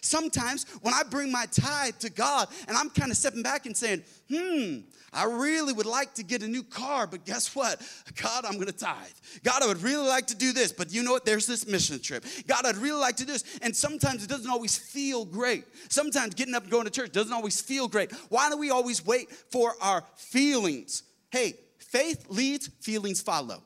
Sometimes 0.01 0.65
when 0.81 0.93
I 0.93 1.03
bring 1.03 1.31
my 1.31 1.45
tithe 1.45 1.95
to 1.99 2.09
God 2.09 2.49
and 2.67 2.75
I'm 2.75 2.89
kind 2.89 3.11
of 3.11 3.17
stepping 3.17 3.43
back 3.43 3.65
and 3.65 3.77
saying, 3.77 4.03
hmm, 4.29 4.79
I 5.13 5.25
really 5.25 5.71
would 5.71 5.85
like 5.85 6.15
to 6.15 6.23
get 6.23 6.43
a 6.43 6.47
new 6.47 6.63
car, 6.63 7.07
but 7.07 7.23
guess 7.23 7.55
what? 7.55 7.81
God, 8.21 8.45
I'm 8.45 8.57
gonna 8.57 8.71
tithe. 8.71 9.07
God, 9.43 9.61
I 9.61 9.67
would 9.67 9.81
really 9.81 10.07
like 10.07 10.27
to 10.27 10.35
do 10.35 10.51
this, 10.51 10.71
but 10.71 10.91
you 10.91 11.03
know 11.03 11.11
what? 11.11 11.23
There's 11.23 11.45
this 11.45 11.67
mission 11.67 11.99
trip. 11.99 12.25
God, 12.47 12.65
I'd 12.65 12.77
really 12.77 12.99
like 12.99 13.15
to 13.17 13.25
do 13.25 13.33
this. 13.33 13.43
And 13.61 13.75
sometimes 13.75 14.23
it 14.23 14.29
doesn't 14.29 14.49
always 14.49 14.75
feel 14.75 15.23
great. 15.23 15.65
Sometimes 15.89 16.33
getting 16.33 16.55
up 16.55 16.63
and 16.63 16.71
going 16.71 16.85
to 16.85 16.91
church 16.91 17.11
doesn't 17.11 17.33
always 17.33 17.61
feel 17.61 17.87
great. 17.87 18.11
Why 18.29 18.49
do 18.49 18.57
we 18.57 18.71
always 18.71 19.05
wait 19.05 19.31
for 19.31 19.75
our 19.81 20.03
feelings? 20.17 21.03
Hey, 21.29 21.55
faith 21.77 22.25
leads, 22.29 22.67
feelings 22.81 23.21
follow. 23.21 23.63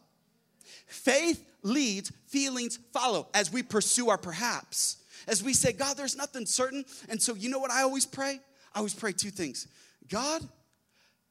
Faith 0.88 1.44
leads, 1.62 2.12
feelings 2.28 2.78
follow 2.92 3.28
as 3.34 3.52
we 3.52 3.64
pursue 3.64 4.10
our 4.10 4.18
perhaps 4.18 4.98
as 5.28 5.44
we 5.44 5.54
say, 5.54 5.72
God, 5.72 5.98
there's 5.98 6.16
nothing 6.16 6.46
certain. 6.46 6.86
And 7.10 7.22
so, 7.22 7.34
you 7.36 7.50
know 7.50 7.60
what 7.60 7.72
I 7.72 7.84
always 7.84 8.06
pray? 8.06 8.40
I 8.74 8.78
always 8.80 8.94
pray 8.94 9.12
two 9.12 9.30
things 9.30 9.68
God, 10.10 10.42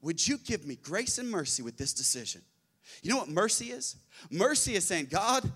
would 0.01 0.27
you 0.27 0.39
give 0.39 0.67
me 0.67 0.77
grace 0.77 1.19
and 1.19 1.31
mercy 1.31 1.63
with 1.63 1.77
this 1.77 1.93
decision? 1.93 2.43
You 3.03 3.11
know 3.11 3.19
what 3.19 3.29
mercy 3.29 3.67
is? 3.67 3.97
Mercy 4.31 4.75
is 4.75 4.87
saying, 4.87 5.09
God, 5.11 5.51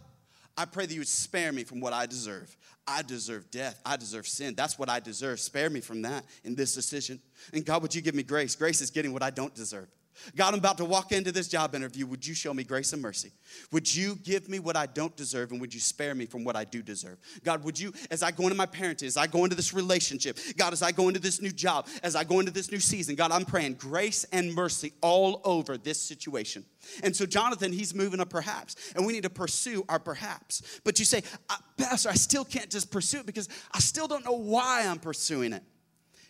I 0.57 0.65
pray 0.65 0.87
that 0.87 0.95
you 0.95 1.01
would 1.01 1.09
spare 1.09 1.53
me 1.53 1.65
from 1.65 1.81
what 1.81 1.93
I 1.93 2.07
deserve. 2.07 2.57
I 2.87 3.03
deserve 3.03 3.51
death. 3.51 3.81
I 3.85 3.97
deserve 3.97 4.27
sin. 4.29 4.55
That's 4.55 4.79
what 4.79 4.89
I 4.89 5.01
deserve. 5.01 5.41
Spare 5.41 5.69
me 5.69 5.81
from 5.81 6.03
that 6.03 6.25
in 6.45 6.55
this 6.55 6.75
decision. 6.75 7.21
And 7.53 7.65
God, 7.65 7.83
would 7.83 7.95
you 7.95 8.01
give 8.01 8.15
me 8.15 8.23
grace? 8.23 8.55
Grace 8.55 8.81
is 8.81 8.91
getting 8.91 9.12
what 9.12 9.23
I 9.23 9.31
don't 9.31 9.55
deserve. 9.55 9.89
God, 10.35 10.55
I'm 10.55 10.59
about 10.59 10.79
to 10.79 10.85
walk 10.85 11.13
into 11.13 11.33
this 11.33 11.49
job 11.49 11.75
interview. 11.75 12.07
Would 12.07 12.27
you 12.27 12.35
show 12.35 12.53
me 12.55 12.65
grace 12.65 12.93
and 12.93 13.03
mercy? 13.03 13.33
Would 13.73 13.95
you 13.95 14.17
give 14.17 14.49
me 14.49 14.59
what 14.59 14.77
I 14.77 14.87
don't 14.87 15.17
deserve 15.17 15.53
and 15.53 15.61
would 15.61 15.73
you 15.73 15.81
spare 15.81 16.15
me 16.15 16.27
from 16.27 16.45
what 16.45 16.57
I 16.57 16.65
do 16.65 16.83
deserve? 16.83 17.19
God, 17.45 17.65
would 17.65 17.79
you, 17.79 17.93
as 18.11 18.23
I 18.23 18.31
go 18.31 18.45
into 18.45 18.55
my 18.55 18.67
parenting, 18.67 19.05
as 19.05 19.17
I 19.17 19.27
go 19.27 19.45
into 19.45 19.57
this 19.57 19.73
relationship, 19.73 20.39
God, 20.57 20.73
as 20.73 20.83
I 20.83 20.93
go 20.93 21.09
into 21.09 21.21
this 21.21 21.41
new 21.41 21.51
job, 21.51 21.89
as 22.03 22.17
I 22.17 22.25
go 22.25 22.41
into 22.41 22.53
this 22.53 22.71
new 22.71 22.81
season, 22.81 23.15
God, 23.15 23.31
I'm 23.31 23.45
praying 23.45 23.75
grace 23.75 24.25
and 24.33 24.53
mercy 24.55 24.93
all 25.01 25.41
over 25.45 25.77
this 25.77 26.01
situation. 26.01 26.65
And 27.03 27.15
so, 27.15 27.27
Jonathan, 27.27 27.73
he's 27.73 27.95
moving 27.95 28.21
up 28.21 28.31
perhaps, 28.31 28.77
and 28.95 29.05
we 29.07 29.13
need 29.13 29.25
to 29.25 29.31
pursue 29.31 29.85
our 29.89 29.99
perhaps. 29.99 30.81
But 30.85 30.99
you 30.99 31.05
say, 31.05 31.23
uh, 31.49 31.57
Pastor, 31.77 32.09
I 32.09 32.15
still 32.15 32.45
can't 32.45 32.71
just 32.71 32.91
pursue 32.91 33.21
it 33.21 33.27
because 33.27 33.49
I 33.73 33.81
still 33.81 34.07
don't 34.07 34.25
know 34.25 34.37
why 34.37 34.87
I'm 34.87 34.99
pursuing 34.99 35.53
it. 35.53 35.63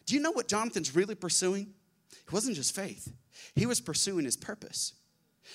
Do 0.06 0.14
you 0.14 0.20
know 0.20 0.30
what 0.30 0.48
Jonathan's 0.48 0.94
really 0.94 1.14
pursuing? 1.14 1.68
It 2.26 2.32
wasn't 2.32 2.56
just 2.56 2.74
faith. 2.74 3.12
He 3.54 3.66
was 3.66 3.80
pursuing 3.80 4.24
his 4.24 4.36
purpose. 4.36 4.94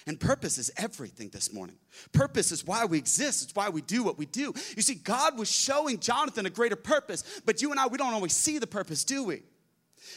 And 0.08 0.20
purpose 0.20 0.58
is 0.58 0.72
everything 0.78 1.30
this 1.30 1.54
morning. 1.54 1.76
Purpose 2.14 2.52
is 2.52 2.66
why 2.66 2.86
we 2.86 2.98
exist. 2.98 3.44
It's 3.44 3.56
why 3.56 3.70
we 3.70 3.82
do 3.82 4.04
what 4.04 4.18
we 4.18 4.26
do. 4.26 4.54
You 4.76 4.82
see, 4.82 4.96
God 4.96 5.38
was 5.38 5.52
showing 5.52 6.00
Jonathan 6.00 6.46
a 6.46 6.50
greater 6.50 6.76
purpose, 6.76 7.42
but 7.46 7.62
you 7.62 7.72
and 7.72 7.80
I, 7.80 7.88
we 7.88 7.98
don't 7.98 8.14
always 8.14 8.34
see 8.34 8.58
the 8.58 8.68
purpose, 8.68 9.04
do 9.04 9.24
we? 9.24 9.44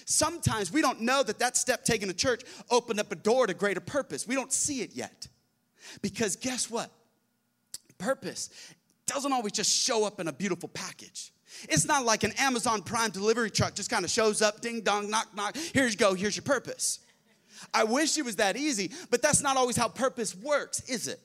Sometimes 0.07 0.73
we 0.73 0.81
don't 0.81 1.01
know 1.01 1.23
that 1.23 1.39
that 1.41 1.57
step 1.57 1.85
taken 1.85 2.09
to 2.09 2.15
church 2.15 2.43
opened 2.71 3.01
up 3.01 3.11
a 3.13 3.17
door 3.17 3.47
to 3.47 3.55
greater 3.55 3.81
purpose. 3.81 4.27
We 4.27 4.35
don't 4.35 4.53
see 4.53 4.81
it 4.81 4.95
yet. 4.95 5.29
Because 6.03 6.37
guess 6.37 6.71
what? 6.71 6.91
Purpose 7.99 8.51
doesn't 9.07 9.33
always 9.33 9.53
just 9.53 9.71
show 9.71 10.05
up 10.05 10.21
in 10.21 10.29
a 10.29 10.33
beautiful 10.33 10.69
package. 10.69 11.33
It's 11.69 11.85
not 11.85 12.05
like 12.05 12.25
an 12.25 12.33
Amazon 12.39 12.83
Prime 12.83 13.11
delivery 13.11 13.51
truck 13.51 13.75
just 13.75 13.91
kind 13.91 14.05
of 14.05 14.11
shows 14.11 14.43
up, 14.43 14.61
ding 14.61 14.81
dong, 14.81 15.11
knock, 15.11 15.35
knock. 15.37 15.57
Here 15.57 15.87
you 15.87 15.97
go, 15.97 16.15
here's 16.15 16.37
your 16.37 16.43
purpose. 16.43 17.01
I 17.73 17.85
wish 17.85 18.19
it 18.19 18.25
was 18.25 18.37
that 18.37 18.57
easy, 18.57 18.91
but 19.11 19.23
that's 19.23 19.43
not 19.43 19.57
always 19.57 19.77
how 19.77 19.89
purpose 19.89 20.35
works, 20.35 20.81
is 20.89 21.09
it? 21.09 21.21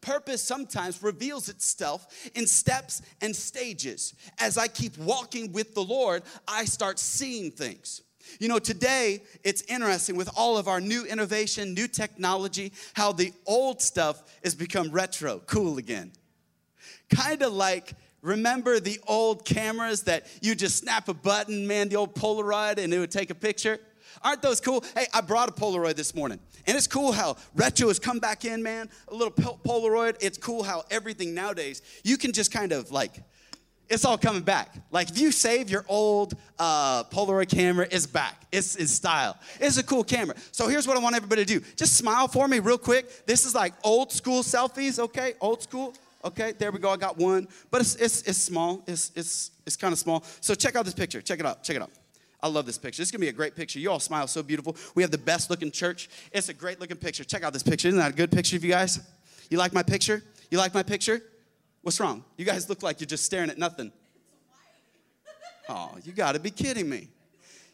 Purpose 0.00 0.42
sometimes 0.42 1.02
reveals 1.02 1.48
itself 1.48 2.06
in 2.34 2.46
steps 2.46 3.02
and 3.20 3.34
stages. 3.34 4.14
As 4.38 4.58
I 4.58 4.68
keep 4.68 4.98
walking 4.98 5.52
with 5.52 5.74
the 5.74 5.82
Lord, 5.82 6.22
I 6.46 6.64
start 6.64 6.98
seeing 6.98 7.50
things. 7.50 8.02
You 8.38 8.48
know, 8.48 8.58
today 8.58 9.22
it's 9.42 9.62
interesting 9.62 10.16
with 10.16 10.30
all 10.36 10.56
of 10.56 10.68
our 10.68 10.80
new 10.80 11.04
innovation, 11.04 11.74
new 11.74 11.88
technology, 11.88 12.72
how 12.94 13.12
the 13.12 13.32
old 13.46 13.82
stuff 13.82 14.22
has 14.44 14.54
become 14.54 14.90
retro, 14.90 15.40
cool 15.46 15.78
again. 15.78 16.12
Kind 17.10 17.42
of 17.42 17.52
like 17.52 17.94
Remember 18.22 18.78
the 18.78 19.00
old 19.08 19.44
cameras 19.44 20.04
that 20.04 20.26
you 20.40 20.54
just 20.54 20.76
snap 20.76 21.08
a 21.08 21.14
button, 21.14 21.66
man, 21.66 21.88
the 21.88 21.96
old 21.96 22.14
Polaroid, 22.14 22.78
and 22.78 22.94
it 22.94 22.98
would 23.00 23.10
take 23.10 23.30
a 23.30 23.34
picture? 23.34 23.80
Aren't 24.22 24.42
those 24.42 24.60
cool? 24.60 24.84
Hey, 24.96 25.06
I 25.14 25.20
brought 25.20 25.48
a 25.48 25.52
Polaroid 25.52 25.94
this 25.94 26.14
morning. 26.14 26.38
And 26.66 26.76
it's 26.76 26.86
cool 26.86 27.12
how 27.12 27.36
retro 27.54 27.88
has 27.88 27.98
come 27.98 28.18
back 28.18 28.44
in, 28.44 28.62
man. 28.62 28.88
A 29.08 29.14
little 29.14 29.32
Polaroid. 29.32 30.16
It's 30.20 30.38
cool 30.38 30.62
how 30.62 30.84
everything 30.90 31.34
nowadays, 31.34 31.82
you 32.04 32.16
can 32.16 32.32
just 32.32 32.52
kind 32.52 32.72
of 32.72 32.90
like, 32.90 33.22
it's 33.88 34.04
all 34.04 34.16
coming 34.16 34.42
back. 34.42 34.74
Like 34.90 35.10
if 35.10 35.18
you 35.18 35.32
save 35.32 35.68
your 35.68 35.84
old 35.88 36.34
uh, 36.58 37.04
Polaroid 37.04 37.48
camera, 37.48 37.86
it's 37.90 38.06
back. 38.06 38.46
It's 38.50 38.76
in 38.76 38.86
style. 38.86 39.36
It's 39.60 39.76
a 39.76 39.82
cool 39.82 40.04
camera. 40.04 40.36
So 40.50 40.68
here's 40.68 40.86
what 40.86 40.96
I 40.96 41.00
want 41.00 41.16
everybody 41.16 41.44
to 41.44 41.60
do. 41.60 41.66
Just 41.76 41.96
smile 41.96 42.28
for 42.28 42.48
me 42.48 42.58
real 42.58 42.78
quick. 42.78 43.26
This 43.26 43.44
is 43.44 43.54
like 43.54 43.74
old 43.84 44.12
school 44.12 44.42
selfies, 44.42 44.98
okay? 44.98 45.34
Old 45.40 45.62
school. 45.62 45.94
Okay, 46.24 46.52
there 46.52 46.70
we 46.70 46.78
go. 46.78 46.90
I 46.90 46.96
got 46.96 47.18
one, 47.18 47.48
but 47.70 47.80
it's, 47.80 47.96
it's, 47.96 48.22
it's 48.22 48.38
small. 48.38 48.84
It's, 48.86 49.10
it's, 49.16 49.50
it's 49.66 49.76
kind 49.76 49.92
of 49.92 49.98
small. 49.98 50.22
So 50.40 50.54
check 50.54 50.76
out 50.76 50.84
this 50.84 50.94
picture. 50.94 51.20
Check 51.20 51.40
it 51.40 51.46
out. 51.46 51.64
Check 51.64 51.76
it 51.76 51.82
out. 51.82 51.90
I 52.42 52.48
love 52.48 52.66
this 52.66 52.78
picture. 52.78 53.00
This 53.00 53.08
is 53.08 53.12
gonna 53.12 53.20
be 53.20 53.28
a 53.28 53.32
great 53.32 53.54
picture. 53.54 53.78
You 53.78 53.90
all 53.90 54.00
smile 54.00 54.26
so 54.26 54.42
beautiful. 54.42 54.76
We 54.94 55.02
have 55.02 55.12
the 55.12 55.18
best 55.18 55.48
looking 55.48 55.70
church. 55.70 56.08
It's 56.32 56.48
a 56.48 56.54
great 56.54 56.80
looking 56.80 56.96
picture. 56.96 57.22
Check 57.24 57.44
out 57.44 57.52
this 57.52 57.62
picture. 57.62 57.88
Isn't 57.88 58.00
that 58.00 58.12
a 58.12 58.14
good 58.14 58.32
picture 58.32 58.56
of 58.56 58.64
you 58.64 58.70
guys? 58.70 59.00
You 59.48 59.58
like 59.58 59.72
my 59.72 59.82
picture? 59.82 60.22
You 60.50 60.58
like 60.58 60.74
my 60.74 60.82
picture? 60.82 61.22
What's 61.82 62.00
wrong? 62.00 62.24
You 62.36 62.44
guys 62.44 62.68
look 62.68 62.82
like 62.82 63.00
you're 63.00 63.06
just 63.06 63.24
staring 63.24 63.50
at 63.50 63.58
nothing. 63.58 63.92
Oh, 65.68 65.96
you 66.02 66.12
gotta 66.12 66.40
be 66.40 66.50
kidding 66.50 66.88
me. 66.88 67.08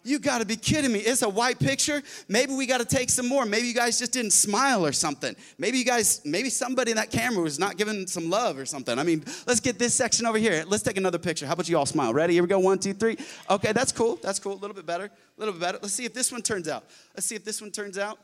You 0.05 0.19
got 0.19 0.39
to 0.39 0.47
be 0.47 0.57
kidding 0.57 0.93
me. 0.93 1.01
It's 1.01 1.23
a 1.23 1.29
white 1.29 1.59
picture. 1.59 2.03
Maybe 2.29 2.55
we 2.55 2.67
got 2.67 2.79
to 2.79 2.85
take 2.85 3.11
some 3.11 3.29
more. 3.29 3.45
Maybe 3.45 3.67
you 3.67 3.75
guys 3.75 3.99
just 3.99 4.13
didn't 4.13 4.31
smile 4.31 4.87
or 4.87 4.93
something. 4.93 5.37
Maybe 5.59 5.79
you 5.79 5.85
guys, 5.85 6.23
maybe 6.25 6.51
somebody 6.51 6.93
in 6.93 6.97
that 6.97 7.11
camera 7.11 7.43
was 7.43 7.59
not 7.59 7.77
giving 7.77 8.07
some 8.07 8.31
love 8.31 8.59
or 8.59 8.65
something. 8.65 8.99
I 8.99 9.03
mean, 9.03 9.25
let's 9.47 9.61
get 9.61 9.79
this 9.79 9.95
section 9.95 10.25
over 10.25 10.39
here. 10.39 10.65
Let's 10.67 10.83
take 10.83 10.97
another 10.97 11.19
picture. 11.19 11.47
How 11.47 11.53
about 11.53 11.69
you 11.69 11.77
all 11.77 11.87
smile? 11.87 12.15
Ready? 12.15 12.35
Here 12.35 12.43
we 12.43 12.49
go. 12.49 12.59
One, 12.59 12.79
two, 12.79 12.95
three. 12.95 13.19
Okay, 13.51 13.73
that's 13.73 13.93
cool. 13.93 14.17
That's 14.23 14.39
cool. 14.39 14.55
A 14.55 14.61
little 14.61 14.75
bit 14.75 14.87
better. 14.87 15.05
A 15.05 15.11
little 15.37 15.53
bit 15.53 15.61
better. 15.61 15.79
Let's 15.83 15.95
see 15.95 16.05
if 16.05 16.15
this 16.15 16.33
one 16.33 16.43
turns 16.43 16.69
out. 16.69 16.85
Let's 17.15 17.27
see 17.27 17.35
if 17.35 17.45
this 17.45 17.61
one 17.61 17.71
turns 17.71 17.99
out. 17.99 18.19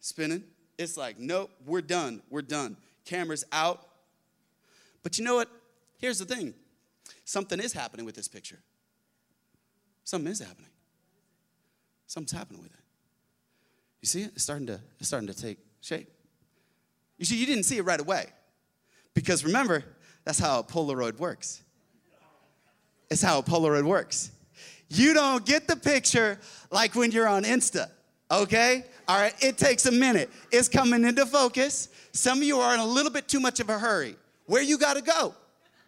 Spinning. 0.00 0.42
It's 0.78 0.96
like, 0.96 1.18
nope, 1.18 1.50
we're 1.66 1.82
done. 1.82 2.22
We're 2.30 2.42
done. 2.42 2.76
Camera's 3.04 3.44
out. 3.52 3.86
But 5.02 5.18
you 5.18 5.24
know 5.24 5.34
what? 5.34 5.48
Here's 5.98 6.18
the 6.18 6.24
thing 6.24 6.54
something 7.24 7.60
is 7.60 7.72
happening 7.72 8.06
with 8.06 8.14
this 8.14 8.28
picture. 8.28 8.60
Something 10.08 10.32
is 10.32 10.38
happening. 10.38 10.70
Something's 12.06 12.32
happening 12.32 12.62
with 12.62 12.72
it. 12.72 12.80
You 14.00 14.06
see 14.06 14.22
it? 14.22 14.30
It's 14.32 14.42
starting 14.42 14.66
to, 14.68 14.80
it's 14.98 15.08
starting 15.08 15.26
to 15.26 15.34
take 15.34 15.58
shape. 15.82 16.08
You 17.18 17.26
see, 17.26 17.36
you 17.36 17.44
didn't 17.44 17.64
see 17.64 17.76
it 17.76 17.82
right 17.82 18.00
away. 18.00 18.24
Because 19.12 19.44
remember, 19.44 19.84
that's 20.24 20.38
how 20.38 20.60
a 20.60 20.64
Polaroid 20.64 21.18
works. 21.18 21.60
It's 23.10 23.20
how 23.20 23.40
a 23.40 23.42
Polaroid 23.42 23.82
works. 23.82 24.30
You 24.88 25.12
don't 25.12 25.44
get 25.44 25.68
the 25.68 25.76
picture 25.76 26.38
like 26.70 26.94
when 26.94 27.10
you're 27.10 27.28
on 27.28 27.44
Insta, 27.44 27.90
okay? 28.30 28.86
All 29.08 29.20
right, 29.20 29.34
it 29.44 29.58
takes 29.58 29.84
a 29.84 29.92
minute. 29.92 30.30
It's 30.50 30.70
coming 30.70 31.04
into 31.04 31.26
focus. 31.26 31.90
Some 32.12 32.38
of 32.38 32.44
you 32.44 32.60
are 32.60 32.72
in 32.72 32.80
a 32.80 32.86
little 32.86 33.12
bit 33.12 33.28
too 33.28 33.40
much 33.40 33.60
of 33.60 33.68
a 33.68 33.78
hurry. 33.78 34.16
Where 34.46 34.62
you 34.62 34.78
gotta 34.78 35.02
go? 35.02 35.34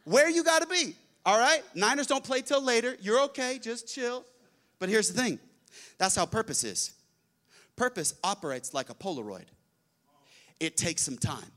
Where 0.04 0.28
you 0.28 0.44
gotta 0.44 0.66
be? 0.66 0.94
All 1.24 1.38
right? 1.38 1.62
Niners 1.74 2.06
don't 2.06 2.24
play 2.24 2.40
till 2.40 2.62
later. 2.62 2.96
You're 3.00 3.20
okay, 3.24 3.58
just 3.62 3.92
chill. 3.92 4.24
But 4.78 4.88
here's 4.88 5.12
the 5.12 5.20
thing 5.20 5.38
that's 5.98 6.16
how 6.16 6.26
purpose 6.26 6.64
is. 6.64 6.92
Purpose 7.76 8.14
operates 8.24 8.74
like 8.74 8.90
a 8.90 8.94
Polaroid, 8.94 9.46
it 10.58 10.76
takes 10.76 11.02
some 11.02 11.16
time. 11.16 11.50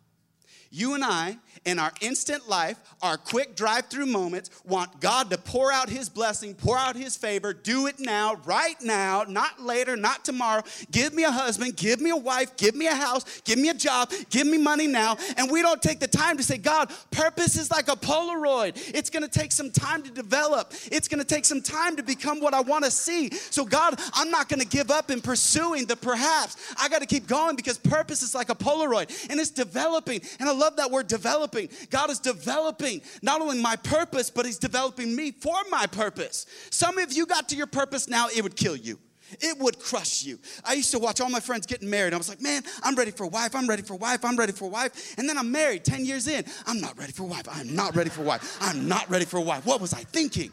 You 0.75 0.95
and 0.95 1.03
I, 1.03 1.38
in 1.65 1.77
our 1.77 1.93
instant 2.01 2.49
life, 2.49 2.79
our 3.03 3.15
quick 3.15 3.55
drive 3.55 3.86
through 3.86 4.07
moments, 4.07 4.49
want 4.65 4.99
God 4.99 5.29
to 5.29 5.38
pour 5.38 5.71
out 5.71 5.88
His 5.88 6.09
blessing, 6.09 6.55
pour 6.55 6.75
out 6.75 6.95
His 6.95 7.15
favor. 7.15 7.53
Do 7.53 7.86
it 7.86 7.99
now, 7.99 8.38
right 8.43 8.75
now, 8.81 9.23
not 9.27 9.62
later, 9.62 9.95
not 9.95 10.25
tomorrow. 10.25 10.63
Give 10.89 11.13
me 11.13 11.25
a 11.25 11.31
husband, 11.31 11.77
give 11.77 12.01
me 12.01 12.09
a 12.09 12.17
wife, 12.17 12.57
give 12.57 12.73
me 12.73 12.88
a 12.88 12.95
house, 12.95 13.41
give 13.41 13.59
me 13.59 13.69
a 13.69 13.75
job, 13.75 14.12
give 14.31 14.47
me 14.47 14.57
money 14.57 14.88
now. 14.88 15.15
And 15.38 15.51
we 15.51 15.62
don't 15.62 15.79
take 15.79 15.99
the 15.99 16.07
time 16.07 16.38
to 16.38 16.43
say, 16.43 16.57
God, 16.57 16.91
purpose 17.12 17.55
is 17.55 17.69
like 17.69 17.88
a 17.88 17.95
Polaroid. 17.95 18.95
It's 18.95 19.12
gonna 19.12 19.27
take 19.27 19.51
some 19.51 19.69
time 19.69 20.01
to 20.01 20.09
develop, 20.09 20.73
it's 20.91 21.07
gonna 21.07 21.23
take 21.23 21.45
some 21.45 21.62
time 21.62 21.97
to 21.97 22.03
become 22.03 22.39
what 22.39 22.55
I 22.55 22.62
wanna 22.62 22.89
see. 22.89 23.29
So, 23.29 23.63
God, 23.63 23.99
I'm 24.15 24.31
not 24.31 24.49
gonna 24.49 24.65
give 24.65 24.89
up 24.89 25.12
in 25.12 25.21
pursuing 25.21 25.86
the 25.86 25.95
perhaps. 25.95 26.57
I 26.81 26.89
gotta 26.89 27.05
keep 27.05 27.27
going 27.27 27.55
because 27.55 27.77
purpose 27.77 28.23
is 28.23 28.33
like 28.33 28.49
a 28.49 28.55
Polaroid 28.55 29.29
and 29.29 29.39
it's 29.39 29.51
developing. 29.51 30.21
And 30.39 30.49
I 30.49 30.62
love 30.63 30.78
that 30.78 30.91
word 30.91 31.08
developing. 31.08 31.69
God 31.89 32.10
is 32.10 32.19
developing 32.19 33.02
not 33.21 33.41
only 33.41 33.62
my 33.62 33.76
purpose, 33.76 34.30
but 34.30 34.45
He's 34.45 34.58
developing 34.58 35.15
me 35.15 35.32
for 35.32 35.58
my 35.69 35.86
purpose. 35.88 36.45
Some 36.71 36.97
of 36.97 37.12
you 37.12 37.26
got 37.26 37.49
to 37.49 37.56
your 37.56 37.67
purpose 37.67 38.08
now, 38.08 38.28
it 38.36 38.41
would 38.43 38.56
kill 38.56 38.76
you. 38.76 38.99
It 39.41 39.58
would 39.60 39.80
crush 39.80 40.23
you. 40.23 40.38
I 40.63 40.73
used 40.73 40.91
to 40.91 40.99
watch 40.99 41.19
all 41.19 41.30
my 41.30 41.39
friends 41.39 41.65
getting 41.65 41.89
married. 41.89 42.13
I 42.13 42.17
was 42.17 42.30
like, 42.30 42.41
man, 42.41 42.62
I'm 42.84 42.95
ready 42.95 43.10
for 43.10 43.23
a 43.23 43.28
wife. 43.28 43.56
I'm 43.56 43.67
ready 43.67 43.82
for 43.82 43.93
a 43.93 43.97
wife. 43.97 44.23
I'm 44.23 44.38
ready 44.38 44.52
for 44.52 44.65
a 44.65 44.67
wife. 44.67 45.17
And 45.17 45.28
then 45.28 45.38
I'm 45.38 45.52
married 45.52 45.84
10 45.86 46.06
years 46.06 46.28
in. 46.28 46.45
I'm 46.67 46.80
not 46.80 46.97
ready 46.99 47.13
for 47.13 47.23
a 47.23 47.28
wife. 47.28 47.47
I'm 47.49 47.76
not 47.76 47.95
ready 47.95 48.12
for 48.12 48.21
a 48.21 48.26
wife. 48.26 48.58
I'm 48.62 48.88
not 48.88 49.10
ready 49.10 49.26
for 49.26 49.38
a 49.38 49.41
wife. 49.41 49.65
What 49.65 49.82
was 49.82 49.93
I 49.93 50.04
thinking? 50.04 50.52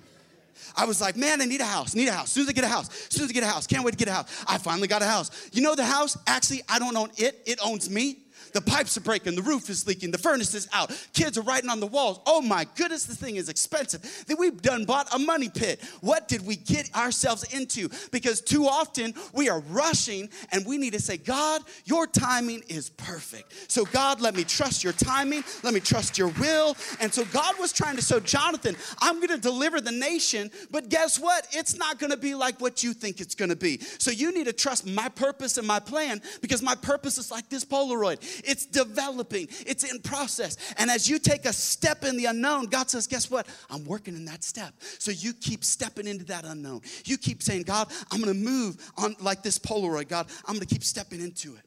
I 0.76 0.84
was 0.84 1.00
like, 1.00 1.16
man, 1.16 1.40
I 1.40 1.46
need 1.46 1.60
a 1.60 1.66
house, 1.66 1.94
need 1.94 2.08
a 2.08 2.12
house. 2.12 2.24
As 2.24 2.32
soon 2.32 2.42
as 2.44 2.48
I 2.50 2.52
get 2.52 2.64
a 2.64 2.68
house, 2.68 2.88
as 2.88 3.16
soon 3.16 3.24
as 3.24 3.30
I 3.30 3.32
get 3.32 3.42
a 3.42 3.48
house, 3.48 3.66
can't 3.66 3.84
wait 3.84 3.92
to 3.92 3.96
get 3.96 4.08
a 4.08 4.12
house. 4.12 4.44
I 4.46 4.58
finally 4.58 4.88
got 4.88 5.02
a 5.02 5.06
house. 5.06 5.50
You 5.52 5.62
know 5.62 5.74
the 5.74 5.84
house? 5.84 6.16
Actually, 6.26 6.62
I 6.68 6.78
don't 6.78 6.96
own 6.96 7.10
it, 7.16 7.42
it 7.46 7.58
owns 7.64 7.90
me. 7.90 8.18
The 8.52 8.60
pipes 8.60 8.96
are 8.96 9.00
breaking, 9.00 9.36
the 9.36 9.42
roof 9.42 9.68
is 9.70 9.86
leaking, 9.86 10.10
the 10.10 10.18
furnace 10.18 10.54
is 10.54 10.68
out, 10.72 10.90
kids 11.12 11.38
are 11.38 11.42
writing 11.42 11.70
on 11.70 11.80
the 11.80 11.86
walls. 11.86 12.20
Oh 12.26 12.40
my 12.40 12.66
goodness, 12.76 13.04
the 13.04 13.14
thing 13.14 13.36
is 13.36 13.48
expensive. 13.48 14.02
That 14.26 14.38
we've 14.38 14.60
done 14.60 14.84
bought 14.84 15.12
a 15.14 15.18
money 15.18 15.48
pit. 15.48 15.80
What 16.00 16.28
did 16.28 16.46
we 16.46 16.56
get 16.56 16.94
ourselves 16.94 17.44
into? 17.54 17.88
Because 18.10 18.40
too 18.40 18.66
often 18.66 19.14
we 19.32 19.48
are 19.48 19.60
rushing 19.60 20.28
and 20.52 20.66
we 20.66 20.78
need 20.78 20.92
to 20.92 21.00
say, 21.00 21.16
God, 21.16 21.62
your 21.84 22.06
timing 22.06 22.62
is 22.68 22.90
perfect. 22.90 23.70
So, 23.70 23.84
God, 23.84 24.20
let 24.20 24.34
me 24.34 24.44
trust 24.44 24.82
your 24.84 24.92
timing, 24.92 25.44
let 25.62 25.74
me 25.74 25.80
trust 25.80 26.18
your 26.18 26.28
will. 26.28 26.76
And 27.00 27.12
so, 27.12 27.24
God 27.26 27.58
was 27.58 27.72
trying 27.72 27.96
to 27.96 28.02
show 28.02 28.20
Jonathan, 28.20 28.76
I'm 29.00 29.16
going 29.16 29.28
to 29.28 29.38
deliver 29.38 29.80
the 29.80 29.92
nation, 29.92 30.50
but 30.70 30.88
guess 30.88 31.18
what? 31.18 31.46
It's 31.52 31.76
not 31.76 31.98
going 31.98 32.10
to 32.10 32.16
be 32.16 32.34
like 32.34 32.60
what 32.60 32.82
you 32.82 32.92
think 32.92 33.20
it's 33.20 33.34
going 33.34 33.50
to 33.50 33.56
be. 33.56 33.78
So, 33.98 34.10
you 34.10 34.32
need 34.32 34.46
to 34.46 34.52
trust 34.52 34.86
my 34.86 35.08
purpose 35.08 35.58
and 35.58 35.66
my 35.66 35.80
plan 35.80 36.22
because 36.40 36.62
my 36.62 36.74
purpose 36.74 37.18
is 37.18 37.30
like 37.30 37.48
this 37.48 37.64
Polaroid. 37.64 38.39
It's 38.44 38.66
developing, 38.66 39.48
it's 39.66 39.90
in 39.90 40.00
process. 40.00 40.56
And 40.78 40.90
as 40.90 41.08
you 41.08 41.18
take 41.18 41.44
a 41.44 41.52
step 41.52 42.04
in 42.04 42.16
the 42.16 42.26
unknown, 42.26 42.66
God 42.66 42.90
says, 42.90 43.06
Guess 43.06 43.30
what? 43.30 43.46
I'm 43.70 43.84
working 43.84 44.14
in 44.14 44.24
that 44.26 44.44
step. 44.44 44.74
So 44.98 45.10
you 45.10 45.32
keep 45.32 45.64
stepping 45.64 46.06
into 46.06 46.24
that 46.26 46.44
unknown. 46.44 46.82
You 47.04 47.18
keep 47.18 47.42
saying, 47.42 47.62
God, 47.62 47.88
I'm 48.10 48.20
gonna 48.20 48.34
move 48.34 48.76
on 48.96 49.16
like 49.20 49.42
this 49.42 49.58
Polaroid. 49.58 50.08
God, 50.08 50.26
I'm 50.46 50.54
gonna 50.54 50.66
keep 50.66 50.84
stepping 50.84 51.20
into 51.20 51.54
it. 51.56 51.62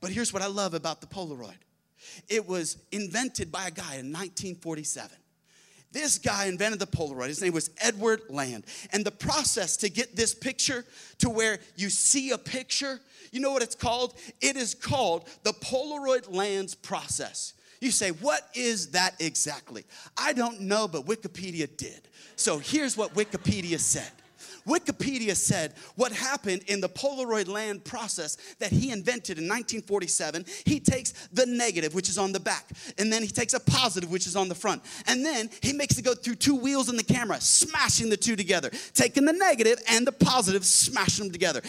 But 0.00 0.10
here's 0.10 0.32
what 0.32 0.42
I 0.42 0.46
love 0.46 0.74
about 0.74 1.00
the 1.00 1.06
Polaroid 1.06 1.56
it 2.28 2.46
was 2.46 2.76
invented 2.92 3.50
by 3.50 3.68
a 3.68 3.70
guy 3.70 3.94
in 3.94 4.12
1947. 4.12 5.10
This 5.94 6.18
guy 6.18 6.46
invented 6.46 6.80
the 6.80 6.88
Polaroid. 6.88 7.28
His 7.28 7.40
name 7.40 7.52
was 7.52 7.70
Edward 7.80 8.22
Land. 8.28 8.64
And 8.92 9.04
the 9.04 9.12
process 9.12 9.76
to 9.78 9.88
get 9.88 10.16
this 10.16 10.34
picture 10.34 10.84
to 11.18 11.30
where 11.30 11.60
you 11.76 11.88
see 11.88 12.32
a 12.32 12.38
picture, 12.38 13.00
you 13.30 13.40
know 13.40 13.52
what 13.52 13.62
it's 13.62 13.76
called? 13.76 14.14
It 14.40 14.56
is 14.56 14.74
called 14.74 15.28
the 15.44 15.52
Polaroid 15.52 16.34
Lands 16.34 16.74
process. 16.74 17.54
You 17.80 17.92
say, 17.92 18.10
what 18.10 18.48
is 18.54 18.88
that 18.88 19.14
exactly? 19.20 19.84
I 20.18 20.32
don't 20.32 20.62
know, 20.62 20.88
but 20.88 21.06
Wikipedia 21.06 21.74
did. 21.76 22.08
So 22.34 22.58
here's 22.58 22.96
what 22.96 23.14
Wikipedia 23.14 23.78
said. 23.78 24.10
Wikipedia 24.66 25.36
said 25.36 25.74
what 25.96 26.12
happened 26.12 26.62
in 26.66 26.80
the 26.80 26.88
Polaroid 26.88 27.48
Land 27.48 27.84
process 27.84 28.36
that 28.58 28.72
he 28.72 28.90
invented 28.90 29.38
in 29.38 29.44
1947. 29.44 30.44
He 30.64 30.80
takes 30.80 31.12
the 31.32 31.46
negative, 31.46 31.94
which 31.94 32.08
is 32.08 32.18
on 32.18 32.32
the 32.32 32.40
back, 32.40 32.68
and 32.98 33.12
then 33.12 33.22
he 33.22 33.28
takes 33.28 33.52
a 33.54 33.60
positive, 33.60 34.10
which 34.10 34.26
is 34.26 34.36
on 34.36 34.48
the 34.48 34.54
front. 34.54 34.82
And 35.06 35.24
then 35.24 35.50
he 35.62 35.72
makes 35.72 35.98
it 35.98 36.04
go 36.04 36.14
through 36.14 36.36
two 36.36 36.56
wheels 36.56 36.88
in 36.88 36.96
the 36.96 37.04
camera, 37.04 37.40
smashing 37.40 38.08
the 38.08 38.16
two 38.16 38.36
together, 38.36 38.70
taking 38.94 39.24
the 39.24 39.32
negative 39.32 39.78
and 39.88 40.06
the 40.06 40.12
positive, 40.12 40.64
smashing 40.64 41.24
them 41.24 41.32
together 41.32 41.62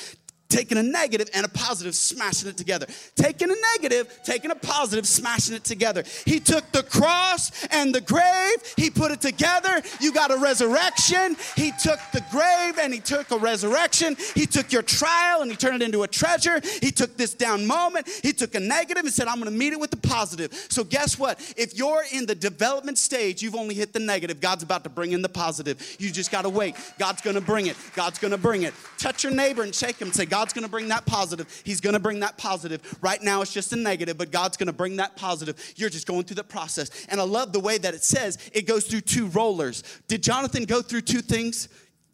taking 0.50 0.78
a 0.78 0.84
negative 0.84 1.30
and 1.34 1.46
a 1.46 1.50
positive, 1.50 1.96
smashing 1.96 2.50
it 2.50 2.58
together. 2.58 2.88
Taking 3.16 3.50
a 3.50 3.56
negative, 3.74 4.20
taking 4.24 4.52
a 4.52 4.56
positive, 4.56 5.08
smashing 5.08 5.56
it 5.56 5.64
together. 5.64 6.04
He 6.26 6.40
took 6.40 6.72
the 6.72 6.84
cross 6.84 7.66
and 7.68 7.94
the 7.94 8.02
grave, 8.02 8.74
he 8.76 8.90
put 8.90 9.12
it 9.12 9.22
together. 9.22 9.82
You 10.00 10.12
got 10.12 10.32
a 10.32 10.38
resurrection. 10.38 11.38
He 11.56 11.72
took 11.72 12.00
the 12.14 12.24
grave 12.32 12.78
and 12.80 12.94
he 12.94 13.00
took 13.00 13.32
a 13.32 13.38
resurrection. 13.38 14.18
He 14.34 14.46
took 14.46 14.72
your 14.72 14.82
trial 14.82 15.42
and 15.42 15.52
he 15.52 15.58
turned 15.58 15.82
it 15.82 15.86
into 15.86 16.04
a 16.04 16.08
treasure. 16.08 16.60
He 16.82 16.92
took 16.92 17.18
this 17.18 17.34
down 17.34 17.66
moment, 17.66 18.08
he 18.24 18.34
took 18.34 18.56
a 18.56 18.60
negative 18.60 19.04
and 19.04 19.14
said, 19.14 19.28
I'm 19.28 19.40
gonna 19.40 19.52
meet 19.52 19.74
it 19.74 19.80
with 19.80 19.92
the 19.92 19.98
positive. 19.98 20.54
So, 20.70 20.84
guess 20.84 21.18
what? 21.20 21.40
If 21.58 21.78
you're 21.78 22.04
in 22.12 22.26
the 22.26 22.36
development 22.36 22.98
stage, 22.98 23.42
you've 23.42 23.56
only 23.56 23.76
hit 23.76 23.94
the 23.94 24.00
negative. 24.00 24.40
God's 24.40 24.64
about 24.64 24.84
to 24.84 24.90
bring 24.90 25.12
in 25.12 25.22
the 25.22 25.30
positive. 25.30 25.96
You 26.00 26.12
just 26.12 26.32
gotta 26.32 26.50
wait. 26.50 26.76
God's 27.00 27.22
gonna 27.22 27.42
bring 27.42 27.68
it. 27.68 27.76
God's 27.96 28.20
gonna 28.20 28.38
bring 28.38 28.64
it. 28.64 28.74
Touch 28.98 29.24
your 29.24 29.34
neighbor 29.34 29.64
and 29.64 29.74
shake 29.74 29.98
him 29.98 30.12
say, 30.12 30.26
God's 30.36 30.52
gonna 30.52 30.68
bring 30.68 30.90
that 30.90 31.06
positive. 31.06 31.62
He's 31.64 31.80
gonna 31.80 31.98
bring 31.98 32.20
that 32.20 32.38
positive. 32.38 32.98
Right 33.00 33.24
now 33.24 33.42
it's 33.42 33.54
just 33.54 33.72
a 33.72 33.78
negative, 33.78 34.18
but 34.18 34.32
God's 34.32 34.58
gonna 34.58 34.74
bring 34.74 34.98
that 34.98 35.16
positive. 35.16 35.56
You're 35.78 35.90
just 35.90 36.06
going 36.06 36.26
through 36.26 36.36
the 36.36 36.44
process. 36.44 36.90
And 37.08 37.22
I 37.22 37.24
love 37.24 37.54
the 37.54 37.62
way 37.62 37.78
that 37.78 37.94
it 37.94 38.04
says 38.04 38.38
it 38.52 38.68
goes 38.68 38.84
through 38.86 39.02
two 39.02 39.28
rollers. 39.28 39.82
Did 40.10 40.22
Jonathan 40.24 40.66
go 40.66 40.82
through 40.82 41.04
two 41.04 41.22
things? 41.22 41.70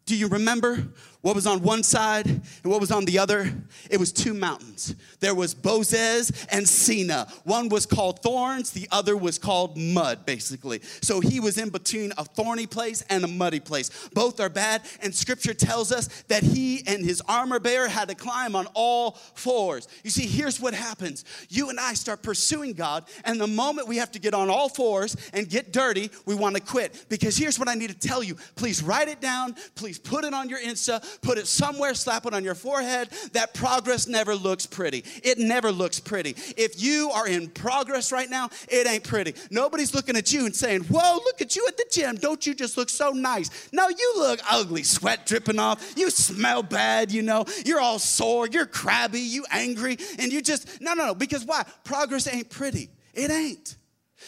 Do 0.05 0.15
you 0.15 0.27
remember? 0.27 0.89
What 1.21 1.35
was 1.35 1.45
on 1.45 1.61
one 1.61 1.83
side 1.83 2.25
and 2.25 2.41
what 2.63 2.81
was 2.81 2.91
on 2.91 3.05
the 3.05 3.19
other? 3.19 3.53
It 3.91 3.99
was 3.99 4.11
two 4.11 4.33
mountains. 4.33 4.95
There 5.19 5.35
was 5.35 5.53
Bozez 5.53 6.47
and 6.51 6.65
Seneh. 6.65 7.29
One 7.45 7.69
was 7.69 7.85
called 7.85 8.23
thorns, 8.23 8.71
the 8.71 8.87
other 8.91 9.15
was 9.15 9.37
called 9.37 9.77
mud, 9.77 10.25
basically. 10.25 10.81
So 11.01 11.19
he 11.19 11.39
was 11.39 11.59
in 11.59 11.69
between 11.69 12.11
a 12.17 12.25
thorny 12.25 12.65
place 12.65 13.03
and 13.03 13.23
a 13.23 13.27
muddy 13.27 13.59
place. 13.59 14.09
Both 14.13 14.39
are 14.39 14.49
bad, 14.49 14.81
and 15.03 15.13
scripture 15.13 15.53
tells 15.53 15.91
us 15.91 16.07
that 16.23 16.41
he 16.41 16.81
and 16.87 17.05
his 17.05 17.21
armor 17.27 17.59
bearer 17.59 17.87
had 17.87 18.07
to 18.09 18.15
climb 18.15 18.55
on 18.55 18.65
all 18.73 19.11
fours. 19.35 19.87
You 20.03 20.09
see, 20.09 20.25
here's 20.25 20.59
what 20.59 20.73
happens 20.73 21.23
you 21.49 21.69
and 21.69 21.79
I 21.79 21.93
start 21.93 22.23
pursuing 22.23 22.73
God, 22.73 23.05
and 23.25 23.39
the 23.39 23.47
moment 23.47 23.87
we 23.87 23.97
have 23.97 24.11
to 24.13 24.19
get 24.19 24.33
on 24.33 24.49
all 24.49 24.69
fours 24.69 25.15
and 25.33 25.47
get 25.47 25.71
dirty, 25.71 26.09
we 26.25 26.33
want 26.33 26.55
to 26.55 26.61
quit. 26.61 27.05
Because 27.09 27.37
here's 27.37 27.59
what 27.59 27.67
I 27.67 27.75
need 27.75 27.91
to 27.91 28.07
tell 28.07 28.23
you 28.23 28.37
please 28.55 28.81
write 28.81 29.07
it 29.07 29.21
down, 29.21 29.55
please 29.75 29.99
put 29.99 30.23
it 30.23 30.33
on 30.33 30.49
your 30.49 30.59
Insta 30.59 31.10
put 31.21 31.37
it 31.37 31.47
somewhere, 31.47 31.93
slap 31.93 32.25
it 32.25 32.33
on 32.33 32.43
your 32.43 32.55
forehead. 32.55 33.09
That 33.33 33.53
progress 33.53 34.07
never 34.07 34.35
looks 34.35 34.65
pretty. 34.65 35.03
It 35.23 35.37
never 35.37 35.71
looks 35.71 35.99
pretty. 35.99 36.35
If 36.57 36.81
you 36.81 37.11
are 37.11 37.27
in 37.27 37.49
progress 37.49 38.11
right 38.11 38.29
now, 38.29 38.49
it 38.69 38.87
ain't 38.87 39.03
pretty. 39.03 39.35
Nobody's 39.49 39.93
looking 39.93 40.15
at 40.15 40.31
you 40.31 40.45
and 40.45 40.55
saying, 40.55 40.81
Whoa, 40.83 41.15
look 41.15 41.41
at 41.41 41.55
you 41.55 41.65
at 41.67 41.77
the 41.77 41.85
gym. 41.91 42.15
Don't 42.15 42.45
you 42.45 42.53
just 42.53 42.77
look 42.77 42.89
so 42.89 43.11
nice? 43.11 43.69
No, 43.71 43.89
you 43.89 44.13
look 44.17 44.39
ugly, 44.49 44.83
sweat 44.83 45.25
dripping 45.25 45.59
off. 45.59 45.93
You 45.97 46.09
smell 46.09 46.63
bad, 46.63 47.11
you 47.11 47.21
know. 47.21 47.45
You're 47.65 47.79
all 47.79 47.99
sore, 47.99 48.47
you're 48.47 48.65
crabby, 48.65 49.19
you 49.19 49.45
angry, 49.51 49.97
and 50.19 50.31
you 50.31 50.41
just, 50.41 50.81
no, 50.81 50.93
no, 50.93 51.07
no. 51.07 51.15
Because 51.15 51.45
why? 51.45 51.63
Progress 51.83 52.33
ain't 52.33 52.49
pretty. 52.49 52.89
It 53.13 53.31
ain't. 53.31 53.77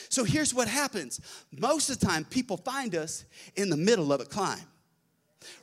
So 0.10 0.24
here's 0.24 0.54
what 0.54 0.68
happens 0.68 1.22
most 1.52 1.90
of 1.90 2.00
the 2.00 2.06
time, 2.06 2.26
people 2.26 2.58
find 2.58 2.96
us 2.96 3.26
in 3.56 3.70
the 3.70 3.78
middle 3.78 4.12
of 4.12 4.22
a 4.22 4.26
climb. 4.26 4.60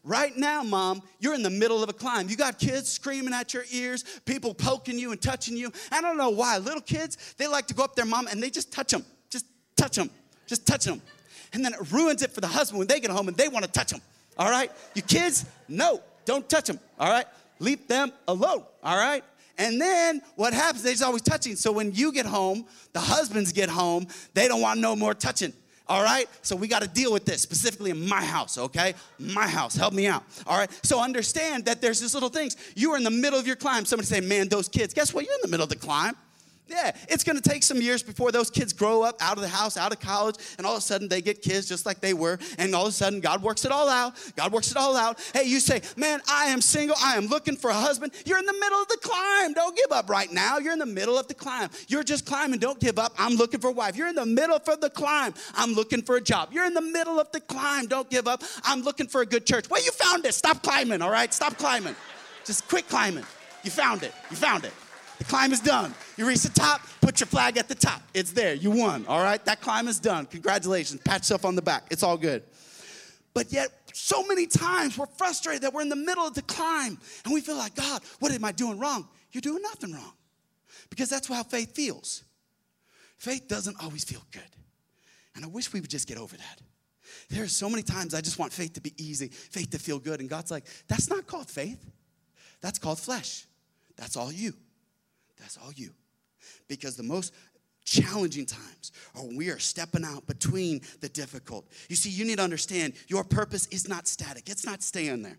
Right 0.04 0.36
now, 0.36 0.62
mom, 0.62 1.02
you're 1.18 1.34
in 1.34 1.42
the 1.42 1.50
middle 1.50 1.82
of 1.82 1.88
a 1.88 1.92
climb. 1.92 2.28
You 2.28 2.36
got 2.36 2.58
kids 2.58 2.88
screaming 2.88 3.34
at 3.34 3.54
your 3.54 3.64
ears, 3.70 4.04
people 4.24 4.54
poking 4.54 4.98
you 4.98 5.12
and 5.12 5.20
touching 5.20 5.56
you. 5.56 5.72
I 5.90 6.00
don't 6.00 6.16
know 6.16 6.30
why. 6.30 6.58
Little 6.58 6.80
kids, 6.80 7.34
they 7.36 7.46
like 7.46 7.66
to 7.68 7.74
go 7.74 7.84
up 7.84 7.94
their 7.94 8.06
mom 8.06 8.26
and 8.26 8.42
they 8.42 8.50
just 8.50 8.72
touch 8.72 8.92
them. 8.92 9.04
Just 9.28 9.46
touch 9.76 9.96
them. 9.96 10.10
Just 10.46 10.66
touch 10.66 10.84
them. 10.84 11.00
And 11.52 11.64
then 11.64 11.74
it 11.74 11.92
ruins 11.92 12.22
it 12.22 12.30
for 12.30 12.40
the 12.40 12.46
husband 12.46 12.78
when 12.78 12.88
they 12.88 13.00
get 13.00 13.10
home 13.10 13.28
and 13.28 13.36
they 13.36 13.48
want 13.48 13.64
to 13.64 13.70
touch 13.70 13.90
them. 13.90 14.00
All 14.38 14.50
right? 14.50 14.70
You 14.94 15.02
kids, 15.02 15.44
no, 15.68 16.00
don't 16.24 16.48
touch 16.48 16.66
them. 16.66 16.78
All 16.98 17.10
right? 17.10 17.26
Leave 17.58 17.86
them 17.88 18.12
alone. 18.28 18.64
All 18.82 18.96
right? 18.96 19.24
And 19.58 19.78
then 19.78 20.22
what 20.36 20.54
happens, 20.54 20.82
they're 20.82 21.06
always 21.06 21.20
touching. 21.20 21.54
So 21.54 21.70
when 21.70 21.92
you 21.92 22.12
get 22.12 22.24
home, 22.24 22.64
the 22.94 23.00
husbands 23.00 23.52
get 23.52 23.68
home, 23.68 24.06
they 24.32 24.48
don't 24.48 24.62
want 24.62 24.80
no 24.80 24.96
more 24.96 25.12
touching. 25.12 25.52
All 25.90 26.04
right? 26.04 26.28
So 26.42 26.54
we 26.54 26.68
got 26.68 26.82
to 26.82 26.88
deal 26.88 27.12
with 27.12 27.24
this, 27.24 27.42
specifically 27.42 27.90
in 27.90 28.08
my 28.08 28.22
house, 28.22 28.56
okay? 28.56 28.94
My 29.18 29.48
house. 29.48 29.74
Help 29.74 29.92
me 29.92 30.06
out. 30.06 30.22
All 30.46 30.56
right? 30.56 30.70
So 30.86 31.02
understand 31.02 31.64
that 31.64 31.82
there's 31.82 32.00
these 32.00 32.14
little 32.14 32.28
things. 32.28 32.56
You 32.76 32.92
are 32.92 32.96
in 32.96 33.02
the 33.02 33.10
middle 33.10 33.40
of 33.40 33.44
your 33.44 33.56
climb. 33.56 33.84
Somebody 33.84 34.06
say, 34.06 34.20
man, 34.20 34.48
those 34.48 34.68
kids. 34.68 34.94
Guess 34.94 35.12
what? 35.12 35.24
You're 35.24 35.34
in 35.34 35.40
the 35.42 35.48
middle 35.48 35.64
of 35.64 35.68
the 35.68 35.74
climb. 35.74 36.14
Yeah, 36.70 36.92
it's 37.08 37.24
gonna 37.24 37.40
take 37.40 37.64
some 37.64 37.80
years 37.80 38.00
before 38.00 38.30
those 38.30 38.48
kids 38.48 38.72
grow 38.72 39.02
up 39.02 39.16
out 39.20 39.36
of 39.36 39.42
the 39.42 39.48
house, 39.48 39.76
out 39.76 39.92
of 39.92 39.98
college, 39.98 40.36
and 40.56 40.64
all 40.64 40.74
of 40.74 40.78
a 40.78 40.82
sudden 40.82 41.08
they 41.08 41.20
get 41.20 41.42
kids 41.42 41.68
just 41.68 41.84
like 41.84 42.00
they 42.00 42.14
were, 42.14 42.38
and 42.58 42.72
all 42.74 42.84
of 42.84 42.90
a 42.90 42.92
sudden 42.92 43.18
God 43.18 43.42
works 43.42 43.64
it 43.64 43.72
all 43.72 43.88
out. 43.88 44.14
God 44.36 44.52
works 44.52 44.70
it 44.70 44.76
all 44.76 44.96
out. 44.96 45.18
Hey, 45.34 45.44
you 45.44 45.58
say, 45.58 45.82
Man, 45.96 46.20
I 46.28 46.46
am 46.46 46.60
single, 46.60 46.96
I 47.02 47.16
am 47.16 47.26
looking 47.26 47.56
for 47.56 47.70
a 47.70 47.74
husband. 47.74 48.12
You're 48.24 48.38
in 48.38 48.46
the 48.46 48.52
middle 48.52 48.80
of 48.80 48.86
the 48.86 48.98
climb. 49.02 49.52
Don't 49.52 49.76
give 49.76 49.90
up 49.90 50.08
right 50.08 50.32
now. 50.32 50.58
You're 50.58 50.72
in 50.72 50.78
the 50.78 50.86
middle 50.86 51.18
of 51.18 51.26
the 51.26 51.34
climb. 51.34 51.70
You're 51.88 52.04
just 52.04 52.24
climbing. 52.24 52.60
Don't 52.60 52.78
give 52.78 52.98
up. 52.98 53.14
I'm 53.18 53.34
looking 53.34 53.58
for 53.58 53.68
a 53.68 53.72
wife. 53.72 53.96
You're 53.96 54.08
in 54.08 54.14
the 54.14 54.26
middle 54.26 54.54
of 54.54 54.80
the 54.80 54.90
climb. 54.90 55.34
I'm 55.54 55.72
looking 55.72 56.02
for 56.02 56.16
a 56.16 56.20
job. 56.20 56.50
You're 56.52 56.66
in 56.66 56.74
the 56.74 56.80
middle 56.80 57.18
of 57.18 57.32
the 57.32 57.40
climb. 57.40 57.86
Don't 57.86 58.08
give 58.08 58.28
up. 58.28 58.42
I'm 58.62 58.82
looking 58.82 59.08
for 59.08 59.22
a 59.22 59.26
good 59.26 59.44
church. 59.44 59.68
Well, 59.68 59.82
you 59.84 59.90
found 59.90 60.24
it. 60.24 60.34
Stop 60.34 60.62
climbing, 60.62 61.02
all 61.02 61.10
right? 61.10 61.34
Stop 61.34 61.56
climbing. 61.56 61.96
Just 62.44 62.68
quit 62.68 62.88
climbing. 62.88 63.24
You 63.64 63.70
found 63.70 64.02
it. 64.04 64.12
You 64.30 64.36
found 64.36 64.64
it. 64.64 64.72
The 65.20 65.26
climb 65.26 65.52
is 65.52 65.60
done. 65.60 65.94
You 66.16 66.26
reach 66.26 66.40
the 66.40 66.48
top, 66.48 66.80
put 67.02 67.20
your 67.20 67.26
flag 67.26 67.58
at 67.58 67.68
the 67.68 67.74
top. 67.74 68.00
It's 68.14 68.32
there. 68.32 68.54
You 68.54 68.70
won. 68.70 69.04
All 69.06 69.22
right? 69.22 69.44
That 69.44 69.60
climb 69.60 69.86
is 69.86 70.00
done. 70.00 70.24
Congratulations. 70.24 71.02
Pat 71.04 71.18
yourself 71.20 71.44
on 71.44 71.54
the 71.54 71.62
back. 71.62 71.84
It's 71.90 72.02
all 72.02 72.16
good. 72.16 72.42
But 73.34 73.52
yet, 73.52 73.68
so 73.92 74.26
many 74.26 74.46
times 74.46 74.96
we're 74.96 75.04
frustrated 75.18 75.60
that 75.62 75.74
we're 75.74 75.82
in 75.82 75.90
the 75.90 75.94
middle 75.94 76.26
of 76.26 76.32
the 76.32 76.40
climb 76.42 76.98
and 77.26 77.34
we 77.34 77.42
feel 77.42 77.56
like, 77.56 77.74
God, 77.74 78.00
what 78.20 78.32
am 78.32 78.46
I 78.46 78.52
doing 78.52 78.78
wrong? 78.78 79.06
You're 79.30 79.42
doing 79.42 79.62
nothing 79.62 79.92
wrong. 79.92 80.14
Because 80.88 81.10
that's 81.10 81.28
how 81.28 81.42
faith 81.42 81.74
feels. 81.74 82.24
Faith 83.18 83.46
doesn't 83.46 83.76
always 83.82 84.02
feel 84.02 84.22
good. 84.32 84.42
And 85.36 85.44
I 85.44 85.48
wish 85.48 85.70
we 85.70 85.82
would 85.82 85.90
just 85.90 86.08
get 86.08 86.16
over 86.16 86.34
that. 86.34 86.60
There 87.28 87.44
are 87.44 87.48
so 87.48 87.68
many 87.68 87.82
times 87.82 88.14
I 88.14 88.22
just 88.22 88.38
want 88.38 88.54
faith 88.54 88.72
to 88.72 88.80
be 88.80 88.94
easy, 88.96 89.28
faith 89.28 89.68
to 89.72 89.78
feel 89.78 89.98
good. 89.98 90.20
And 90.20 90.30
God's 90.30 90.50
like, 90.50 90.64
that's 90.88 91.10
not 91.10 91.26
called 91.26 91.50
faith, 91.50 91.84
that's 92.62 92.78
called 92.78 92.98
flesh. 92.98 93.44
That's 93.98 94.16
all 94.16 94.32
you. 94.32 94.54
That's 95.40 95.56
all 95.56 95.72
you. 95.74 95.90
Because 96.68 96.96
the 96.96 97.02
most 97.02 97.34
challenging 97.84 98.46
times 98.46 98.92
are 99.16 99.22
when 99.22 99.36
we 99.36 99.50
are 99.50 99.58
stepping 99.58 100.04
out 100.04 100.26
between 100.26 100.80
the 101.00 101.08
difficult. 101.08 101.66
You 101.88 101.96
see, 101.96 102.10
you 102.10 102.24
need 102.24 102.38
to 102.38 102.44
understand 102.44 102.94
your 103.08 103.24
purpose 103.24 103.66
is 103.68 103.88
not 103.88 104.06
static, 104.06 104.48
it's 104.48 104.64
not 104.64 104.82
staying 104.82 105.22
there. 105.22 105.38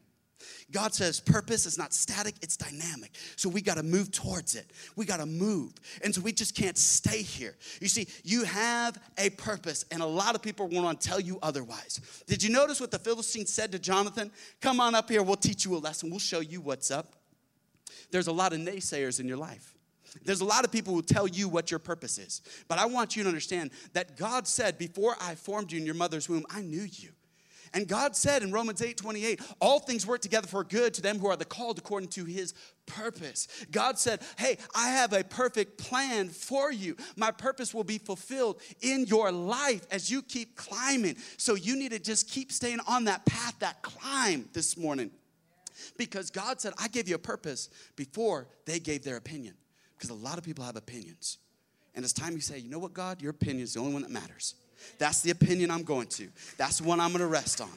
God 0.71 0.93
says 0.93 1.19
purpose 1.19 1.65
is 1.65 1.77
not 1.77 1.93
static, 1.93 2.35
it's 2.41 2.57
dynamic. 2.57 3.11
So 3.35 3.47
we 3.47 3.61
got 3.61 3.77
to 3.77 3.83
move 3.83 4.11
towards 4.11 4.55
it. 4.55 4.71
We 4.95 5.05
got 5.05 5.17
to 5.17 5.25
move. 5.27 5.73
And 6.03 6.13
so 6.13 6.21
we 6.21 6.31
just 6.31 6.55
can't 6.55 6.77
stay 6.77 7.21
here. 7.21 7.55
You 7.79 7.87
see, 7.87 8.07
you 8.23 8.43
have 8.45 8.99
a 9.17 9.29
purpose, 9.31 9.85
and 9.91 10.01
a 10.01 10.05
lot 10.05 10.33
of 10.33 10.41
people 10.41 10.67
want 10.67 10.99
to 10.99 11.07
tell 11.07 11.19
you 11.19 11.37
otherwise. 11.43 12.01
Did 12.27 12.41
you 12.41 12.49
notice 12.49 12.81
what 12.81 12.89
the 12.89 12.99
Philistines 12.99 13.53
said 13.53 13.71
to 13.73 13.79
Jonathan? 13.79 14.31
Come 14.61 14.79
on 14.79 14.95
up 14.95 15.09
here, 15.09 15.21
we'll 15.23 15.35
teach 15.35 15.65
you 15.65 15.75
a 15.75 15.77
lesson, 15.77 16.09
we'll 16.09 16.19
show 16.19 16.39
you 16.39 16.61
what's 16.61 16.91
up. 16.91 17.13
There's 18.11 18.27
a 18.27 18.33
lot 18.33 18.51
of 18.53 18.59
naysayers 18.59 19.19
in 19.19 19.27
your 19.27 19.37
life. 19.37 19.75
There's 20.23 20.41
a 20.41 20.45
lot 20.45 20.65
of 20.65 20.71
people 20.71 20.93
who 20.93 21.01
tell 21.01 21.27
you 21.27 21.47
what 21.47 21.71
your 21.71 21.79
purpose 21.79 22.17
is. 22.17 22.41
But 22.67 22.79
I 22.79 22.85
want 22.85 23.15
you 23.15 23.23
to 23.23 23.29
understand 23.29 23.71
that 23.93 24.17
God 24.17 24.47
said, 24.47 24.77
Before 24.77 25.15
I 25.21 25.35
formed 25.35 25.71
you 25.71 25.79
in 25.79 25.85
your 25.85 25.95
mother's 25.95 26.27
womb, 26.27 26.45
I 26.49 26.61
knew 26.61 26.81
you. 26.81 27.09
And 27.73 27.87
God 27.87 28.17
said 28.17 28.43
in 28.43 28.51
Romans 28.51 28.81
8 28.81 28.97
28, 28.97 29.39
all 29.61 29.79
things 29.79 30.05
work 30.05 30.19
together 30.19 30.47
for 30.47 30.63
good 30.63 30.93
to 30.95 31.01
them 31.01 31.19
who 31.19 31.27
are 31.27 31.37
the 31.37 31.45
called 31.45 31.77
according 31.77 32.09
to 32.09 32.25
his 32.25 32.53
purpose. 32.85 33.47
God 33.71 33.97
said, 33.97 34.21
Hey, 34.37 34.57
I 34.75 34.89
have 34.89 35.13
a 35.13 35.23
perfect 35.23 35.77
plan 35.77 36.27
for 36.27 36.71
you. 36.71 36.97
My 37.15 37.31
purpose 37.31 37.73
will 37.73 37.85
be 37.85 37.97
fulfilled 37.97 38.61
in 38.81 39.05
your 39.05 39.31
life 39.31 39.85
as 39.91 40.11
you 40.11 40.21
keep 40.21 40.57
climbing. 40.57 41.15
So 41.37 41.55
you 41.55 41.77
need 41.77 41.91
to 41.91 41.99
just 41.99 42.29
keep 42.29 42.51
staying 42.51 42.79
on 42.85 43.05
that 43.05 43.25
path, 43.25 43.57
that 43.59 43.81
climb 43.81 44.49
this 44.51 44.75
morning. 44.75 45.11
Because 45.97 46.29
God 46.29 46.59
said, 46.59 46.73
I 46.77 46.89
gave 46.89 47.07
you 47.07 47.15
a 47.15 47.19
purpose 47.19 47.69
before 47.95 48.47
they 48.65 48.79
gave 48.79 49.03
their 49.03 49.15
opinion. 49.15 49.55
Because 50.01 50.09
a 50.09 50.15
lot 50.15 50.39
of 50.39 50.43
people 50.43 50.65
have 50.65 50.75
opinions. 50.75 51.37
And 51.93 52.03
it's 52.03 52.11
time 52.11 52.33
you 52.33 52.41
say, 52.41 52.57
you 52.57 52.71
know 52.71 52.79
what, 52.79 52.91
God, 52.91 53.21
your 53.21 53.29
opinion 53.29 53.61
is 53.61 53.75
the 53.75 53.81
only 53.81 53.93
one 53.93 54.01
that 54.01 54.09
matters. 54.09 54.55
That's 54.97 55.21
the 55.21 55.29
opinion 55.29 55.69
I'm 55.69 55.83
going 55.83 56.07
to. 56.07 56.27
That's 56.57 56.79
the 56.79 56.85
one 56.85 56.99
I'm 56.99 57.09
going 57.09 57.19
to 57.19 57.27
rest 57.27 57.61
on. 57.61 57.69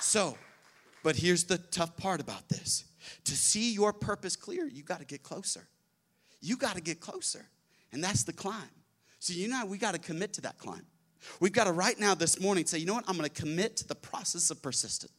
So, 0.00 0.38
but 1.02 1.14
here's 1.14 1.44
the 1.44 1.58
tough 1.58 1.94
part 1.98 2.22
about 2.22 2.48
this 2.48 2.84
to 3.24 3.36
see 3.36 3.74
your 3.74 3.92
purpose 3.92 4.34
clear, 4.34 4.66
you 4.66 4.82
got 4.82 5.00
to 5.00 5.04
get 5.04 5.22
closer. 5.22 5.68
You 6.40 6.56
got 6.56 6.76
to 6.76 6.80
get 6.80 7.00
closer. 7.00 7.44
And 7.92 8.02
that's 8.02 8.24
the 8.24 8.32
climb. 8.32 8.70
So, 9.18 9.34
you 9.34 9.48
know, 9.48 9.66
we 9.66 9.76
got 9.76 9.92
to 9.92 10.00
commit 10.00 10.32
to 10.34 10.40
that 10.42 10.56
climb. 10.56 10.86
We've 11.38 11.52
got 11.52 11.64
to 11.64 11.72
right 11.72 12.00
now 12.00 12.14
this 12.14 12.40
morning 12.40 12.64
say, 12.64 12.78
you 12.78 12.86
know 12.86 12.94
what? 12.94 13.04
I'm 13.06 13.18
going 13.18 13.28
to 13.28 13.40
commit 13.42 13.76
to 13.76 13.88
the 13.88 13.94
process 13.94 14.50
of 14.50 14.62
persistence. 14.62 15.12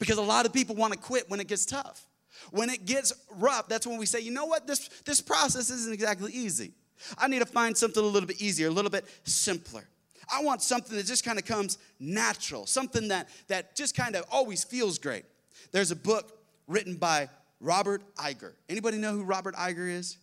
Because 0.00 0.18
a 0.18 0.22
lot 0.22 0.44
of 0.44 0.52
people 0.52 0.74
want 0.74 0.92
to 0.92 0.98
quit 0.98 1.30
when 1.30 1.38
it 1.38 1.46
gets 1.46 1.66
tough. 1.66 2.04
When 2.50 2.70
it 2.70 2.84
gets 2.84 3.12
rough, 3.36 3.68
that's 3.68 3.86
when 3.86 3.98
we 3.98 4.06
say, 4.06 4.20
you 4.20 4.30
know 4.30 4.46
what? 4.46 4.66
This, 4.66 4.88
this 5.04 5.20
process 5.20 5.70
isn't 5.70 5.92
exactly 5.92 6.32
easy. 6.32 6.72
I 7.18 7.28
need 7.28 7.40
to 7.40 7.46
find 7.46 7.76
something 7.76 8.02
a 8.02 8.06
little 8.06 8.26
bit 8.26 8.40
easier, 8.40 8.68
a 8.68 8.70
little 8.70 8.90
bit 8.90 9.04
simpler. 9.24 9.84
I 10.32 10.42
want 10.42 10.62
something 10.62 10.96
that 10.96 11.06
just 11.06 11.24
kind 11.24 11.38
of 11.38 11.44
comes 11.44 11.78
natural, 12.00 12.66
something 12.66 13.08
that, 13.08 13.28
that 13.48 13.76
just 13.76 13.96
kind 13.96 14.16
of 14.16 14.24
always 14.30 14.64
feels 14.64 14.98
great. 14.98 15.24
There's 15.72 15.90
a 15.90 15.96
book 15.96 16.38
written 16.66 16.96
by 16.96 17.28
Robert 17.60 18.02
Iger. 18.16 18.52
Anybody 18.68 18.98
know 18.98 19.12
who 19.12 19.22
Robert 19.22 19.54
Iger 19.54 19.88
is? 19.88 20.18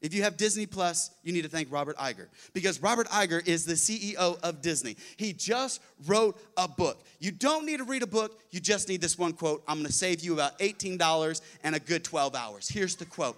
If 0.00 0.14
you 0.14 0.22
have 0.22 0.36
Disney 0.36 0.66
Plus, 0.66 1.10
you 1.24 1.32
need 1.32 1.42
to 1.42 1.48
thank 1.48 1.72
Robert 1.72 1.96
Iger 1.96 2.28
because 2.52 2.80
Robert 2.80 3.08
Iger 3.08 3.46
is 3.46 3.64
the 3.64 3.72
CEO 3.72 4.38
of 4.42 4.62
Disney. 4.62 4.96
He 5.16 5.32
just 5.32 5.80
wrote 6.06 6.40
a 6.56 6.68
book. 6.68 7.04
You 7.18 7.32
don't 7.32 7.66
need 7.66 7.78
to 7.78 7.84
read 7.84 8.02
a 8.02 8.06
book, 8.06 8.40
you 8.50 8.60
just 8.60 8.88
need 8.88 9.00
this 9.00 9.18
one 9.18 9.32
quote. 9.32 9.64
I'm 9.66 9.78
going 9.78 9.86
to 9.86 9.92
save 9.92 10.20
you 10.20 10.34
about 10.34 10.58
$18 10.60 11.40
and 11.64 11.74
a 11.74 11.80
good 11.80 12.04
12 12.04 12.34
hours. 12.36 12.68
Here's 12.68 12.94
the 12.94 13.06
quote 13.06 13.36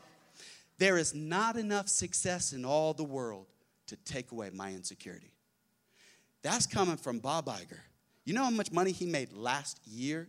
There 0.78 0.98
is 0.98 1.14
not 1.14 1.56
enough 1.56 1.88
success 1.88 2.52
in 2.52 2.66
all 2.66 2.92
the 2.92 3.04
world 3.04 3.46
to 3.86 3.96
take 3.96 4.32
away 4.32 4.50
my 4.52 4.70
insecurity. 4.70 5.32
That's 6.42 6.66
coming 6.66 6.96
from 6.96 7.20
Bob 7.20 7.46
Iger. 7.46 7.80
You 8.24 8.34
know 8.34 8.44
how 8.44 8.50
much 8.50 8.70
money 8.70 8.92
he 8.92 9.06
made 9.06 9.32
last 9.32 9.80
year? 9.86 10.28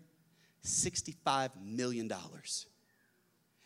$65 0.65 1.49
million. 1.63 2.11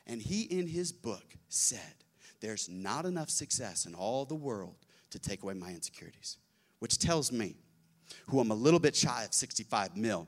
And 0.07 0.21
he, 0.21 0.43
in 0.43 0.67
his 0.67 0.91
book, 0.91 1.25
said, 1.49 2.04
There's 2.45 2.69
not 2.69 3.05
enough 3.05 3.31
success 3.31 3.87
in 3.87 3.95
all 3.95 4.23
the 4.23 4.35
world 4.35 4.75
to 5.09 5.17
take 5.17 5.41
away 5.41 5.55
my 5.55 5.69
insecurities. 5.71 6.37
Which 6.77 6.99
tells 6.99 7.31
me, 7.31 7.55
who 8.27 8.39
I'm 8.39 8.51
a 8.51 8.55
little 8.55 8.79
bit 8.79 8.95
shy 8.95 9.23
of 9.23 9.33
65 9.33 9.97
mil, 9.97 10.27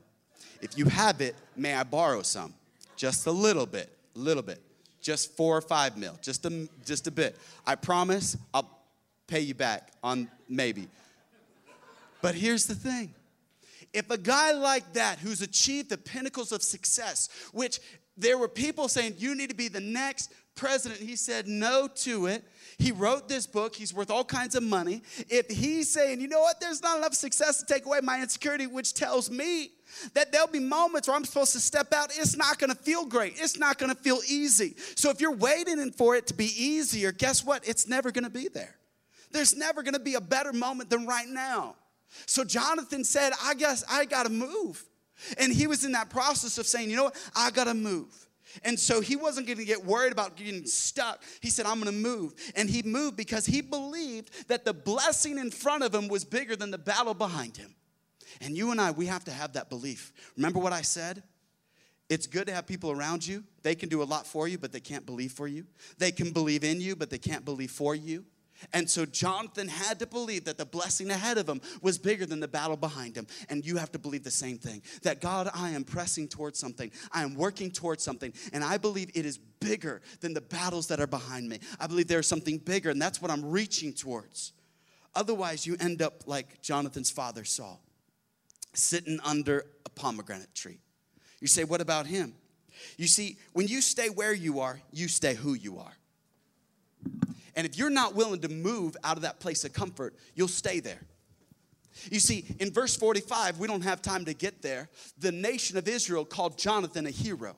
if 0.60 0.76
you 0.76 0.86
have 0.86 1.20
it, 1.20 1.36
may 1.54 1.74
I 1.74 1.84
borrow 1.84 2.22
some? 2.22 2.54
Just 2.96 3.28
a 3.28 3.30
little 3.30 3.66
bit, 3.66 3.96
a 4.16 4.18
little 4.18 4.42
bit. 4.42 4.60
Just 5.00 5.36
four 5.36 5.56
or 5.56 5.60
five 5.60 5.96
mil, 5.96 6.18
just 6.20 6.44
a, 6.44 6.68
just 6.84 7.06
a 7.06 7.12
bit. 7.12 7.38
I 7.64 7.76
promise 7.76 8.36
I'll 8.52 8.68
pay 9.28 9.40
you 9.40 9.54
back 9.54 9.92
on 10.02 10.28
maybe. 10.48 10.88
But 12.20 12.34
here's 12.34 12.66
the 12.66 12.74
thing 12.74 13.14
if 13.92 14.10
a 14.10 14.18
guy 14.18 14.54
like 14.54 14.94
that 14.94 15.20
who's 15.20 15.40
achieved 15.40 15.88
the 15.88 15.98
pinnacles 15.98 16.50
of 16.50 16.64
success, 16.64 17.28
which 17.52 17.78
there 18.16 18.36
were 18.36 18.48
people 18.48 18.88
saying, 18.88 19.14
you 19.18 19.36
need 19.36 19.50
to 19.50 19.56
be 19.56 19.68
the 19.68 19.80
next 19.80 20.32
president, 20.58 21.00
he 21.00 21.16
said 21.16 21.46
no 21.48 21.88
to 21.88 22.26
it. 22.26 22.44
He 22.78 22.92
wrote 22.92 23.28
this 23.28 23.46
book, 23.46 23.74
he's 23.74 23.94
worth 23.94 24.10
all 24.10 24.24
kinds 24.24 24.54
of 24.54 24.62
money. 24.62 25.02
If 25.28 25.48
he's 25.48 25.90
saying, 25.90 26.20
you 26.20 26.28
know 26.28 26.40
what, 26.40 26.60
there's 26.60 26.82
not 26.82 26.98
enough 26.98 27.14
success 27.14 27.58
to 27.58 27.66
take 27.66 27.86
away 27.86 28.00
my 28.02 28.20
insecurity, 28.20 28.66
which 28.66 28.94
tells 28.94 29.30
me 29.30 29.70
that 30.14 30.30
there'll 30.30 30.46
be 30.46 30.60
moments 30.60 31.08
where 31.08 31.16
I'm 31.16 31.24
supposed 31.24 31.52
to 31.54 31.60
step 31.60 31.92
out. 31.92 32.10
It's 32.14 32.36
not 32.36 32.58
gonna 32.58 32.74
feel 32.74 33.06
great. 33.06 33.34
It's 33.36 33.58
not 33.58 33.78
gonna 33.78 33.94
feel 33.94 34.20
easy. 34.28 34.74
So 34.94 35.10
if 35.10 35.20
you're 35.20 35.34
waiting 35.34 35.90
for 35.92 36.14
it 36.14 36.26
to 36.28 36.34
be 36.34 36.52
easier, 36.56 37.10
guess 37.10 37.44
what? 37.44 37.66
It's 37.66 37.88
never 37.88 38.10
gonna 38.10 38.30
be 38.30 38.48
there. 38.48 38.76
There's 39.30 39.56
never 39.56 39.82
gonna 39.82 39.98
be 39.98 40.14
a 40.14 40.20
better 40.20 40.52
moment 40.52 40.90
than 40.90 41.06
right 41.06 41.28
now. 41.28 41.76
So 42.26 42.44
Jonathan 42.44 43.04
said, 43.04 43.32
I 43.42 43.54
guess 43.54 43.84
I 43.90 44.04
gotta 44.04 44.30
move. 44.30 44.84
And 45.36 45.52
he 45.52 45.66
was 45.66 45.84
in 45.84 45.92
that 45.92 46.10
process 46.10 46.58
of 46.58 46.66
saying, 46.66 46.90
you 46.90 46.96
know 46.96 47.04
what, 47.04 47.30
I 47.34 47.50
gotta 47.50 47.74
move. 47.74 48.27
And 48.64 48.78
so 48.78 49.00
he 49.00 49.16
wasn't 49.16 49.46
gonna 49.46 49.64
get 49.64 49.84
worried 49.84 50.12
about 50.12 50.36
getting 50.36 50.64
stuck. 50.66 51.22
He 51.40 51.50
said, 51.50 51.66
I'm 51.66 51.78
gonna 51.78 51.92
move. 51.92 52.34
And 52.54 52.68
he 52.68 52.82
moved 52.82 53.16
because 53.16 53.46
he 53.46 53.60
believed 53.60 54.48
that 54.48 54.64
the 54.64 54.74
blessing 54.74 55.38
in 55.38 55.50
front 55.50 55.84
of 55.84 55.94
him 55.94 56.08
was 56.08 56.24
bigger 56.24 56.56
than 56.56 56.70
the 56.70 56.78
battle 56.78 57.14
behind 57.14 57.56
him. 57.56 57.74
And 58.40 58.56
you 58.56 58.70
and 58.70 58.80
I, 58.80 58.90
we 58.90 59.06
have 59.06 59.24
to 59.24 59.30
have 59.30 59.54
that 59.54 59.68
belief. 59.68 60.12
Remember 60.36 60.58
what 60.58 60.72
I 60.72 60.82
said? 60.82 61.22
It's 62.08 62.26
good 62.26 62.46
to 62.46 62.54
have 62.54 62.66
people 62.66 62.90
around 62.90 63.26
you. 63.26 63.44
They 63.62 63.74
can 63.74 63.88
do 63.88 64.02
a 64.02 64.04
lot 64.04 64.26
for 64.26 64.48
you, 64.48 64.56
but 64.56 64.72
they 64.72 64.80
can't 64.80 65.04
believe 65.04 65.32
for 65.32 65.46
you. 65.46 65.66
They 65.98 66.10
can 66.10 66.30
believe 66.30 66.64
in 66.64 66.80
you, 66.80 66.96
but 66.96 67.10
they 67.10 67.18
can't 67.18 67.44
believe 67.44 67.70
for 67.70 67.94
you. 67.94 68.24
And 68.72 68.88
so 68.88 69.06
Jonathan 69.06 69.68
had 69.68 69.98
to 70.00 70.06
believe 70.06 70.44
that 70.44 70.58
the 70.58 70.64
blessing 70.64 71.10
ahead 71.10 71.38
of 71.38 71.48
him 71.48 71.60
was 71.80 71.98
bigger 71.98 72.26
than 72.26 72.40
the 72.40 72.48
battle 72.48 72.76
behind 72.76 73.16
him. 73.16 73.26
And 73.48 73.64
you 73.64 73.76
have 73.76 73.92
to 73.92 73.98
believe 73.98 74.24
the 74.24 74.30
same 74.30 74.58
thing 74.58 74.82
that 75.02 75.20
God, 75.20 75.50
I 75.54 75.70
am 75.70 75.84
pressing 75.84 76.28
towards 76.28 76.58
something, 76.58 76.90
I 77.12 77.22
am 77.22 77.34
working 77.34 77.70
towards 77.70 78.02
something, 78.02 78.32
and 78.52 78.64
I 78.64 78.78
believe 78.78 79.10
it 79.14 79.24
is 79.24 79.38
bigger 79.38 80.02
than 80.20 80.34
the 80.34 80.40
battles 80.40 80.88
that 80.88 81.00
are 81.00 81.06
behind 81.06 81.48
me. 81.48 81.60
I 81.78 81.86
believe 81.86 82.08
there's 82.08 82.26
something 82.26 82.58
bigger, 82.58 82.90
and 82.90 83.00
that's 83.00 83.22
what 83.22 83.30
I'm 83.30 83.44
reaching 83.44 83.92
towards. 83.92 84.52
Otherwise, 85.14 85.66
you 85.66 85.76
end 85.80 86.02
up 86.02 86.24
like 86.26 86.60
Jonathan's 86.62 87.10
father 87.10 87.44
Saul, 87.44 87.80
sitting 88.74 89.18
under 89.24 89.66
a 89.86 89.88
pomegranate 89.90 90.54
tree. 90.54 90.78
You 91.40 91.46
say, 91.46 91.64
What 91.64 91.80
about 91.80 92.06
him? 92.06 92.34
You 92.96 93.06
see, 93.06 93.38
when 93.52 93.66
you 93.66 93.80
stay 93.80 94.08
where 94.08 94.32
you 94.32 94.60
are, 94.60 94.80
you 94.92 95.08
stay 95.08 95.34
who 95.34 95.54
you 95.54 95.78
are. 95.78 95.96
And 97.58 97.66
if 97.66 97.76
you're 97.76 97.90
not 97.90 98.14
willing 98.14 98.40
to 98.42 98.48
move 98.48 98.96
out 99.02 99.16
of 99.16 99.24
that 99.24 99.40
place 99.40 99.64
of 99.64 99.72
comfort, 99.72 100.14
you'll 100.36 100.46
stay 100.46 100.78
there. 100.78 101.00
You 102.08 102.20
see, 102.20 102.44
in 102.60 102.70
verse 102.70 102.94
45, 102.94 103.58
we 103.58 103.66
don't 103.66 103.82
have 103.82 104.00
time 104.00 104.24
to 104.26 104.32
get 104.32 104.62
there. 104.62 104.88
The 105.18 105.32
nation 105.32 105.76
of 105.76 105.88
Israel 105.88 106.24
called 106.24 106.56
Jonathan 106.56 107.04
a 107.04 107.10
hero. 107.10 107.56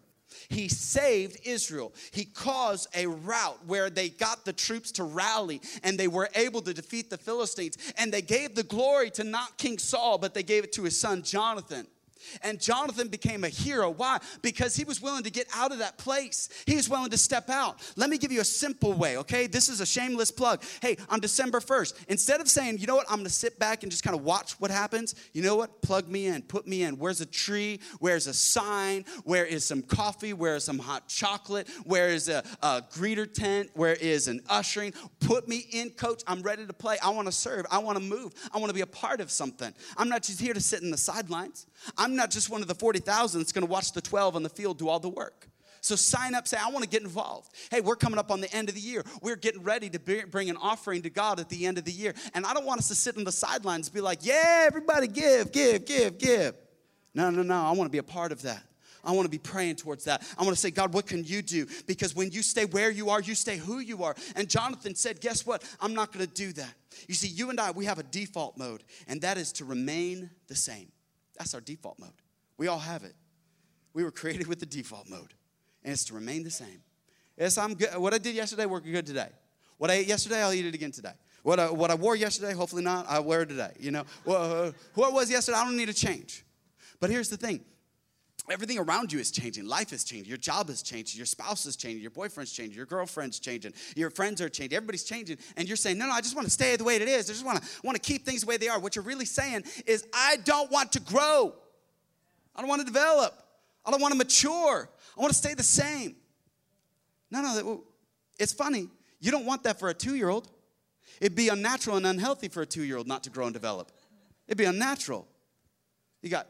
He 0.49 0.69
saved 0.69 1.41
Israel. 1.45 1.93
He 2.13 2.25
caused 2.25 2.89
a 2.97 3.09
rout 3.09 3.59
where 3.67 3.91
they 3.91 4.09
got 4.09 4.47
the 4.47 4.55
troops 4.55 4.91
to 4.93 5.05
rally 5.05 5.61
and 5.83 5.99
they 5.99 6.09
were 6.09 6.31
able 6.35 6.63
to 6.63 6.73
defeat 6.73 7.11
the 7.11 7.19
Philistines. 7.19 7.77
And 7.99 8.11
they 8.11 8.23
gave 8.23 8.55
the 8.55 8.63
glory 8.63 9.11
to 9.11 9.25
not 9.25 9.59
King 9.59 9.77
Saul, 9.77 10.17
but 10.17 10.33
they 10.33 10.43
gave 10.43 10.65
it 10.65 10.73
to 10.73 10.85
his 10.85 10.99
son 10.99 11.23
Jonathan. 11.23 11.87
And 12.43 12.61
Jonathan 12.61 13.09
became 13.09 13.45
a 13.45 13.49
hero. 13.49 13.91
Why? 13.91 14.19
Because 14.43 14.77
he 14.77 14.85
was 14.85 15.01
willing 15.01 15.25
to 15.25 15.31
get 15.31 15.47
out 15.55 15.73
of 15.73 15.79
that 15.79 15.99
place. 15.99 16.49
He 16.67 16.77
was 16.77 16.89
willing 16.89 17.11
to 17.11 17.19
step 17.19 17.51
out. 17.51 17.81
Let 17.97 18.11
me 18.11 18.19
give 18.19 18.33
you 18.33 18.41
a 18.41 18.45
simple 18.45 18.93
way, 18.93 19.17
okay? 19.19 19.47
This 19.47 19.69
is 19.69 19.81
a 19.81 19.87
shameless 19.87 20.31
plug. 20.31 20.63
Hey, 20.83 20.97
on 21.09 21.21
December 21.21 21.61
1st, 21.61 22.07
instead 22.09 22.41
of 22.41 22.49
saying, 22.49 22.79
you 22.79 22.87
know 22.87 22.97
what, 22.97 23.07
I'm 23.11 23.19
gonna 23.19 23.29
sit 23.29 23.59
back 23.59 23.83
and 23.83 23.91
just 23.91 24.03
kind 24.03 24.17
of 24.17 24.25
watch 24.25 24.53
what 24.61 24.71
happens, 24.71 25.15
you 25.33 25.43
know 25.43 25.57
what? 25.57 25.83
Plug 25.83 26.09
me 26.09 26.27
in, 26.27 26.43
put 26.43 26.67
me 26.67 26.83
in. 26.83 26.99
Where's 26.99 27.21
a 27.21 27.27
tree? 27.27 27.81
Where's 27.99 28.27
a 28.27 28.35
sign? 28.35 29.05
Where 29.25 29.45
is 29.45 29.65
some 29.65 29.83
coffee? 29.83 30.33
Where 30.33 30.57
is 30.57 30.65
some 30.65 30.79
hot 30.79 31.09
chocolate? 31.09 31.69
Where 31.85 32.09
is 32.09 32.29
a, 32.29 32.43
a 32.63 32.83
greeter 32.93 33.33
tent? 33.33 33.71
Where 33.75 33.95
is 33.95 34.29
an 34.29 34.41
ushering? 34.49 34.93
Put 35.21 35.49
me 35.49 35.67
in, 35.73 35.91
coach. 35.91 36.23
I'm 36.27 36.43
ready 36.43 36.67
to 36.67 36.73
play. 36.73 36.99
I 37.03 37.11
wanna 37.11 37.33
serve. 37.33 37.67
I 37.71 37.79
wanna 37.79 38.01
move. 38.01 38.33
I 38.53 38.59
wanna 38.59 38.73
be 38.73 38.81
a 38.83 38.87
part 38.87 39.21
of 39.21 39.31
something. 39.31 39.73
I'm 39.97 40.09
not 40.09 40.23
just 40.23 40.41
here 40.41 40.55
to 40.55 40.61
sit 40.61 40.83
in 40.83 40.91
the 40.91 40.99
sidelines. 40.99 41.67
I'm 41.97 42.10
not 42.17 42.31
just 42.31 42.51
one 42.51 42.63
of 42.63 42.69
the 42.69 42.75
40,000 42.75 43.41
that's 43.41 43.53
going 43.53 43.67
to 43.67 43.71
watch 43.71 43.93
the 43.93 44.01
12 44.01 44.37
on 44.37 44.43
the 44.43 44.49
field 44.49 44.79
do 44.79 44.89
all 44.89 45.01
the 45.01 45.09
work. 45.09 45.49
So 45.83 45.97
sign 45.97 46.35
up, 46.35 46.47
say, 46.47 46.59
I 46.61 46.69
want 46.71 46.85
to 46.85 46.91
get 46.91 47.03
involved. 47.03 47.55
Hey, 47.71 47.81
we're 47.81 47.97
coming 47.97 48.19
up 48.19 48.31
on 48.31 48.41
the 48.41 48.55
end 48.55 48.69
of 48.69 48.75
the 48.75 48.81
year. 48.81 49.03
We're 49.23 49.37
getting 49.37 49.63
ready 49.63 49.89
to 49.91 49.99
bring 49.99 50.51
an 50.51 50.57
offering 50.59 51.03
to 51.03 51.11
God 51.11 51.41
at 51.41 51.49
the 51.49 51.67
end 51.67 51.79
of 51.79 51.85
the 51.85 51.93
year. 51.93 52.15
And 52.35 52.45
I 52.45 52.53
don't 52.53 52.67
want 52.67 52.81
us 52.81 52.89
to 52.89 52.95
sit 52.95 53.17
on 53.17 53.25
the 53.25 53.33
sidelines 53.33 53.89
be 53.89 54.01
like, 54.01 54.19
yeah, 54.23 54.65
everybody 54.67 55.09
give, 55.09 55.53
give, 55.53 55.87
give, 55.87 56.19
give. 56.19 56.55
No, 57.15 57.31
no, 57.31 57.43
no. 57.43 57.55
I 57.55 57.73
want 57.73 57.87
to 57.87 57.91
be 57.91 57.99
a 57.99 58.03
part 58.03 58.31
of 58.31 58.43
that. 58.43 58.63
I 59.03 59.13
want 59.13 59.25
to 59.25 59.31
be 59.31 59.39
praying 59.39 59.77
towards 59.77 60.05
that. 60.05 60.23
I 60.39 60.43
want 60.43 60.55
to 60.55 60.61
say, 60.61 60.71
God, 60.71 60.93
what 60.93 61.07
can 61.07 61.25
you 61.25 61.41
do? 61.41 61.67
Because 61.87 62.15
when 62.15 62.31
you 62.31 62.43
stay 62.43 62.67
where 62.67 62.91
you 62.91 63.09
are, 63.09 63.21
you 63.21 63.35
stay 63.35 63.57
who 63.57 63.79
you 63.79 64.05
are. 64.05 64.15
And 64.37 64.49
Jonathan 64.49 64.95
said, 64.95 65.23
Guess 65.23 65.47
what? 65.47 65.65
I'm 65.81 65.95
not 65.95 66.13
going 66.13 66.27
to 66.27 66.33
do 66.33 66.53
that. 66.53 66.75
You 67.09 67.15
see, 67.15 67.29
you 67.29 67.49
and 67.49 67.59
I, 67.59 67.71
we 67.71 67.87
have 67.87 67.99
a 67.99 68.03
default 68.03 68.59
mode, 68.59 68.85
and 69.09 69.23
that 69.23 69.39
is 69.39 69.53
to 69.53 69.65
remain 69.65 70.29
the 70.49 70.55
same. 70.55 70.89
That's 71.41 71.55
our 71.55 71.61
default 71.63 71.99
mode. 71.99 72.11
We 72.59 72.67
all 72.67 72.79
have 72.79 73.03
it. 73.03 73.15
We 73.95 74.05
were 74.05 74.11
created 74.21 74.47
with 74.47 74.61
the 74.61 74.67
default 74.67 75.09
mode, 75.09 75.33
and 75.83 75.91
it's 75.91 76.05
to 76.05 76.15
remain 76.15 76.45
the 76.45 76.51
same. 76.51 76.83
Yes, 77.39 77.57
I'm 77.57 77.73
good. 77.73 77.97
What 77.97 78.13
I 78.13 78.19
did 78.19 78.35
yesterday 78.35 78.67
worked 78.67 78.85
good 78.85 79.07
today. 79.07 79.31
What 79.79 79.91
I 79.91 79.95
ate 79.95 80.07
yesterday, 80.07 80.43
I'll 80.43 80.53
eat 80.53 80.67
it 80.67 80.75
again 80.75 80.93
today. 80.93 81.15
What 81.43 81.59
I, 81.59 81.71
what 81.71 81.91
I 81.91 81.95
wore 81.95 82.15
yesterday, 82.15 82.53
hopefully 82.53 82.83
not, 82.83 83.07
I 83.09 83.21
wear 83.21 83.41
it 83.41 83.49
today. 83.49 83.71
You 83.81 83.91
know, 83.91 84.05
well, 84.27 84.67
uh, 84.67 84.73
what 84.95 85.15
was 85.15 85.31
yesterday, 85.31 85.57
I 85.57 85.65
don't 85.65 85.79
need 85.79 85.89
to 85.89 85.95
change. 85.95 86.45
But 87.01 87.09
here's 87.09 87.31
the 87.31 87.39
thing 87.39 87.65
everything 88.51 88.79
around 88.79 89.13
you 89.13 89.19
is 89.19 89.31
changing. 89.31 89.67
Life 89.67 89.93
is 89.93 90.05
changing. 90.05 90.29
Your 90.29 90.39
job 90.39 90.71
is 90.71 90.83
changing. 90.83 91.19
Your 91.19 91.27
spouse 91.27 91.67
is 91.67 91.77
changing. 91.77 92.03
Your 92.03 92.11
boyfriend's 92.11 92.53
changing. 92.53 92.77
Your 92.77 92.87
girlfriend's 92.87 93.39
changing. 93.39 93.73
Your 93.97 94.11
friends 94.11 94.41
are 94.41 94.49
changing. 94.49 94.77
Everybody's 94.77 95.05
changing. 95.05 95.39
And 95.57 95.69
you're 95.69 95.77
saying, 95.77 95.99
no, 95.99 96.07
no, 96.07 96.13
I 96.13 96.21
just 96.21 96.35
want 96.35 96.47
to 96.47 96.51
stay 96.53 96.77
the 96.77 96.85
way 96.85 96.97
it 96.97 97.03
is. 97.03 97.29
I 97.29 97.33
just 97.33 97.45
want 97.45 97.63
to 97.63 97.69
want 97.83 97.97
to 97.97 98.01
keep 98.01 98.25
things 98.25 98.43
the 98.43 98.47
way 98.47 98.57
they 98.57 98.69
are. 98.69 98.79
What 98.79 98.97
you're 98.97 99.05
really 99.05 99.25
saying 99.25 99.65
is, 99.87 100.07
I 100.15 100.37
don't 100.45 100.71
want 100.71 100.93
to 100.93 101.01
grow. 101.01 101.55
I 102.55 102.61
don't 102.61 102.69
want 102.69 102.81
to 102.81 102.87
develop. 102.87 103.35
I 103.85 103.91
don't 103.91 104.01
want 104.01 104.13
to 104.13 104.19
mature. 104.19 104.89
I 105.17 105.21
want 105.21 105.33
to 105.33 105.39
stay 105.39 105.55
the 105.55 105.63
same. 105.63 106.17
No, 107.31 107.43
no, 107.43 107.85
it's 108.39 108.53
funny. 108.53 108.89
You 109.21 109.31
don't 109.31 109.47
want 109.47 109.63
that 109.65 109.79
for 109.79 109.89
a 109.89 109.95
two 109.95 110.17
year 110.17 110.29
old. 110.29 110.49
It'd 111.21 111.37
be 111.37 111.49
unnatural 111.49 111.97
and 111.97 112.07
unhealthy 112.07 112.49
for 112.49 112.63
a 112.63 112.67
two 112.67 112.83
year 112.83 112.97
old 112.97 113.07
not 113.07 113.23
to 113.25 113.31
grow 113.31 113.45
and 113.45 113.55
develop. 113.55 113.93
It'd 114.49 114.59
be 114.59 114.65
unnatural. 114.65 115.29
You 116.23 116.31
got 116.31 116.49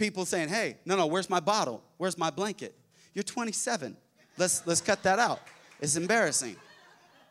people 0.00 0.24
saying, 0.24 0.48
hey, 0.48 0.78
no, 0.86 0.96
no, 0.96 1.06
where's 1.06 1.30
my 1.30 1.38
bottle? 1.38 1.82
Where's 1.98 2.18
my 2.18 2.30
blanket? 2.30 2.74
You're 3.14 3.22
27. 3.22 3.96
Let's, 4.38 4.66
let's 4.66 4.80
cut 4.80 5.02
that 5.02 5.18
out. 5.18 5.40
It's 5.78 5.94
embarrassing. 5.94 6.56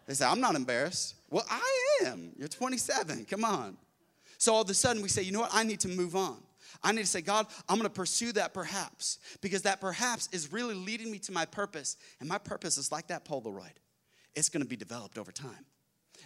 They 0.05 0.13
say, 0.13 0.25
I'm 0.25 0.39
not 0.39 0.55
embarrassed. 0.55 1.15
Well, 1.29 1.45
I 1.49 2.05
am. 2.05 2.31
You're 2.37 2.47
27. 2.47 3.25
Come 3.25 3.43
on. 3.43 3.75
So 4.37 4.53
all 4.53 4.61
of 4.61 4.69
a 4.69 4.73
sudden 4.73 5.01
we 5.01 5.09
say, 5.09 5.23
you 5.23 5.31
know 5.31 5.41
what? 5.41 5.49
I 5.51 5.63
need 5.63 5.79
to 5.81 5.87
move 5.87 6.15
on. 6.15 6.37
I 6.83 6.91
need 6.91 7.01
to 7.01 7.07
say, 7.07 7.21
God, 7.21 7.47
I'm 7.67 7.77
going 7.77 7.89
to 7.89 7.93
pursue 7.93 8.31
that 8.33 8.53
perhaps 8.53 9.17
because 9.41 9.63
that 9.63 9.81
perhaps 9.81 10.29
is 10.31 10.53
really 10.53 10.75
leading 10.75 11.11
me 11.11 11.17
to 11.19 11.31
my 11.31 11.45
purpose. 11.45 11.97
And 12.19 12.29
my 12.29 12.37
purpose 12.37 12.77
is 12.77 12.91
like 12.91 13.07
that 13.07 13.25
Polaroid, 13.25 13.73
it's 14.35 14.49
going 14.49 14.63
to 14.63 14.69
be 14.69 14.77
developed 14.77 15.17
over 15.17 15.31
time. 15.31 15.65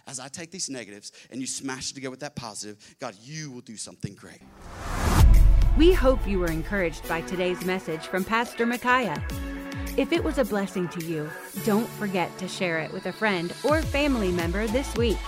As 0.06 0.20
I 0.20 0.28
take 0.28 0.50
these 0.50 0.68
negatives 0.68 1.12
and 1.30 1.40
you 1.40 1.46
smash 1.46 1.90
it 1.90 1.94
together 1.94 2.10
with 2.10 2.20
that 2.20 2.36
positive, 2.36 2.96
God, 3.00 3.16
you 3.22 3.50
will 3.50 3.62
do 3.62 3.78
something 3.78 4.14
great. 4.14 4.42
We 5.76 5.92
hope 5.92 6.26
you 6.26 6.38
were 6.38 6.46
encouraged 6.46 7.06
by 7.08 7.22
today's 7.22 7.64
message 7.64 8.06
from 8.06 8.22
Pastor 8.22 8.64
Micaiah. 8.64 9.20
If 9.96 10.12
it 10.12 10.22
was 10.22 10.38
a 10.38 10.44
blessing 10.44 10.86
to 10.88 11.04
you, 11.04 11.28
don't 11.64 11.88
forget 11.88 12.38
to 12.38 12.46
share 12.46 12.78
it 12.78 12.92
with 12.92 13.06
a 13.06 13.12
friend 13.12 13.52
or 13.64 13.82
family 13.82 14.30
member 14.30 14.68
this 14.68 14.94
week. 14.94 15.18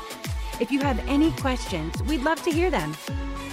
If 0.61 0.71
you 0.71 0.79
have 0.81 1.01
any 1.09 1.33
questions, 1.33 2.01
we'd 2.05 2.23
love 2.23 2.41
to 2.45 2.53
hear 2.53 2.71
them. 2.71 2.97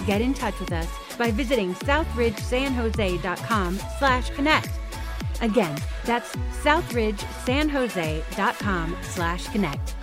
Get 0.05 0.21
in 0.21 0.35
touch 0.35 0.59
with 0.59 0.71
us 0.71 0.87
by 1.17 1.31
visiting 1.31 1.73
southridgesanjose.com 1.73 3.79
slash 3.97 4.29
connect. 4.29 4.69
Again, 5.41 5.75
that's 6.05 6.35
southridgesanjose.com 6.63 8.97
slash 9.01 9.47
connect. 9.47 9.95